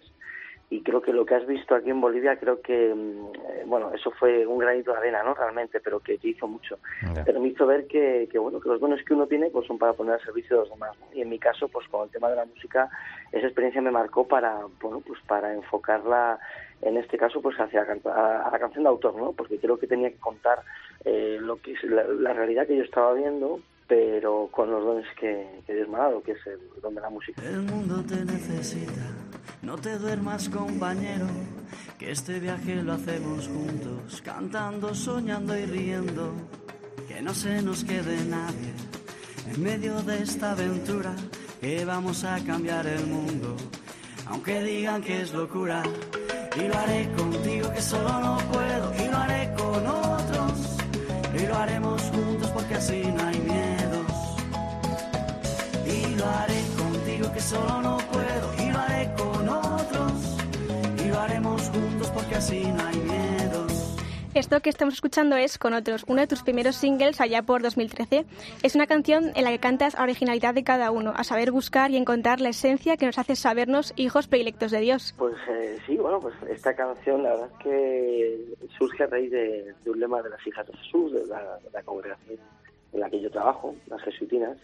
y 0.70 0.80
creo 0.82 1.02
que 1.02 1.12
lo 1.12 1.26
que 1.26 1.34
has 1.34 1.46
visto 1.46 1.74
aquí 1.74 1.90
en 1.90 2.00
Bolivia, 2.00 2.38
creo 2.38 2.62
que, 2.62 2.94
mm, 2.94 3.34
eh, 3.34 3.62
bueno, 3.66 3.92
eso 3.92 4.12
fue 4.12 4.46
un 4.46 4.58
granito 4.58 4.92
de 4.92 4.98
arena, 4.98 5.24
¿no? 5.24 5.34
Realmente, 5.34 5.80
pero 5.80 5.98
que 5.98 6.18
te 6.18 6.28
hizo 6.28 6.46
mucho. 6.46 6.78
Pero 7.24 7.40
me 7.40 7.48
hizo 7.48 7.66
ver 7.66 7.88
que, 7.88 8.28
que, 8.30 8.38
bueno, 8.38 8.60
que 8.60 8.68
los 8.68 8.80
dones 8.80 9.04
que 9.04 9.12
uno 9.12 9.26
tiene, 9.26 9.50
pues 9.50 9.66
son 9.66 9.76
para 9.76 9.92
poner 9.92 10.14
al 10.14 10.24
servicio 10.24 10.56
de 10.56 10.62
los 10.62 10.70
demás. 10.70 10.96
Y 11.12 11.20
en 11.20 11.28
mi 11.28 11.40
caso, 11.40 11.68
pues 11.68 11.88
con 11.88 12.04
el 12.04 12.10
tema 12.10 12.30
de 12.30 12.36
la 12.36 12.44
música, 12.44 12.88
esa 13.32 13.46
experiencia 13.46 13.82
me 13.82 13.90
marcó 13.90 14.26
para, 14.28 14.60
bueno, 14.80 15.02
pues 15.04 15.20
para 15.26 15.52
enfocarla, 15.52 16.38
en 16.80 16.96
este 16.96 17.18
caso, 17.18 17.42
pues 17.42 17.58
hacia 17.58 17.84
la, 17.84 18.42
a 18.42 18.50
la 18.52 18.58
canción 18.60 18.84
de 18.84 18.90
autor, 18.90 19.16
¿no? 19.16 19.32
Porque 19.32 19.58
creo 19.58 19.78
que 19.78 19.88
tenía 19.88 20.10
que 20.10 20.18
contar 20.18 20.60
eh, 21.04 21.38
lo 21.40 21.56
que 21.56 21.72
es 21.72 21.82
la 21.84 22.32
realidad 22.32 22.68
que 22.68 22.76
yo 22.76 22.84
estaba 22.84 23.12
viendo, 23.14 23.58
pero 23.86 24.48
con 24.50 24.70
los 24.70 24.84
dones 24.84 25.06
que, 25.18 25.62
Dios 25.66 25.88
me 25.88 25.96
ha 25.96 26.00
dado, 26.00 26.22
que 26.22 26.32
es 26.32 26.46
el 26.46 26.60
don 26.80 26.94
de 26.94 27.00
la 27.00 27.10
música. 27.10 27.42
El 27.42 27.62
mundo 27.62 28.02
te 28.06 28.24
necesita, 28.24 29.02
no 29.62 29.76
te 29.76 29.98
duermas 29.98 30.48
compañero, 30.48 31.26
que 31.98 32.10
este 32.10 32.40
viaje 32.40 32.76
lo 32.82 32.94
hacemos 32.94 33.48
juntos, 33.48 34.22
cantando, 34.22 34.94
soñando 34.94 35.56
y 35.58 35.66
riendo, 35.66 36.32
que 37.08 37.20
no 37.20 37.34
se 37.34 37.62
nos 37.62 37.84
quede 37.84 38.24
nadie 38.24 38.72
en 39.46 39.62
medio 39.62 40.00
de 40.02 40.22
esta 40.22 40.52
aventura, 40.52 41.14
que 41.60 41.84
vamos 41.84 42.24
a 42.24 42.42
cambiar 42.44 42.86
el 42.86 43.06
mundo, 43.06 43.56
aunque 44.26 44.62
digan 44.62 45.02
que 45.02 45.20
es 45.20 45.32
locura, 45.32 45.82
y 46.56 46.68
lo 46.68 46.74
haré 46.78 47.10
contigo 47.16 47.70
que 47.72 47.82
solo 47.82 48.20
no 48.20 48.38
puedo, 48.50 48.92
y 48.94 49.08
lo 49.08 49.16
haré 49.16 49.52
con 49.56 49.86
otros, 49.86 50.76
y 51.38 51.46
lo 51.46 51.56
haremos 51.56 52.02
juntos 52.02 52.50
porque 52.50 52.74
así 52.74 53.02
no 53.02 53.22
hay 53.26 53.33
lo 56.24 56.30
haré 56.30 56.60
contigo 56.76 57.32
que 57.32 57.40
solo 57.40 57.82
no 57.82 57.98
puedo 58.10 58.46
y 58.62 58.72
lo 58.72 58.78
haré 58.78 59.10
con 59.16 59.48
otros 59.48 60.12
y 61.04 61.08
lo 61.08 61.20
haremos 61.20 61.68
juntos 61.70 62.10
porque 62.14 62.34
así 62.36 62.64
no 62.64 62.86
hay 62.86 62.96
miedos. 62.96 63.72
Esto 64.34 64.60
que 64.60 64.70
estamos 64.70 64.94
escuchando 64.94 65.36
es 65.36 65.58
Con 65.58 65.74
otros, 65.74 66.04
uno 66.08 66.20
de 66.20 66.26
tus 66.26 66.42
primeros 66.42 66.74
singles 66.74 67.20
allá 67.20 67.42
por 67.42 67.62
2013. 67.62 68.24
Es 68.64 68.74
una 68.74 68.88
canción 68.88 69.30
en 69.36 69.44
la 69.44 69.50
que 69.50 69.60
cantas 69.60 69.94
a 69.94 70.02
originalidad 70.02 70.54
de 70.54 70.64
cada 70.64 70.90
uno, 70.90 71.12
a 71.14 71.22
saber 71.22 71.52
buscar 71.52 71.92
y 71.92 71.96
encontrar 71.96 72.40
la 72.40 72.48
esencia 72.48 72.96
que 72.96 73.06
nos 73.06 73.16
hace 73.18 73.36
sabernos 73.36 73.92
hijos 73.94 74.26
predilectos 74.26 74.72
de 74.72 74.80
Dios. 74.80 75.14
Pues 75.16 75.36
eh, 75.48 75.78
sí, 75.86 75.96
bueno, 75.96 76.18
pues 76.18 76.34
esta 76.50 76.74
canción 76.74 77.22
la 77.22 77.30
verdad 77.30 77.48
es 77.52 77.62
que 77.62 78.68
surge 78.76 79.04
a 79.04 79.06
raíz 79.06 79.30
de, 79.30 79.72
un 79.86 80.00
lema 80.00 80.20
de 80.20 80.30
las 80.30 80.44
hijas 80.44 80.66
de 80.66 80.76
Jesús, 80.78 81.12
de 81.12 81.26
la, 81.26 81.58
de 81.58 81.70
la 81.72 81.82
congregación 81.84 82.38
en 82.92 83.00
la 83.00 83.08
que 83.10 83.20
yo 83.20 83.30
trabajo, 83.30 83.76
las 83.86 84.02
jesuitinas, 84.02 84.56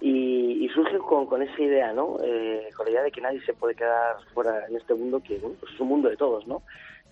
y, 0.00 0.68
surge 0.74 0.98
con, 0.98 1.26
con, 1.26 1.42
esa 1.42 1.60
idea, 1.60 1.92
¿no? 1.92 2.16
Eh, 2.24 2.68
con 2.76 2.86
la 2.86 2.92
idea 2.92 3.02
de 3.02 3.10
que 3.10 3.20
nadie 3.20 3.40
se 3.42 3.52
puede 3.52 3.74
quedar 3.74 4.16
fuera 4.32 4.66
en 4.66 4.76
este 4.76 4.94
mundo 4.94 5.20
que 5.22 5.36
pues 5.36 5.72
es 5.72 5.80
un 5.80 5.88
mundo 5.88 6.08
de 6.08 6.16
todos, 6.16 6.46
¿no? 6.46 6.62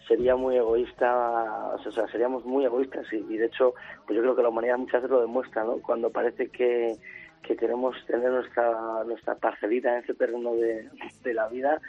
Sería 0.09 0.35
muy 0.35 0.57
egoísta, 0.57 1.75
o 1.75 1.93
sea, 1.93 2.09
seríamos 2.09 2.45
muy 2.45 2.65
egoístas 2.65 3.07
y, 3.13 3.37
de 3.37 3.47
hecho, 3.47 3.75
pues 4.07 4.17
yo 4.17 4.23
creo 4.23 4.35
que 4.35 4.43
la 4.43 4.49
humanidad 4.49 4.79
muchas 4.79 5.03
veces 5.03 5.11
lo 5.11 5.21
demuestra, 5.21 5.63
¿no? 5.63 5.81
Cuando 5.83 6.11
parece 6.11 6.49
que, 6.49 6.97
que 7.43 7.57
queremos 7.57 7.95
tener 8.07 8.31
nuestra, 8.31 9.05
nuestra 9.05 9.35
parcelita 9.37 9.93
en 9.97 10.03
ese 10.03 10.15
terreno 10.15 10.55
de, 10.55 10.89
de 11.23 11.35
la 11.35 11.49
vida, 11.49 11.81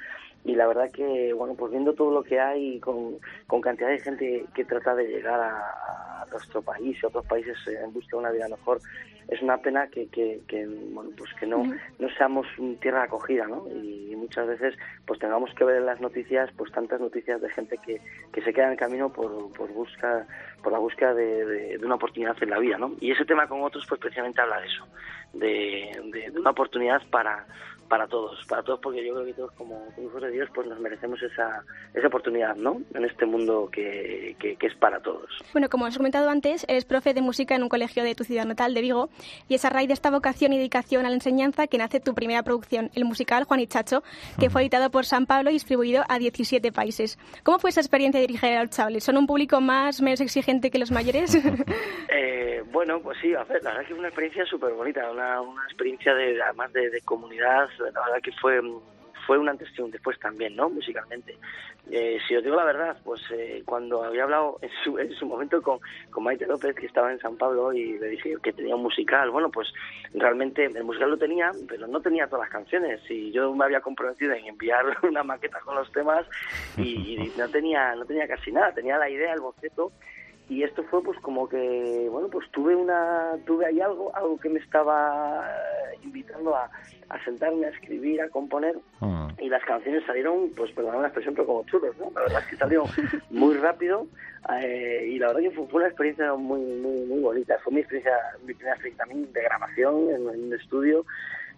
y 0.43 0.55
la 0.55 0.67
verdad 0.67 0.91
que, 0.91 1.33
bueno, 1.33 1.53
pues 1.55 1.71
viendo 1.71 1.93
todo 1.93 2.11
lo 2.11 2.23
que 2.23 2.39
hay 2.39 2.79
con, 2.79 3.17
con 3.45 3.61
cantidad 3.61 3.89
de 3.89 3.99
gente 3.99 4.45
que 4.55 4.65
trata 4.65 4.95
de 4.95 5.07
llegar 5.07 5.39
a, 5.39 6.25
nuestro 6.31 6.61
país 6.61 6.97
y 7.01 7.05
a 7.05 7.09
otros 7.09 7.25
países 7.25 7.57
en 7.67 7.91
busca 7.91 8.11
de 8.11 8.17
una 8.17 8.31
vida 8.31 8.47
mejor, 8.47 8.79
es 9.27 9.41
una 9.41 9.57
pena 9.57 9.87
que, 9.87 10.07
que, 10.07 10.39
bueno, 10.93 11.09
pues 11.17 11.29
que 11.37 11.45
no, 11.45 11.63
no 11.99 12.09
seamos 12.17 12.47
tierra 12.79 13.03
acogida, 13.03 13.47
¿no? 13.47 13.67
Y 13.69 14.15
muchas 14.15 14.47
veces 14.47 14.75
pues 15.05 15.19
tengamos 15.19 15.53
que 15.55 15.65
ver 15.65 15.77
en 15.77 15.87
las 15.87 15.99
noticias 15.99 16.49
pues 16.55 16.71
tantas 16.71 17.01
noticias 17.01 17.41
de 17.41 17.49
gente 17.49 17.77
que, 17.85 17.99
que 18.31 18.41
se 18.43 18.53
queda 18.53 18.67
en 18.67 18.71
el 18.71 18.77
camino 18.77 19.11
por, 19.11 19.51
por, 19.51 19.73
busca, 19.73 20.25
por 20.63 20.71
la 20.71 20.79
búsqueda 20.79 21.13
de, 21.13 21.45
de, 21.45 21.85
una 21.85 21.95
oportunidad 21.95 22.41
en 22.41 22.49
la 22.49 22.59
vida, 22.59 22.77
¿no? 22.77 22.93
Y 23.01 23.11
ese 23.11 23.25
tema 23.25 23.47
con 23.47 23.61
otros 23.61 23.85
pues 23.89 23.99
precisamente 23.99 24.39
habla 24.39 24.61
de 24.61 24.67
eso, 24.67 24.87
de, 25.33 26.29
de 26.31 26.39
una 26.39 26.51
oportunidad 26.51 27.01
para 27.09 27.45
para 27.91 28.07
todos, 28.07 28.39
para 28.47 28.63
todos, 28.63 28.79
porque 28.79 29.05
yo 29.05 29.13
creo 29.13 29.25
que 29.25 29.33
todos 29.33 29.51
como, 29.51 29.85
hijos 30.01 30.21
de 30.21 30.31
Dios 30.31 30.49
pues 30.55 30.65
nos 30.65 30.79
merecemos 30.79 31.21
esa, 31.21 31.61
esa 31.93 32.07
oportunidad, 32.07 32.55
¿no? 32.55 32.81
En 32.93 33.03
este 33.03 33.25
mundo 33.25 33.67
que, 33.69 34.37
que, 34.39 34.55
es 34.65 34.75
para 34.75 35.01
todos. 35.01 35.29
Bueno, 35.51 35.67
como 35.67 35.85
has 35.85 35.97
comentado 35.97 36.29
antes, 36.29 36.63
eres 36.69 36.85
profe 36.85 37.13
de 37.13 37.21
música 37.21 37.53
en 37.53 37.63
un 37.63 37.67
colegio 37.67 38.05
de 38.05 38.15
tu 38.15 38.23
ciudad 38.23 38.45
natal, 38.45 38.73
de 38.73 38.79
Vigo, 38.79 39.09
y 39.49 39.55
es 39.55 39.65
a 39.65 39.69
raíz 39.69 39.89
de 39.89 39.93
esta 39.93 40.09
vocación 40.09 40.53
y 40.53 40.57
dedicación 40.57 41.05
a 41.05 41.09
la 41.09 41.15
enseñanza 41.15 41.67
que 41.67 41.77
nace 41.77 41.99
tu 41.99 42.15
primera 42.15 42.43
producción, 42.43 42.91
el 42.95 43.03
musical 43.03 43.43
Juan 43.43 43.59
y 43.59 43.67
Chacho, 43.67 44.03
que 44.39 44.49
fue 44.49 44.61
editado 44.61 44.89
por 44.89 45.03
San 45.03 45.25
Pablo 45.25 45.49
y 45.49 45.53
distribuido 45.53 46.05
a 46.07 46.17
17 46.17 46.71
países. 46.71 47.19
¿Cómo 47.43 47.59
fue 47.59 47.71
esa 47.71 47.81
experiencia 47.81 48.21
de 48.21 48.27
dirigir 48.27 48.51
a 48.51 48.63
los 48.63 48.69
chavales? 48.71 49.03
¿Son 49.03 49.17
un 49.17 49.27
público 49.27 49.59
más, 49.59 50.01
menos 50.01 50.21
exigente 50.21 50.71
que 50.71 50.79
los 50.79 50.91
mayores? 50.91 51.35
eh, 52.09 52.63
bueno, 52.71 53.01
pues 53.01 53.17
sí, 53.21 53.33
a 53.35 53.43
ver, 53.43 53.61
la 53.63 53.71
verdad 53.71 53.85
que 53.85 53.89
fue 53.89 53.99
una 53.99 54.07
experiencia 54.07 54.45
súper 54.45 54.71
bonita, 54.71 55.11
una, 55.11 55.41
una 55.41 55.63
experiencia 55.65 56.13
de, 56.15 56.41
además 56.41 56.71
de, 56.71 56.89
de 56.89 57.01
comunidad, 57.01 57.67
la 57.81 58.05
verdad 58.05 58.21
que 58.21 58.31
fue 58.33 58.61
fue 59.25 59.37
un 59.37 59.49
antes 59.49 59.69
y 59.77 59.81
un 59.81 59.91
después 59.91 60.19
también, 60.19 60.55
¿no? 60.55 60.69
Musicalmente. 60.69 61.37
Eh, 61.89 62.19
si 62.27 62.35
os 62.35 62.43
digo 62.43 62.55
la 62.55 62.65
verdad, 62.65 62.97
pues 63.03 63.21
eh, 63.31 63.63
cuando 63.65 64.03
había 64.03 64.23
hablado 64.23 64.59
en 64.61 64.69
su, 64.83 64.97
en 64.97 65.13
su 65.13 65.25
momento 65.25 65.61
con, 65.61 65.79
con 66.09 66.23
Maite 66.23 66.45
López, 66.45 66.75
que 66.75 66.85
estaba 66.85 67.11
en 67.11 67.19
San 67.19 67.37
Pablo, 67.37 67.73
y 67.73 67.97
le 67.97 68.07
dije 68.09 68.35
que 68.41 68.53
tenía 68.53 68.75
un 68.75 68.83
musical, 68.83 69.29
bueno, 69.31 69.49
pues 69.49 69.67
realmente 70.13 70.65
el 70.65 70.83
musical 70.83 71.11
lo 71.11 71.17
tenía, 71.17 71.51
pero 71.67 71.87
no 71.87 72.01
tenía 72.01 72.27
todas 72.27 72.45
las 72.45 72.51
canciones. 72.51 73.01
Y 73.09 73.31
yo 73.31 73.53
me 73.55 73.65
había 73.65 73.81
comprometido 73.81 74.33
en 74.33 74.45
enviar 74.45 74.85
una 75.03 75.23
maqueta 75.23 75.59
con 75.61 75.75
los 75.75 75.91
temas 75.91 76.25
y, 76.77 77.15
y 77.15 77.33
no 77.37 77.47
tenía 77.49 77.95
no 77.95 78.05
tenía 78.05 78.27
casi 78.27 78.51
nada, 78.51 78.73
tenía 78.73 78.97
la 78.97 79.09
idea, 79.09 79.33
el 79.33 79.41
boceto, 79.41 79.91
y 80.51 80.63
esto 80.63 80.83
fue 80.83 81.01
pues 81.01 81.17
como 81.19 81.47
que 81.47 82.09
bueno 82.11 82.27
pues 82.27 82.45
tuve 82.51 82.75
una 82.75 83.37
tuve 83.45 83.67
ahí 83.67 83.79
algo 83.79 84.13
algo 84.13 84.37
que 84.37 84.49
me 84.49 84.59
estaba 84.59 85.47
eh, 85.47 85.99
invitando 86.03 86.53
a, 86.53 86.69
a 87.07 87.23
sentarme 87.23 87.67
a 87.67 87.69
escribir 87.69 88.21
a 88.21 88.27
componer. 88.27 88.75
Ah. 88.99 89.29
y 89.39 89.47
las 89.47 89.63
canciones 89.63 90.03
salieron 90.05 90.49
pues 90.57 90.69
perdón 90.73 91.01
la 91.01 91.07
expresión 91.07 91.35
pero 91.35 91.47
como 91.47 91.63
chulos 91.67 91.97
no 91.97 92.11
la 92.13 92.21
verdad 92.23 92.41
es 92.41 92.47
que 92.47 92.57
salieron 92.57 92.87
muy 93.29 93.55
rápido 93.55 94.07
eh, 94.61 95.07
y 95.11 95.19
la 95.19 95.27
verdad 95.27 95.41
que 95.41 95.51
fue, 95.51 95.67
una 95.71 95.87
experiencia 95.87 96.33
muy 96.33 96.59
muy 96.59 97.05
muy 97.05 97.19
bonita. 97.21 97.57
Fue 97.63 97.71
mi 97.71 97.79
experiencia 97.79 98.11
mi 98.45 98.53
primera 98.53 98.73
experiencia 98.73 99.05
también 99.05 99.31
de 99.31 99.41
grabación 99.43 100.09
en, 100.09 100.29
en 100.33 100.43
un 100.47 100.53
estudio 100.53 101.05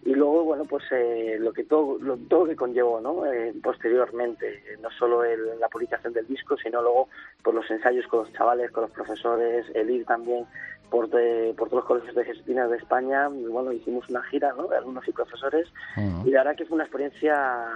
y 0.06 0.13
luego 0.13 0.44
bueno 0.44 0.66
pues 0.66 0.84
eh, 0.92 1.38
lo 1.39 1.54
que 1.54 1.63
todo 1.63 1.98
lo, 2.00 2.18
todo 2.18 2.46
que 2.46 2.56
conllevó 2.56 3.00
no 3.00 3.26
eh, 3.26 3.54
posteriormente 3.63 4.62
no 4.82 4.89
solo 4.92 5.24
el, 5.24 5.60
la 5.60 5.70
publicación 5.70 6.13
del 6.13 6.28
disco 6.28 6.58
sino 6.58 6.82
luego 6.82 7.10
por 7.42 7.54
los 7.54 7.70
ensayos 7.72 8.06
con 8.08 8.22
los 8.22 8.34
chavales 8.34 8.72
con 8.72 8.84
los 8.84 8.92
profesores 8.92 9.66
el 9.74 9.89
ir 9.89 10.06
también 10.06 10.46
por, 10.89 11.10
por 11.10 11.70
todos 11.70 11.84
los 11.84 11.86
colegios 11.86 12.16
de 12.16 12.26
Jesuitas 12.26 12.70
de 12.70 12.78
España 12.78 13.30
y 13.34 13.46
bueno 13.46 13.72
hicimos 13.72 14.08
una 14.10 14.22
gira 14.24 14.54
¿no? 14.58 14.68
de 14.68 14.78
alumnos 14.78 15.08
y 15.08 15.12
profesores 15.12 15.68
y 15.98 16.30
la 16.30 16.44
verdad 16.44 16.56
que 16.58 16.66
fue 16.66 16.76
una 16.76 16.84
experiencia 16.84 17.70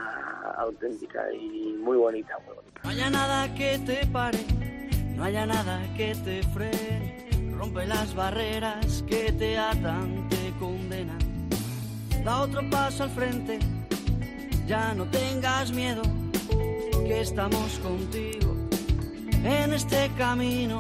auténtica 0.57 1.31
y 1.33 1.75
muy 1.79 1.97
bonita 1.97 2.37
muy 2.45 2.55
bonita. 2.55 2.81
No 2.83 2.89
haya 2.89 3.09
nada 3.09 3.55
que 3.55 3.79
te 3.79 4.05
pare 4.07 4.39
no 5.15 5.23
haya 5.23 5.45
nada 5.45 5.81
que 5.95 6.13
te 6.25 6.43
frene 6.43 7.55
rompe 7.57 7.85
las 7.85 8.13
barreras 8.13 9.03
que 9.07 9.31
te 9.31 9.57
atan 9.57 10.27
te 10.29 10.53
condenan 10.59 11.36
da 12.27 12.41
otro 12.41 12.61
paso 12.69 13.03
al 13.03 13.09
frente, 13.09 13.57
ya 14.67 14.93
no 14.93 15.05
tengas 15.05 15.71
miedo, 15.71 16.01
que 17.07 17.21
estamos 17.21 17.79
contigo 17.79 18.53
en 19.45 19.71
este 19.71 20.11
camino. 20.17 20.79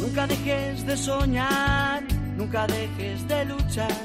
Nunca 0.00 0.26
dejes 0.26 0.86
de 0.86 0.96
soñar, 0.96 2.02
nunca 2.38 2.66
dejes 2.66 3.28
de 3.28 3.44
luchar, 3.44 4.00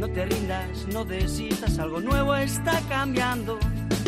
no 0.00 0.08
te 0.08 0.26
rindas, 0.26 0.84
no 0.92 1.04
desistas, 1.04 1.78
algo 1.78 2.00
nuevo 2.00 2.34
está 2.34 2.80
cambiando. 2.88 3.56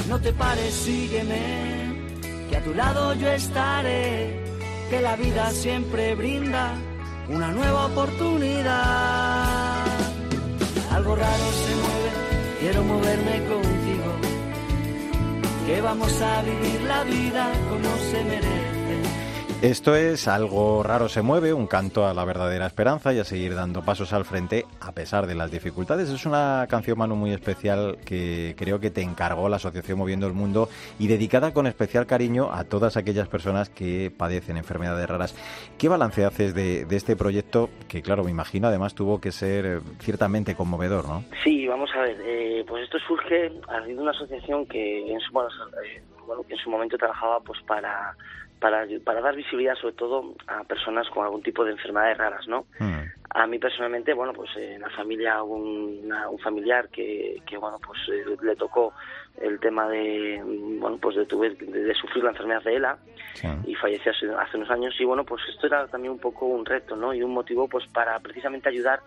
No 0.09 0.19
te 0.19 0.33
pares, 0.33 0.75
sígueme, 0.75 1.39
que 2.51 2.57
a 2.57 2.65
tu 2.65 2.75
lado 2.75 3.15
yo 3.15 3.31
estaré, 3.31 4.43
que 4.91 5.01
la 5.01 5.15
vida 5.15 5.51
siempre 5.53 6.17
brinda 6.17 6.73
una 7.29 7.53
nueva 7.53 7.87
oportunidad 7.87 9.48
raro 11.17 11.53
se 11.53 11.75
mueve 11.77 12.09
quiero 12.61 12.83
moverme 12.83 13.45
contigo, 13.45 14.13
que 15.67 15.81
vamos 15.81 16.21
a 16.21 16.43
vivir 16.43 16.81
la 16.83 17.05
vida 17.05 17.53
como 17.69 17.97
se 18.11 18.25
merece. 18.25 18.78
Esto 19.61 19.97
es 19.97 20.29
Algo 20.29 20.85
raro 20.85 21.09
se 21.09 21.21
mueve, 21.21 21.53
un 21.53 21.67
canto 21.67 22.07
a 22.07 22.15
la 22.15 22.25
verdadera 22.25 22.65
esperanza 22.65 23.13
y 23.13 23.19
a 23.19 23.25
seguir 23.25 23.57
dando 23.57 23.85
pasos 23.85 24.13
al 24.13 24.25
frente 24.25 24.65
a 24.81 24.93
pesar 24.93 25.27
de 25.27 25.35
las 25.35 25.51
dificultades. 25.51 26.11
Es 26.11 26.27
una 26.27 26.65
canción, 26.71 26.97
Manu, 26.97 27.17
muy 27.17 27.33
especial 27.33 27.99
que 28.07 28.55
creo 28.57 28.79
que 28.79 28.93
te 28.93 29.03
encargó 29.03 29.49
la 29.49 29.57
Asociación 29.57 29.99
Moviendo 29.99 30.29
el 30.29 30.33
Mundo 30.33 30.69
y 31.01 31.09
dedicada 31.09 31.53
con 31.53 31.67
especial 31.67 32.07
cariño 32.07 32.53
a 32.53 32.63
todas 32.63 32.97
aquellas 32.97 33.27
personas 33.27 33.69
que 33.69 34.13
padecen 34.17 34.59
enfermedades 34.59 35.09
raras. 35.09 35.35
¿Qué 35.77 35.89
balance 35.89 36.25
haces 36.25 36.55
de, 36.55 36.87
este 36.93 37.17
proyecto 37.17 37.69
que, 37.89 38.01
claro, 38.01 38.23
me 38.23 38.31
imagino 38.31 38.69
además 38.69 38.95
tuvo 38.95 39.21
que 39.21 39.33
ser 39.33 39.67
eh, 39.67 39.81
ciertamente 39.99 40.55
conmovedor, 40.55 41.09
¿no? 41.09 41.25
Sí, 41.43 41.67
vamos 41.67 41.91
a 41.97 42.03
ver, 42.03 42.17
eh, 42.25 42.65
pues 42.65 42.85
esto 42.85 42.99
surge 43.01 43.51
a 43.67 43.81
de 43.81 43.95
una 43.97 44.13
asociación 44.13 44.67
que 44.67 45.13
en 45.13 45.19
su, 45.19 45.37
eh, 45.41 46.01
bueno, 46.29 46.45
que 46.47 46.55
en 46.55 46.61
su 46.61 46.71
momento 46.71 46.97
trabajaba 46.97 47.41
pues 47.41 47.61
para 47.63 48.15
para, 48.59 48.87
para 49.05 49.21
dar 49.21 49.37
visibilidad 49.37 49.75
sobre 49.77 49.95
todo 49.95 50.35
a 50.47 50.65
personas 50.65 51.09
con 51.11 51.25
algún 51.25 51.43
tipo 51.43 51.65
de 51.65 51.73
enfermedades 51.73 52.19
raras, 52.19 52.49
¿no? 52.49 52.67
Hmm. 52.79 53.05
A 53.31 53.47
mí 53.47 53.59
personalmente, 53.59 54.15
bueno, 54.15 54.33
pues 54.33 54.51
en 54.57 54.81
la 54.81 54.91
familia 54.91 55.43
un, 55.43 56.11
un 56.31 56.39
familiar 56.39 56.89
que, 56.89 57.43
que 57.47 57.59
bueno, 57.59 57.79
pues 57.85 57.99
eh, 58.09 58.37
le 58.43 58.57
tocó 58.57 58.93
el 59.41 59.61
tema 59.61 59.89
de, 59.89 60.41
bueno, 60.45 60.99
pues 61.01 61.17
de, 61.17 61.25
de, 61.25 61.95
sufrir 61.95 62.25
la 62.25 62.31
enfermedad 62.31 62.63
de 62.63 62.77
ELA 62.77 62.99
y 63.67 63.75
falleció 63.75 64.13
hace, 64.13 64.27
hace, 64.31 64.57
unos 64.57 64.71
años 64.71 64.95
y 64.99 65.05
bueno, 65.05 65.25
pues 65.25 65.43
esto 65.49 65.67
era 65.67 65.87
también 65.87 66.13
un 66.13 66.19
poco 66.19 66.47
un 66.47 66.65
reto, 66.65 66.97
¿no? 66.97 67.15
Y 67.15 67.23
un 67.23 67.33
motivo 67.33 67.69
pues 67.69 67.87
para 67.89 68.19
precisamente 68.19 68.69
ayudar 68.69 69.01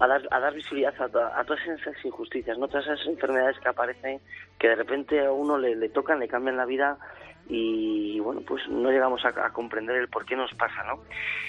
a 0.00 0.06
dar, 0.06 0.22
a 0.30 0.40
dar 0.40 0.54
visibilidad 0.54 0.94
a, 1.00 1.40
a, 1.40 1.44
todas 1.44 1.66
esas 1.66 2.04
injusticias, 2.04 2.58
¿no? 2.58 2.68
Todas 2.68 2.86
esas 2.86 3.06
enfermedades 3.06 3.58
que 3.60 3.68
aparecen, 3.68 4.20
que 4.58 4.68
de 4.68 4.74
repente 4.74 5.24
a 5.24 5.32
uno 5.32 5.56
le, 5.56 5.76
le 5.76 5.88
tocan, 5.88 6.18
le 6.18 6.28
cambian 6.28 6.56
la 6.56 6.66
vida 6.66 6.98
y 7.48 8.20
bueno, 8.20 8.40
pues 8.42 8.66
no 8.68 8.90
llegamos 8.90 9.24
a, 9.24 9.32
comprender 9.50 9.96
el 9.96 10.08
por 10.08 10.24
qué 10.24 10.36
nos 10.36 10.52
pasa, 10.54 10.84
¿no? 10.84 11.00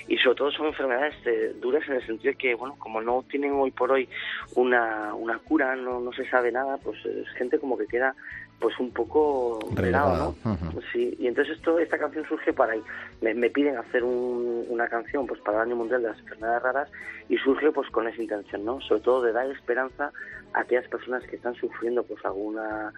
Y 0.07 0.17
sobre 0.17 0.35
todo 0.35 0.51
son 0.51 0.67
enfermedades 0.67 1.15
eh, 1.25 1.55
duras 1.61 1.83
en 1.87 1.95
el 1.95 2.05
sentido 2.05 2.31
de 2.31 2.37
que, 2.37 2.55
bueno, 2.55 2.75
como 2.79 3.01
no 3.01 3.23
tienen 3.29 3.53
hoy 3.53 3.71
por 3.71 3.91
hoy 3.91 4.09
una, 4.55 5.13
una 5.13 5.37
cura, 5.39 5.75
no, 5.75 5.99
no 5.99 6.11
se 6.13 6.27
sabe 6.29 6.51
nada, 6.51 6.77
pues 6.77 7.05
es 7.05 7.29
gente 7.37 7.59
como 7.59 7.77
que 7.77 7.87
queda 7.87 8.15
pues 8.63 8.79
un 8.79 8.91
poco 8.91 9.59
relado, 9.75 10.35
¿no? 10.45 10.57
Sí, 10.93 11.13
y 11.19 11.27
entonces 11.27 11.57
esto, 11.57 11.79
esta 11.79 11.97
canción 11.97 12.25
surge 12.25 12.53
para. 12.53 12.73
Me, 13.21 13.33
me 13.33 13.49
piden 13.49 13.77
hacer 13.77 14.03
una 14.05 14.87
canción 14.87 15.27
pues 15.27 15.41
para 15.41 15.57
el 15.57 15.63
Año 15.67 15.75
Mundial 15.75 16.01
de 16.01 16.09
las 16.09 16.19
Enfermedades 16.19 16.63
Raras 16.63 16.91
y 17.27 17.37
surge 17.37 17.71
pues 17.71 17.89
con 17.89 18.07
esa 18.07 18.21
intención, 18.21 18.63
¿no? 18.63 18.79
Sobre 18.79 19.01
todo 19.01 19.21
de 19.21 19.33
dar 19.33 19.49
esperanza 19.51 20.13
a 20.53 20.61
aquellas 20.61 20.87
personas 20.87 21.23
que 21.25 21.35
están 21.35 21.55
sufriendo 21.55 22.03
pues 22.03 22.23
alguna 22.23 22.93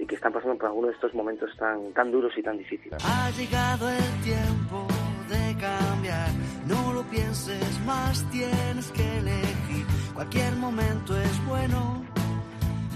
y 0.00 0.06
que 0.06 0.14
están 0.14 0.32
pasando 0.32 0.56
por 0.56 0.66
alguno 0.66 0.88
de 0.88 0.94
estos 0.94 1.14
momentos 1.14 1.50
tan, 1.58 1.92
tan 1.92 2.10
duros 2.10 2.32
y 2.36 2.42
tan 2.42 2.58
difíciles. 2.58 3.02
Ha 3.04 3.30
llegado 3.30 3.88
el 3.88 4.22
tiempo 4.22 4.86
de 5.28 5.56
cambiar, 5.60 6.28
no 6.66 6.92
lo 6.92 7.02
pienses 7.04 7.80
más, 7.84 8.24
tienes 8.30 8.90
que 8.92 9.18
elegir. 9.18 9.86
Cualquier 10.14 10.54
momento 10.56 11.16
es 11.16 11.46
bueno 11.46 12.04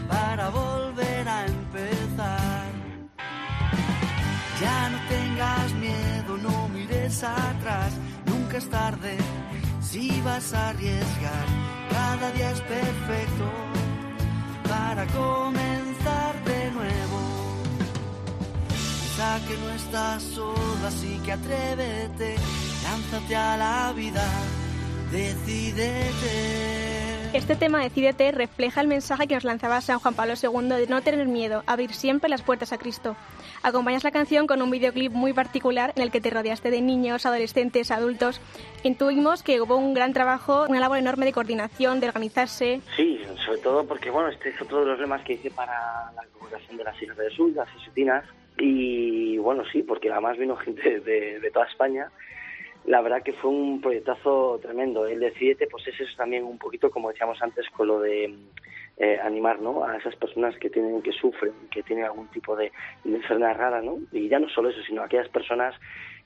para 0.08 0.48
volver 0.50 1.28
a 1.28 1.46
empezar. 1.46 2.64
Ya 4.60 4.90
no 4.90 4.98
tengas 5.08 5.74
miedo, 5.74 6.36
no 6.42 6.68
mires 6.68 7.24
atrás, 7.24 7.96
nunca 8.26 8.58
es 8.58 8.68
tarde 8.68 9.16
si 9.80 10.20
vas 10.22 10.52
a 10.52 10.70
arriesgar. 10.70 11.46
Cada 11.90 12.30
día 12.32 12.50
es 12.50 12.60
perfecto 12.60 13.79
para 14.70 15.04
comenzar 15.08 16.32
de 16.44 16.70
nuevo. 16.70 17.20
Piensa 18.68 19.40
que 19.46 19.56
no 19.58 19.70
estás 19.70 20.22
sola, 20.22 20.88
así 20.88 21.20
que 21.24 21.32
atrévete, 21.32 22.36
lánzate 22.84 23.36
a 23.36 23.56
la 23.56 23.92
vida, 23.92 24.26
decídete. 25.10 26.89
Este 27.32 27.54
tema 27.54 27.80
Decídete 27.80 28.32
refleja 28.32 28.80
el 28.80 28.88
mensaje 28.88 29.28
que 29.28 29.34
nos 29.34 29.44
lanzaba 29.44 29.80
San 29.80 30.00
Juan 30.00 30.14
Pablo 30.14 30.34
II 30.34 30.68
de 30.68 30.88
no 30.88 31.00
tener 31.00 31.24
miedo, 31.28 31.62
abrir 31.68 31.92
siempre 31.92 32.28
las 32.28 32.42
puertas 32.42 32.72
a 32.72 32.78
Cristo. 32.78 33.14
Acompañas 33.62 34.02
la 34.02 34.10
canción 34.10 34.48
con 34.48 34.60
un 34.62 34.70
videoclip 34.72 35.12
muy 35.12 35.32
particular 35.32 35.92
en 35.94 36.02
el 36.02 36.10
que 36.10 36.20
te 36.20 36.30
rodeaste 36.30 36.72
de 36.72 36.80
niños, 36.80 37.26
adolescentes, 37.26 37.92
adultos. 37.92 38.40
Intuimos 38.82 39.44
que 39.44 39.60
hubo 39.60 39.76
un 39.76 39.94
gran 39.94 40.12
trabajo, 40.12 40.66
una 40.68 40.80
labor 40.80 40.98
enorme 40.98 41.24
de 41.24 41.32
coordinación, 41.32 42.00
de 42.00 42.08
organizarse. 42.08 42.80
Sí, 42.96 43.20
sobre 43.46 43.58
todo 43.58 43.86
porque 43.86 44.10
bueno, 44.10 44.28
este 44.28 44.48
es 44.48 44.60
otro 44.60 44.80
de 44.80 44.86
los 44.86 44.98
lemas 44.98 45.22
que 45.22 45.34
hice 45.34 45.52
para 45.52 46.10
la 46.16 46.24
congregación 46.36 46.78
de 46.78 46.84
las 46.84 47.00
Hijas 47.00 47.16
de 47.16 47.30
Jesús, 47.30 47.54
las 47.54 47.68
Jesuitinas. 47.68 48.24
Y 48.58 49.38
bueno, 49.38 49.62
sí, 49.70 49.84
porque 49.84 50.10
además 50.10 50.36
vino 50.36 50.56
gente 50.56 50.98
de 50.98 51.50
toda 51.52 51.66
España 51.66 52.10
la 52.90 53.00
verdad 53.02 53.22
que 53.22 53.32
fue 53.34 53.50
un 53.50 53.80
proyectazo 53.80 54.58
tremendo. 54.60 55.06
El 55.06 55.20
Decidete, 55.20 55.68
pues 55.68 55.86
es 55.86 56.00
eso 56.00 56.12
también 56.16 56.42
un 56.42 56.58
poquito, 56.58 56.90
como 56.90 57.10
decíamos 57.10 57.40
antes, 57.40 57.64
con 57.70 57.86
lo 57.86 58.00
de 58.00 58.34
eh, 58.96 59.18
animar 59.22 59.60
¿no? 59.60 59.84
a 59.84 59.96
esas 59.96 60.16
personas 60.16 60.56
que 60.58 60.70
tienen 60.70 61.00
que 61.00 61.12
sufren, 61.12 61.52
que 61.70 61.84
tienen 61.84 62.06
algún 62.06 62.26
tipo 62.32 62.56
de, 62.56 62.72
enfermedad 63.04 63.56
rara, 63.56 63.80
¿no? 63.80 63.98
Y 64.10 64.28
ya 64.28 64.40
no 64.40 64.48
solo 64.48 64.70
eso, 64.70 64.82
sino 64.82 65.02
aquellas 65.02 65.28
personas 65.28 65.72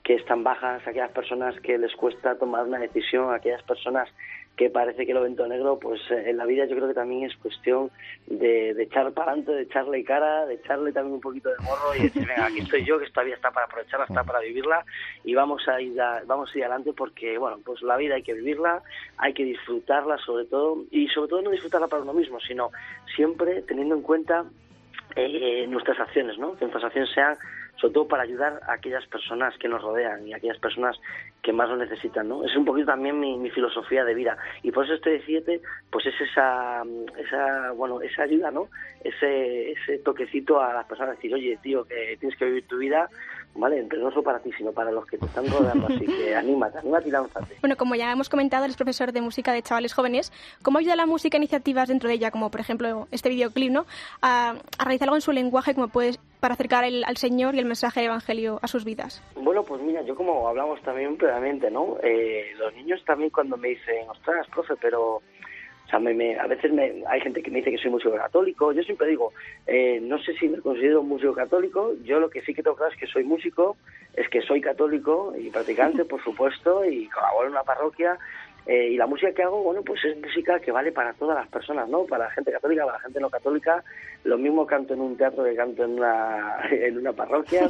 que 0.03 0.15
están 0.15 0.43
bajas, 0.43 0.81
aquellas 0.87 1.11
personas 1.11 1.53
que 1.61 1.77
les 1.77 1.95
cuesta 1.95 2.35
tomar 2.35 2.63
una 2.65 2.79
decisión, 2.79 3.31
aquellas 3.31 3.61
personas 3.61 4.09
que 4.55 4.69
parece 4.69 5.05
que 5.05 5.13
lo 5.13 5.21
ven 5.21 5.35
todo 5.35 5.47
negro, 5.47 5.77
pues 5.79 5.99
eh, 6.11 6.29
en 6.29 6.37
la 6.37 6.45
vida 6.45 6.65
yo 6.65 6.75
creo 6.75 6.87
que 6.87 6.93
también 6.93 7.23
es 7.23 7.35
cuestión 7.37 7.91
de, 8.27 8.73
de 8.73 8.83
echar 8.83 9.11
para 9.11 9.31
adelante, 9.31 9.51
de 9.51 9.63
echarle 9.63 10.03
cara, 10.03 10.45
de 10.45 10.55
echarle 10.55 10.93
también 10.93 11.15
un 11.15 11.21
poquito 11.21 11.49
de 11.49 11.57
morro 11.57 11.95
y 11.97 12.03
decir, 12.03 12.25
venga, 12.25 12.45
aquí 12.45 12.59
estoy 12.59 12.85
yo, 12.85 12.97
que 12.97 13.05
esta 13.05 13.23
vida 13.23 13.35
está 13.35 13.51
para 13.51 13.65
aprovecharla, 13.65 14.05
está 14.05 14.23
para 14.23 14.39
vivirla 14.39 14.85
y 15.23 15.35
vamos 15.35 15.67
a 15.67 15.81
ir, 15.81 15.93
vamos 16.25 16.49
a 16.53 16.57
ir 16.57 16.63
adelante 16.63 16.93
porque, 16.93 17.37
bueno, 17.37 17.59
pues 17.65 17.81
la 17.81 17.97
vida 17.97 18.15
hay 18.15 18.23
que 18.23 18.33
vivirla, 18.33 18.81
hay 19.17 19.33
que 19.33 19.43
disfrutarla 19.43 20.17
sobre 20.19 20.45
todo 20.45 20.85
y 20.91 21.07
sobre 21.09 21.29
todo 21.29 21.41
no 21.41 21.51
disfrutarla 21.51 21.87
para 21.87 22.03
uno 22.03 22.13
mismo, 22.13 22.39
sino 22.39 22.71
siempre 23.15 23.61
teniendo 23.63 23.95
en 23.95 24.01
cuenta 24.01 24.45
eh, 25.15 25.65
nuestras 25.67 25.99
acciones, 25.99 26.37
¿no? 26.37 26.53
Que 26.55 26.65
nuestras 26.65 26.85
acciones 26.85 27.09
sean 27.13 27.37
sobre 27.77 27.93
todo 27.93 28.07
para 28.07 28.23
ayudar 28.23 28.61
a 28.67 28.73
aquellas 28.73 29.05
personas 29.07 29.57
que 29.57 29.67
nos 29.67 29.81
rodean 29.81 30.27
y 30.27 30.33
a 30.33 30.37
aquellas 30.37 30.59
personas 30.59 30.97
que 31.41 31.53
más 31.53 31.69
lo 31.69 31.77
necesitan, 31.77 32.27
¿no? 32.27 32.43
Es 32.43 32.55
un 32.55 32.65
poquito 32.65 32.87
también 32.87 33.19
mi, 33.19 33.49
filosofía 33.51 34.03
de 34.03 34.15
vida 34.15 34.37
y 34.63 34.71
por 34.71 34.85
eso 34.85 34.95
este 34.95 35.21
siete, 35.25 35.61
pues 35.91 36.05
es 36.07 36.19
esa, 36.19 36.83
esa, 37.17 37.71
bueno, 37.71 38.01
esa 38.01 38.23
ayuda, 38.23 38.49
¿no? 38.49 38.69
Ese, 39.03 39.71
ese 39.71 39.99
toquecito 39.99 40.59
a 40.59 40.73
las 40.73 40.85
personas, 40.87 41.15
decir, 41.15 41.33
oye, 41.33 41.57
tío, 41.61 41.85
que 41.85 42.17
tienes 42.19 42.37
que 42.37 42.45
vivir 42.45 42.67
tu 42.67 42.79
vida, 42.79 43.07
¿vale? 43.53 43.85
Pero 43.87 44.03
no 44.03 44.09
solo 44.09 44.23
para 44.23 44.39
ti, 44.39 44.51
sino 44.57 44.71
para 44.71 44.91
los 44.91 45.05
que 45.05 45.17
te 45.17 45.25
están 45.25 45.45
rodeando, 45.47 45.87
así 45.87 46.05
que 46.05 46.35
anímate, 46.35 46.79
anímate 46.79 47.09
y 47.09 47.11
lánzate. 47.11 47.55
Bueno, 47.61 47.77
como 47.77 47.95
ya 47.95 48.11
hemos 48.11 48.29
comentado, 48.29 48.65
eres 48.65 48.75
profesor 48.75 49.11
de 49.11 49.21
música 49.21 49.53
de 49.53 49.61
chavales 49.61 49.93
jóvenes, 49.93 50.33
¿cómo 50.63 50.79
ayuda 50.79 50.95
la 50.95 51.05
música 51.05 51.37
a 51.37 51.39
iniciativas 51.39 51.87
dentro 51.87 52.09
de 52.09 52.15
ella, 52.15 52.31
como 52.31 52.49
por 52.49 52.59
ejemplo 52.59 53.07
este 53.11 53.29
videoclip, 53.29 53.71
¿no? 53.71 53.85
A, 54.21 54.55
a 54.79 54.83
realizar 54.83 55.07
algo 55.07 55.15
en 55.15 55.21
su 55.21 55.31
lenguaje 55.31 55.75
como 55.75 55.89
puedes 55.89 56.19
para 56.39 56.53
acercar 56.53 56.83
al 56.83 57.17
Señor 57.17 57.55
y 57.55 57.59
el 57.59 57.65
mensaje 57.65 58.01
del 58.01 58.09
Evangelio 58.09 58.59
a 58.61 58.67
sus 58.67 58.85
vidas? 58.85 59.23
Bueno, 59.35 59.63
pues 59.63 59.81
mira, 59.81 60.01
yo 60.03 60.15
como 60.15 60.47
hablamos 60.47 60.81
también 60.81 61.17
previamente, 61.17 61.69
¿no? 61.71 61.97
Eh, 62.03 62.53
los 62.57 62.73
niños 62.75 63.03
también 63.05 63.29
cuando 63.29 63.57
me 63.57 63.69
dicen, 63.69 64.09
ostras, 64.09 64.47
profe, 64.53 64.75
pero... 64.81 65.21
O 65.85 65.87
sea, 65.87 65.99
me, 65.99 66.35
a 66.39 66.47
veces 66.47 66.73
me, 66.73 67.03
hay 67.07 67.21
gente 67.21 67.43
que 67.43 67.51
me 67.51 67.59
dice 67.59 67.69
que 67.69 67.77
soy 67.77 67.91
músico 67.91 68.15
católico. 68.15 68.71
Yo 68.71 68.81
siempre 68.81 69.07
digo, 69.07 69.33
eh, 69.67 69.99
no 70.01 70.17
sé 70.17 70.33
si 70.33 70.47
me 70.47 70.59
considero 70.59 71.03
músico 71.03 71.33
católico. 71.33 71.93
Yo 72.03 72.19
lo 72.19 72.27
que 72.27 72.41
sí 72.41 72.55
que 72.55 72.63
tengo 72.63 72.75
claro 72.75 72.91
es 72.91 72.99
que 72.99 73.05
soy 73.05 73.23
músico, 73.23 73.77
es 74.15 74.27
que 74.29 74.41
soy 74.41 74.61
católico 74.61 75.35
y 75.37 75.51
practicante, 75.51 76.03
por 76.09 76.23
supuesto, 76.23 76.83
y 76.83 77.07
colaboro 77.09 77.45
en 77.45 77.51
una 77.51 77.63
parroquia 77.63 78.17
eh, 78.67 78.89
y 78.89 78.97
la 78.97 79.05
música 79.05 79.31
que 79.31 79.43
hago, 79.43 79.61
bueno, 79.61 79.83
pues 79.83 80.03
es 80.05 80.17
música 80.19 80.59
que 80.59 80.71
vale 80.71 80.91
para 80.91 81.13
todas 81.13 81.37
las 81.37 81.47
personas, 81.49 81.87
¿no? 81.87 82.05
Para 82.05 82.25
la 82.25 82.31
gente 82.31 82.51
católica, 82.51 82.83
para 82.83 82.97
la 82.97 83.03
gente 83.03 83.19
no 83.19 83.29
católica. 83.29 83.83
Lo 84.23 84.39
mismo 84.39 84.65
canto 84.65 84.95
en 84.95 85.01
un 85.01 85.15
teatro 85.15 85.43
que 85.43 85.55
canto 85.55 85.83
en 85.83 85.91
una, 85.91 86.57
en 86.71 86.97
una 86.97 87.13
parroquia. 87.13 87.69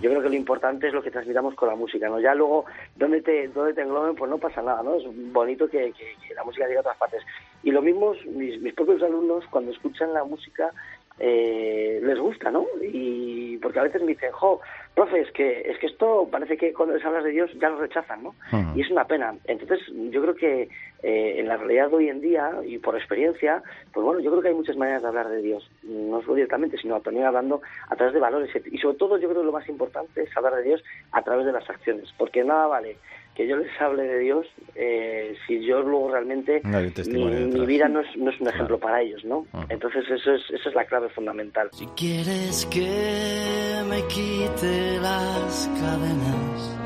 yo 0.00 0.10
creo 0.10 0.22
que 0.22 0.28
lo 0.28 0.34
importante 0.34 0.88
es 0.88 0.94
lo 0.94 1.02
que 1.02 1.12
transmitamos 1.12 1.54
con 1.54 1.68
la 1.68 1.76
música, 1.76 2.08
¿no? 2.08 2.18
Ya 2.18 2.34
luego, 2.34 2.64
donde 2.96 3.22
te, 3.22 3.46
donde 3.48 3.74
te 3.74 3.82
engloben, 3.82 4.16
pues 4.16 4.28
no 4.28 4.38
pasa 4.38 4.60
nada, 4.60 4.82
¿no? 4.82 4.96
Es 4.96 5.04
bonito 5.32 5.68
que, 5.68 5.92
que, 5.92 6.34
la 6.34 6.42
música 6.42 6.66
llegue 6.66 6.78
a 6.78 6.80
otras 6.80 6.98
partes. 6.98 7.22
Y 7.62 7.70
lo 7.70 7.80
mismo, 7.80 8.14
mis, 8.26 8.60
mis 8.60 8.74
propios 8.74 9.02
alumnos, 9.02 9.44
cuando 9.50 9.70
escuchan 9.70 10.12
la 10.12 10.24
música, 10.24 10.72
eh, 11.18 12.00
les 12.02 12.18
gusta, 12.18 12.50
¿no? 12.50 12.66
Y 12.82 13.56
porque 13.58 13.78
a 13.78 13.84
veces 13.84 14.02
me 14.02 14.08
dicen, 14.08 14.32
jo, 14.32 14.60
profe, 14.94 15.20
es 15.20 15.30
que, 15.32 15.60
es 15.62 15.78
que 15.78 15.86
esto 15.86 16.28
parece 16.30 16.56
que 16.56 16.72
cuando 16.72 16.94
les 16.94 17.04
hablas 17.04 17.24
de 17.24 17.30
Dios 17.30 17.50
ya 17.60 17.68
lo 17.68 17.78
rechazan, 17.78 18.24
¿no? 18.24 18.34
Y 18.74 18.82
es 18.82 18.90
una 18.90 19.06
pena. 19.06 19.34
Entonces, 19.44 19.80
yo 20.10 20.20
creo 20.22 20.34
que 20.34 20.68
eh, 21.02 21.34
en 21.38 21.48
la 21.48 21.56
realidad 21.56 21.88
de 21.90 21.96
hoy 21.96 22.08
en 22.08 22.20
día, 22.20 22.50
y 22.66 22.78
por 22.78 22.96
experiencia, 22.96 23.62
pues 23.92 24.04
bueno, 24.04 24.20
yo 24.20 24.30
creo 24.30 24.42
que 24.42 24.48
hay 24.48 24.54
muchas 24.54 24.76
maneras 24.76 25.02
de 25.02 25.08
hablar 25.08 25.28
de 25.28 25.40
Dios. 25.40 25.70
No 25.82 26.20
solo 26.22 26.34
directamente, 26.34 26.78
sino 26.78 27.00
también 27.00 27.26
hablando 27.26 27.62
a 27.88 27.96
través 27.96 28.14
de 28.14 28.20
valores. 28.20 28.50
Y 28.70 28.78
sobre 28.78 28.96
todo, 28.96 29.16
yo 29.18 29.28
creo 29.28 29.42
que 29.42 29.46
lo 29.46 29.52
más 29.52 29.68
importante 29.68 30.22
es 30.22 30.36
hablar 30.36 30.56
de 30.56 30.62
Dios 30.62 30.84
a 31.12 31.22
través 31.22 31.46
de 31.46 31.52
las 31.52 31.68
acciones. 31.70 32.12
Porque 32.18 32.42
nada 32.42 32.66
vale 32.66 32.96
que 33.34 33.48
yo 33.48 33.56
les 33.56 33.80
hable 33.80 34.04
de 34.04 34.18
Dios 34.20 34.46
eh, 34.76 35.36
si 35.46 35.64
yo 35.64 35.82
luego 35.82 36.10
realmente 36.12 36.60
mi, 36.64 37.66
vida 37.66 37.88
no 37.88 38.00
es, 38.00 38.16
no 38.16 38.30
es 38.30 38.40
un 38.40 38.48
ejemplo 38.48 38.78
para 38.78 39.02
ellos, 39.02 39.24
¿no? 39.24 39.46
Entonces 39.68 40.04
eso 40.10 40.34
es, 40.34 40.42
esa 40.50 40.68
es 40.68 40.74
la 40.74 40.84
clave 40.84 41.08
fundamental. 41.10 41.68
Si 41.72 41.86
quieres 41.88 42.66
que 42.66 43.82
me 43.88 44.02
quite 44.06 44.98
las 45.00 45.70
cadenas 45.80 46.76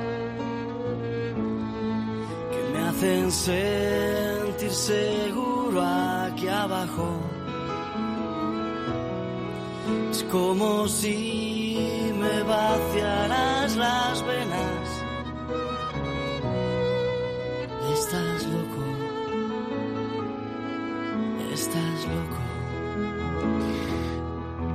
que 2.53 2.73
me 2.73 2.85
hacen 2.85 3.31
sentir 3.31 4.71
seguro 4.71 5.81
aquí 5.83 6.49
abajo, 6.49 7.21
es 10.11 10.23
como 10.25 10.89
si 10.89 12.13
me 12.19 12.43
vaciaras 12.43 13.77
las 13.77 14.27
venas 14.27 14.68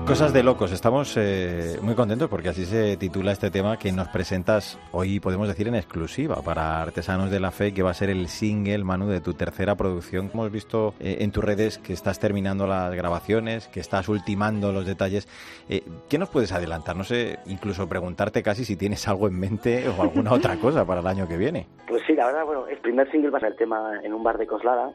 Cosas 0.05 0.33
de 0.33 0.43
locos. 0.43 0.73
Estamos 0.73 1.15
eh, 1.15 1.77
muy 1.81 1.95
contentos 1.95 2.29
porque 2.29 2.49
así 2.49 2.65
se 2.65 2.97
titula 2.97 3.31
este 3.31 3.49
tema 3.49 3.79
que 3.79 3.93
nos 3.93 4.09
presentas 4.09 4.77
hoy, 4.91 5.21
podemos 5.21 5.47
decir, 5.47 5.69
en 5.69 5.75
exclusiva 5.75 6.41
para 6.43 6.81
Artesanos 6.81 7.31
de 7.31 7.39
la 7.39 7.51
Fe, 7.51 7.73
que 7.73 7.83
va 7.83 7.91
a 7.91 7.93
ser 7.93 8.09
el 8.09 8.27
single, 8.27 8.83
Manu, 8.83 9.07
de 9.07 9.21
tu 9.21 9.33
tercera 9.33 9.75
producción. 9.75 10.29
Hemos 10.33 10.51
visto 10.51 10.93
eh, 10.99 11.19
en 11.21 11.31
tus 11.31 11.41
redes 11.41 11.77
que 11.77 11.93
estás 11.93 12.19
terminando 12.19 12.67
las 12.67 12.93
grabaciones, 12.93 13.69
que 13.69 13.79
estás 13.79 14.09
ultimando 14.09 14.73
los 14.73 14.85
detalles. 14.85 15.25
Eh, 15.69 15.83
¿Qué 16.09 16.17
nos 16.17 16.29
puedes 16.29 16.51
adelantar? 16.51 16.97
No 16.97 17.05
sé, 17.05 17.39
incluso 17.45 17.87
preguntarte 17.87 18.43
casi 18.43 18.65
si 18.65 18.75
tienes 18.75 19.07
algo 19.07 19.29
en 19.29 19.39
mente 19.39 19.87
o 19.97 20.01
alguna 20.01 20.33
otra 20.33 20.57
cosa 20.57 20.85
para 20.85 20.99
el 20.99 21.07
año 21.07 21.29
que 21.29 21.37
viene. 21.37 21.65
Pues 21.87 22.03
sí, 22.05 22.13
la 22.13 22.25
verdad, 22.25 22.43
bueno, 22.43 22.67
el 22.67 22.77
primer 22.79 23.09
single 23.09 23.29
va 23.29 23.37
a 23.37 23.41
ser 23.41 23.51
el 23.51 23.57
tema 23.57 24.01
en 24.03 24.13
un 24.13 24.21
bar 24.21 24.37
de 24.37 24.47
Coslada. 24.47 24.91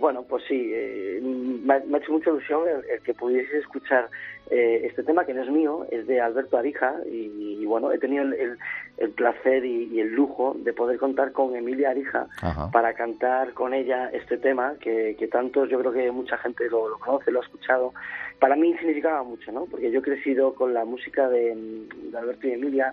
bueno, 0.00 0.24
pues 0.28 0.42
sí, 0.48 0.72
me, 1.64 1.74
ha, 1.74 1.98
hecho 1.98 2.12
mucha 2.12 2.30
ilusión 2.30 2.62
el 2.68 3.00
que 3.02 3.14
pudiese 3.14 3.58
escuchar 3.58 4.10
eh, 4.50 4.82
este 4.84 5.04
tema 5.04 5.24
que 5.24 5.32
no 5.32 5.42
es 5.42 5.50
mío, 5.50 5.86
es 5.90 6.06
de 6.06 6.20
Alberto 6.20 6.58
Arija 6.58 6.96
y, 7.06 7.64
bueno, 7.66 7.92
he 7.92 7.98
tenido 7.98 8.24
el, 8.24 8.58
placer 9.10 9.64
y, 9.64 10.00
el 10.00 10.12
lujo 10.12 10.56
de 10.58 10.72
poder 10.72 10.98
contar 10.98 11.32
con 11.32 11.54
Emilia 11.54 11.90
Arija 11.90 12.26
para 12.72 12.94
cantar 12.94 13.52
con 13.52 13.74
ella 13.74 14.10
este 14.12 14.38
tema 14.38 14.74
que, 14.80 15.14
que 15.18 15.28
tantos, 15.28 15.70
yo 15.70 15.78
creo 15.78 15.92
que 15.92 16.10
mucha 16.10 16.36
gente 16.38 16.68
lo, 16.68 16.98
conoce, 16.98 17.30
lo 17.30 17.40
ha 17.40 17.44
escuchado. 17.44 17.94
Para 18.40 18.56
mí 18.56 18.74
significaba 18.78 19.22
mucho, 19.22 19.52
¿no? 19.52 19.66
Porque 19.66 19.90
yo 19.90 20.00
he 20.00 20.02
crecido 20.02 20.54
con 20.54 20.74
la 20.74 20.84
música 20.84 21.28
de, 21.28 21.54
de 22.10 22.18
Alberto 22.18 22.48
y 22.48 22.52
Emilia 22.52 22.92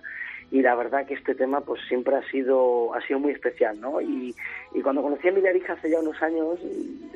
y 0.50 0.62
la 0.62 0.74
verdad 0.74 1.06
que 1.06 1.14
este 1.14 1.34
tema 1.34 1.60
pues 1.60 1.80
siempre 1.88 2.16
ha 2.16 2.22
sido 2.30 2.94
ha 2.94 3.00
sido 3.06 3.18
muy 3.18 3.32
especial 3.32 3.80
no 3.80 4.00
y, 4.00 4.34
y 4.74 4.80
cuando 4.80 5.02
conocí 5.02 5.28
a 5.28 5.30
Arija 5.30 5.74
hace 5.74 5.90
ya 5.90 6.00
unos 6.00 6.20
años 6.22 6.58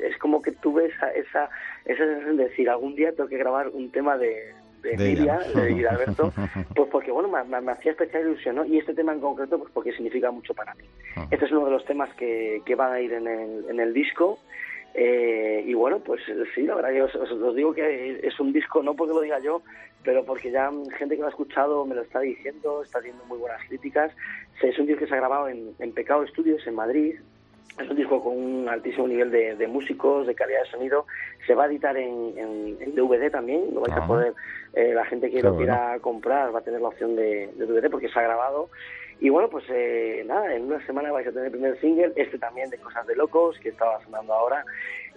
es 0.03 0.17
como 0.19 0.43
que 0.43 0.53
tuve 0.53 0.87
esa 0.87 1.11
esa 1.13 1.49
esa 1.85 2.05
sensación 2.05 2.37
de 2.37 2.45
decir 2.45 2.69
algún 2.69 2.95
día 2.95 3.13
tengo 3.13 3.29
que 3.29 3.39
grabar 3.39 3.69
un 3.69 3.91
tema 3.91 4.19
de 4.19 4.55
de, 4.83 4.95
Emilia 4.95 5.39
y 5.71 5.79
de 5.79 5.89
Alberto, 5.89 6.33
pues 6.75 6.89
porque 6.91 7.13
bueno, 7.13 7.29
me, 7.29 7.61
me, 7.61 7.71
hacía 7.71 7.93
especial 7.93 8.25
ilusión, 8.25 8.57
¿no? 8.57 8.65
Y 8.65 8.79
este 8.79 8.93
tema 8.95 9.13
en 9.13 9.21
concreto, 9.21 9.57
pues 9.59 9.71
porque 9.73 9.93
significa 9.93 10.33
mucho 10.33 10.55
para 10.55 10.75
mí. 10.75 10.83
Este 11.31 11.45
es 11.45 11.53
uno 11.53 11.67
de 11.67 11.71
los 11.71 11.85
temas 11.85 12.13
que, 12.17 12.63
que 12.67 12.75
van 12.75 12.93
a 12.93 13.01
ir 13.01 13.13
en 13.13 13.29
el, 13.29 13.65
en 13.69 13.79
el 13.79 13.95
disco 13.95 14.41
eh, 14.95 15.65
y 15.67 15.75
bueno, 15.75 16.01
pues 16.01 16.21
sí, 16.55 16.63
la 16.63 16.75
verdad 16.75 16.91
que 16.91 17.03
os, 17.03 17.55
digo 17.55 17.73
que 17.73 18.21
es 18.23 18.39
un 18.41 18.53
disco, 18.53 18.83
no 18.83 18.95
porque 18.95 19.15
lo 19.15 19.21
diga 19.21 19.39
yo, 19.39 19.63
pero 20.05 20.25
porque 20.25 20.51
ya 20.51 20.71
gente 20.99 21.15
que 21.15 21.21
lo 21.21 21.27
ha 21.27 21.31
escuchado 21.31 21.85
me 21.87 21.95
lo 21.95 22.03
está 22.03 22.21
diciendo, 22.21 22.83
está 22.83 22.99
haciendo 22.99 23.25
muy 23.25 23.39
buenas 23.39 23.61
críticas. 23.69 24.13
Es 24.61 24.79
un 24.79 24.87
disco 24.87 25.01
que 25.01 25.07
se 25.07 25.15
ha 25.15 25.19
grabado 25.19 25.49
en, 25.49 25.93
Pecado 25.93 26.27
Studios 26.27 26.67
en 26.67 26.75
Madrid. 26.75 27.15
Es 27.79 27.89
un 27.89 27.97
disco 27.97 28.23
con 28.23 28.37
un 28.37 28.69
altísimo 28.69 29.09
nivel 29.09 29.31
de, 29.31 29.67
músicos, 29.67 30.27
de 30.27 30.35
calidad 30.35 30.63
de 30.65 30.71
sonido. 30.71 31.07
Se 31.47 31.55
va 31.55 31.65
a 31.65 31.67
editar 31.69 31.97
en, 31.97 32.77
DVD 32.95 33.31
también. 33.31 33.73
Lo 33.73 33.81
vais 33.81 33.95
a 33.95 34.07
poder, 34.07 34.35
eh, 34.75 34.93
la 34.95 35.07
gente 35.07 35.31
que 35.31 35.43
lo 35.43 35.57
quiera 35.57 35.99
comprar 36.01 36.55
va 36.55 36.59
a 36.59 36.63
tener 36.63 36.83
la 36.83 36.89
opción 36.89 37.17
de, 37.17 37.51
de 37.57 37.67
DVD 37.67 37.91
porque 37.91 38.11
se 38.11 38.19
ha 38.19 38.23
grabado. 38.23 38.69
Y 39.21 39.29
bueno, 39.29 39.49
pues 39.49 39.65
eh, 39.69 40.25
nada, 40.27 40.55
en 40.55 40.65
una 40.65 40.85
semana 40.87 41.13
vais 41.13 41.27
a 41.27 41.31
tener 41.31 41.47
el 41.47 41.53
primer 41.53 41.81
single, 41.81 42.13
este 42.17 42.39
también 42.39 42.71
de 42.71 42.79
Cosas 42.79 43.07
de 43.07 43.15
Locos, 43.17 43.59
que 43.61 43.69
estaba 43.69 44.03
sonando 44.05 44.35
ahora. 44.35 44.65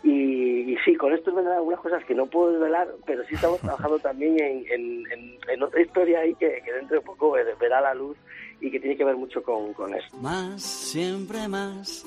Y, 0.04 0.76
sí, 0.86 0.96
con 0.96 1.14
esto 1.14 1.34
vendrán 1.34 1.58
algunas 1.58 1.80
cosas 1.80 2.04
que 2.06 2.14
no 2.14 2.28
puedo 2.28 2.52
desvelar, 2.52 2.88
pero 3.08 3.24
sí 3.26 3.34
estamos 3.34 3.60
trabajando 3.60 3.98
también 3.98 4.38
en, 4.40 5.64
otra 5.64 5.82
historia 5.82 6.20
ahí 6.20 6.36
que, 6.36 6.62
dentro 6.62 6.98
de 6.98 7.02
poco 7.02 7.32
verá 7.32 7.82
la 7.82 7.96
luz 7.96 8.16
y 8.62 8.70
que 8.70 8.80
tiene 8.80 8.96
que 8.96 9.04
ver 9.04 9.16
mucho 9.16 9.42
con, 9.42 9.74
con 9.74 9.96
esto. 9.96 10.16
Más, 10.18 10.62
siempre 10.62 11.48
más, 11.48 12.06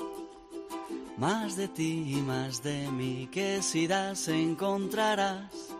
más 1.17 1.57
de 1.57 1.67
ti 1.67 2.15
y 2.15 2.21
más 2.21 2.63
de 2.63 2.89
mí, 2.91 3.27
que 3.33 3.61
si 3.61 3.87
das 3.87 4.29
encontrarás 4.29 5.75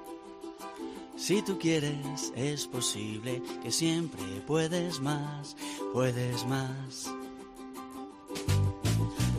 si 1.20 1.41
tú 1.41 1.59
quieres, 1.59 2.32
es 2.36 2.65
posible 2.65 3.41
que 3.61 3.72
siempre 3.72 4.24
puedes 4.47 4.99
más, 5.01 5.55
puedes 5.93 6.45
más. 6.45 7.13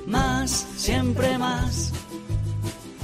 Más, 0.07 0.51
siempre 0.77 1.39
más. 1.39 1.93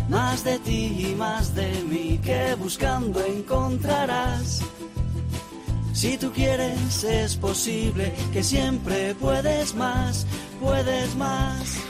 Más 0.08 0.44
de 0.44 0.58
ti 0.60 1.08
y 1.08 1.14
más 1.16 1.54
de 1.54 1.82
mí 1.84 2.20
que 2.22 2.54
buscando 2.54 3.24
encontrarás. 3.24 4.60
Si 5.92 6.18
tú 6.18 6.30
quieres, 6.30 7.02
es 7.04 7.36
posible 7.36 8.12
que 8.32 8.44
siempre 8.44 9.14
puedes 9.14 9.74
más, 9.74 10.26
puedes 10.60 11.16
más. 11.16 11.85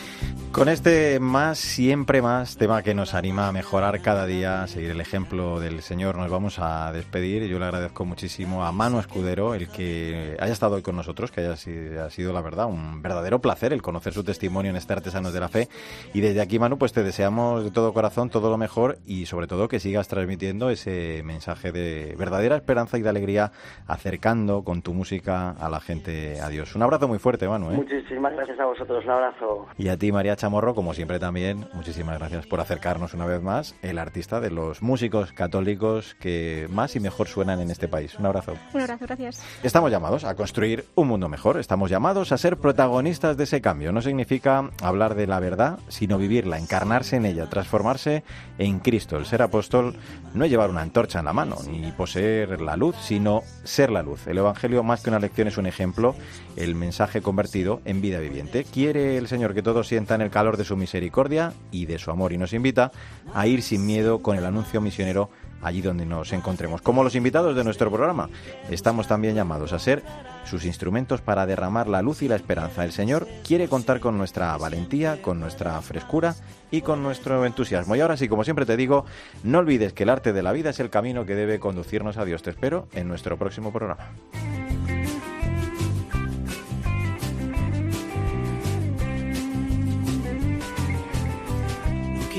Con 0.57 0.71
este 0.71 1.21
más, 1.21 1.59
siempre 1.59 2.23
más, 2.23 2.57
tema 2.57 2.83
que 2.83 2.95
nos 2.95 3.13
anima 3.13 3.47
a 3.47 3.53
mejorar 3.53 4.01
cada 4.01 4.25
día, 4.25 4.63
a 4.63 4.67
seguir 4.67 4.91
el 4.91 5.03
ejemplo 5.03 5.61
del 5.61 5.83
Señor, 5.83 6.17
nos 6.17 6.31
vamos 6.31 6.59
a 6.59 6.91
despedir. 6.93 7.47
Yo 7.47 7.59
le 7.59 7.67
agradezco 7.67 8.07
muchísimo 8.07 8.65
a 8.65 8.73
Manu 8.73 8.99
Escudero 8.99 9.53
el 9.53 9.69
que 9.69 10.35
haya 10.41 10.55
estado 10.55 10.77
hoy 10.77 10.83
con 10.83 10.97
nosotros, 10.97 11.31
que 11.31 11.43
haya 11.43 11.57
sido, 11.57 12.03
ha 12.03 12.09
sido 12.09 12.33
la 12.33 12.41
verdad 12.41 12.65
un 12.69 13.03
verdadero 13.03 13.39
placer 13.39 13.75
el 13.75 13.83
conocer 13.83 14.15
su 14.15 14.25
testimonio 14.25 14.71
en 14.71 14.77
este 14.77 14.95
Artesanos 14.95 15.35
de 15.35 15.41
la 15.41 15.49
Fe. 15.49 15.69
Y 16.15 16.23
desde 16.23 16.41
aquí, 16.41 16.59
Manu, 16.59 16.79
pues 16.79 16.95
te 16.95 17.03
deseamos 17.03 17.63
de 17.63 17.71
todo 17.71 17.93
corazón 17.93 18.31
todo 18.31 18.49
lo 18.49 18.57
mejor 18.57 18.97
y 19.05 19.27
sobre 19.27 19.49
todo 19.49 19.69
que 19.69 19.79
sigas 19.79 20.09
transmitiendo 20.09 20.71
ese 20.71 21.21
mensaje 21.23 21.71
de 21.71 22.15
verdadera 22.19 22.57
esperanza 22.57 22.97
y 22.97 23.03
de 23.03 23.11
alegría, 23.11 23.53
acercando 23.87 24.65
con 24.65 24.81
tu 24.81 24.95
música 24.95 25.51
a 25.51 25.69
la 25.69 25.81
gente 25.81 26.41
a 26.41 26.49
Dios. 26.49 26.75
Un 26.75 26.83
abrazo 26.83 27.09
muy 27.09 27.19
fuerte, 27.19 27.47
Manu. 27.47 27.73
¿eh? 27.73 27.75
Muchísimas 27.75 28.33
gracias 28.33 28.59
a 28.59 28.65
vosotros, 28.65 29.05
un 29.05 29.11
abrazo. 29.11 29.67
Y 29.77 29.89
a 29.89 29.99
ti, 29.99 30.11
María 30.11 30.35
Morro, 30.49 30.75
como 30.75 30.95
siempre 30.95 31.19
también, 31.19 31.69
muchísimas 31.73 32.19
gracias 32.19 32.47
por 32.47 32.61
acercarnos 32.61 33.15
una 33.15 33.27
vez 33.27 33.43
más, 33.43 33.75
el 33.83 33.99
artista 33.99 34.41
de 34.41 34.51
los 34.51 34.83
músicos 34.83 35.33
católicos 35.33 36.17
que 36.21 36.67
más 36.71 36.97
y 36.97 37.01
mejor 37.01 37.29
suenan 37.29 37.61
en 37.61 37.71
este 37.71 37.89
país. 37.89 38.19
Un 38.19 38.27
abrazo. 38.27 38.55
Un 38.73 38.81
abrazo, 38.81 39.07
gracias. 39.07 39.43
Estamos 39.63 39.91
llamados 39.91 40.25
a 40.25 40.35
construir 40.35 40.85
un 40.95 41.09
mundo 41.09 41.29
mejor, 41.29 41.59
estamos 41.59 41.91
llamados 41.91 42.33
a 42.33 42.39
ser 42.39 42.57
protagonistas 42.59 43.37
de 43.37 43.45
ese 43.45 43.61
cambio. 43.61 43.93
No 43.93 44.03
significa 44.03 44.71
hablar 44.83 45.15
de 45.15 45.27
la 45.27 45.41
verdad, 45.41 45.79
sino 45.89 46.19
vivirla, 46.19 46.59
encarnarse 46.59 47.17
en 47.17 47.27
ella, 47.27 47.47
transformarse 47.47 48.25
en 48.59 48.79
Cristo. 48.81 49.17
El 49.17 49.27
ser 49.27 49.43
apóstol 49.43 49.97
no 50.35 50.45
es 50.45 50.51
llevar 50.51 50.71
una 50.71 50.83
antorcha 50.83 51.19
en 51.19 51.25
la 51.25 51.33
mano, 51.33 51.57
ni 51.69 51.93
poseer 51.93 52.61
la 52.61 52.77
luz, 52.77 52.97
sino 53.01 53.43
ser 53.65 53.91
la 53.91 54.03
luz. 54.03 54.27
El 54.27 54.39
Evangelio, 54.39 54.83
más 54.83 55.03
que 55.03 55.11
una 55.11 55.19
lección, 55.19 55.49
es 55.49 55.59
un 55.59 55.67
ejemplo, 55.67 56.15
el 56.57 56.75
mensaje 56.75 57.23
convertido 57.23 57.81
en 57.85 58.01
vida 58.01 58.19
viviente. 58.19 58.65
Quiere 58.65 59.17
el 59.17 59.29
Señor 59.29 59.55
que 59.55 59.63
todos 59.63 59.89
sientan 59.89 60.21
el 60.21 60.31
calor 60.37 60.59
de 60.59 60.65
su 60.65 60.77
misericordia 60.77 61.55
y 61.71 61.87
de 61.87 61.99
su 61.99 62.11
amor 62.11 62.31
y 62.35 62.37
nos 62.37 62.53
invita 62.53 62.93
a 63.33 63.47
ir 63.47 63.63
sin 63.63 63.87
miedo 63.87 64.19
con 64.19 64.37
el 64.37 64.45
anuncio 64.45 64.83
misionero 64.83 65.31
allí 65.63 65.81
donde 65.81 66.05
nos 66.05 66.31
encontremos. 66.35 66.83
Como 66.83 67.03
los 67.03 67.15
invitados 67.15 67.57
de 67.57 67.65
nuestro 67.65 67.91
programa, 67.91 68.29
estamos 68.71 69.09
también 69.09 69.35
llamados 69.35 69.73
a 69.73 69.79
ser 69.79 70.03
sus 70.45 70.67
instrumentos 70.67 71.23
para 71.23 71.47
derramar 71.47 71.89
la 71.89 72.03
luz 72.03 72.21
y 72.21 72.29
la 72.29 72.37
esperanza. 72.37 72.85
El 72.85 72.93
Señor 72.93 73.27
quiere 73.47 73.67
contar 73.67 73.99
con 73.99 74.19
nuestra 74.19 74.55
valentía, 74.59 75.23
con 75.23 75.41
nuestra 75.41 75.81
frescura 75.81 76.35
y 76.71 76.83
con 76.83 77.03
nuestro 77.03 77.47
entusiasmo. 77.47 77.97
Y 77.97 78.03
ahora 78.03 78.19
sí, 78.19 78.29
como 78.29 78.45
siempre 78.45 78.67
te 78.67 78.77
digo, 78.77 79.07
no 79.43 79.61
olvides 79.61 79.95
que 79.95 80.03
el 80.03 80.11
arte 80.11 80.35
de 80.35 80.43
la 80.43 80.53
vida 80.53 80.69
es 80.69 80.81
el 80.81 80.91
camino 80.91 81.25
que 81.25 81.35
debe 81.35 81.59
conducirnos 81.59 82.19
a 82.19 82.27
Dios. 82.27 82.43
Te 82.43 82.51
espero 82.51 82.89
en 82.93 83.09
nuestro 83.09 83.39
próximo 83.39 83.73
programa. 83.73 84.11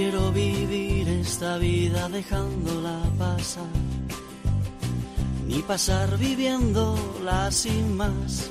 Quiero 0.09 0.31
vivir 0.31 1.05
esta 1.09 1.57
vida 1.57 2.07
dejándola 2.07 2.97
pasar, 3.17 3.67
ni 5.45 5.61
pasar 5.63 6.17
viviéndola 6.17 7.51
sin 7.51 7.97
más. 7.97 8.49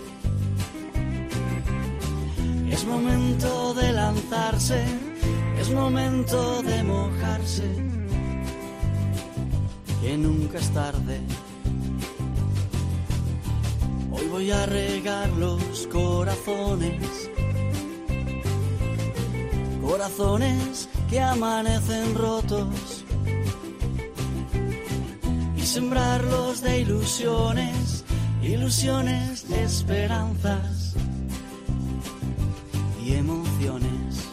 Es 2.71 2.85
momento 2.85 3.73
de 3.73 3.91
lanzarse, 3.91 4.85
es 5.59 5.71
momento 5.71 6.63
de 6.63 6.83
mojarse, 6.83 7.71
que 10.03 10.19
nunca 10.19 10.59
es 10.59 10.71
tarde. 10.75 11.21
Hoy 14.13 14.27
voy 14.29 14.51
a 14.51 14.67
regar 14.67 15.31
los 15.31 15.87
corazones 15.87 17.31
corazones 19.87 20.89
que 21.09 21.21
amanecen 21.21 22.15
rotos 22.15 23.05
y 25.57 25.61
sembrarlos 25.61 26.63
de 26.63 26.81
ilusiones, 26.81 28.05
ilusiones 28.43 29.49
de 29.49 29.63
esperanzas 29.65 30.95
y 33.05 33.15
emociones. 33.15 34.29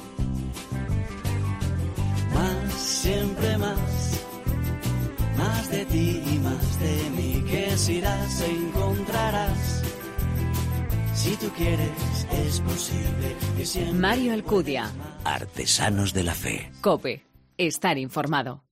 Más, 2.34 2.74
siempre 2.74 3.58
más, 3.58 4.22
más 5.38 5.70
de 5.70 5.86
ti 5.86 6.24
y 6.26 6.40
más 6.40 6.80
de 6.80 7.10
mí 7.12 7.44
que 7.50 7.78
si 7.78 7.94
irás 7.94 8.42
encontrarás. 8.42 9.83
Si 11.24 11.38
tú 11.38 11.50
quieres, 11.56 12.28
es 12.34 12.60
posible 12.60 13.38
que 13.56 13.94
Mario 13.94 14.34
Alcudia. 14.34 14.92
Artesanos 15.24 16.12
de 16.12 16.24
la 16.24 16.36
Fe. 16.36 16.70
Cope. 16.82 17.26
Estar 17.58 17.98
informado. 17.98 18.66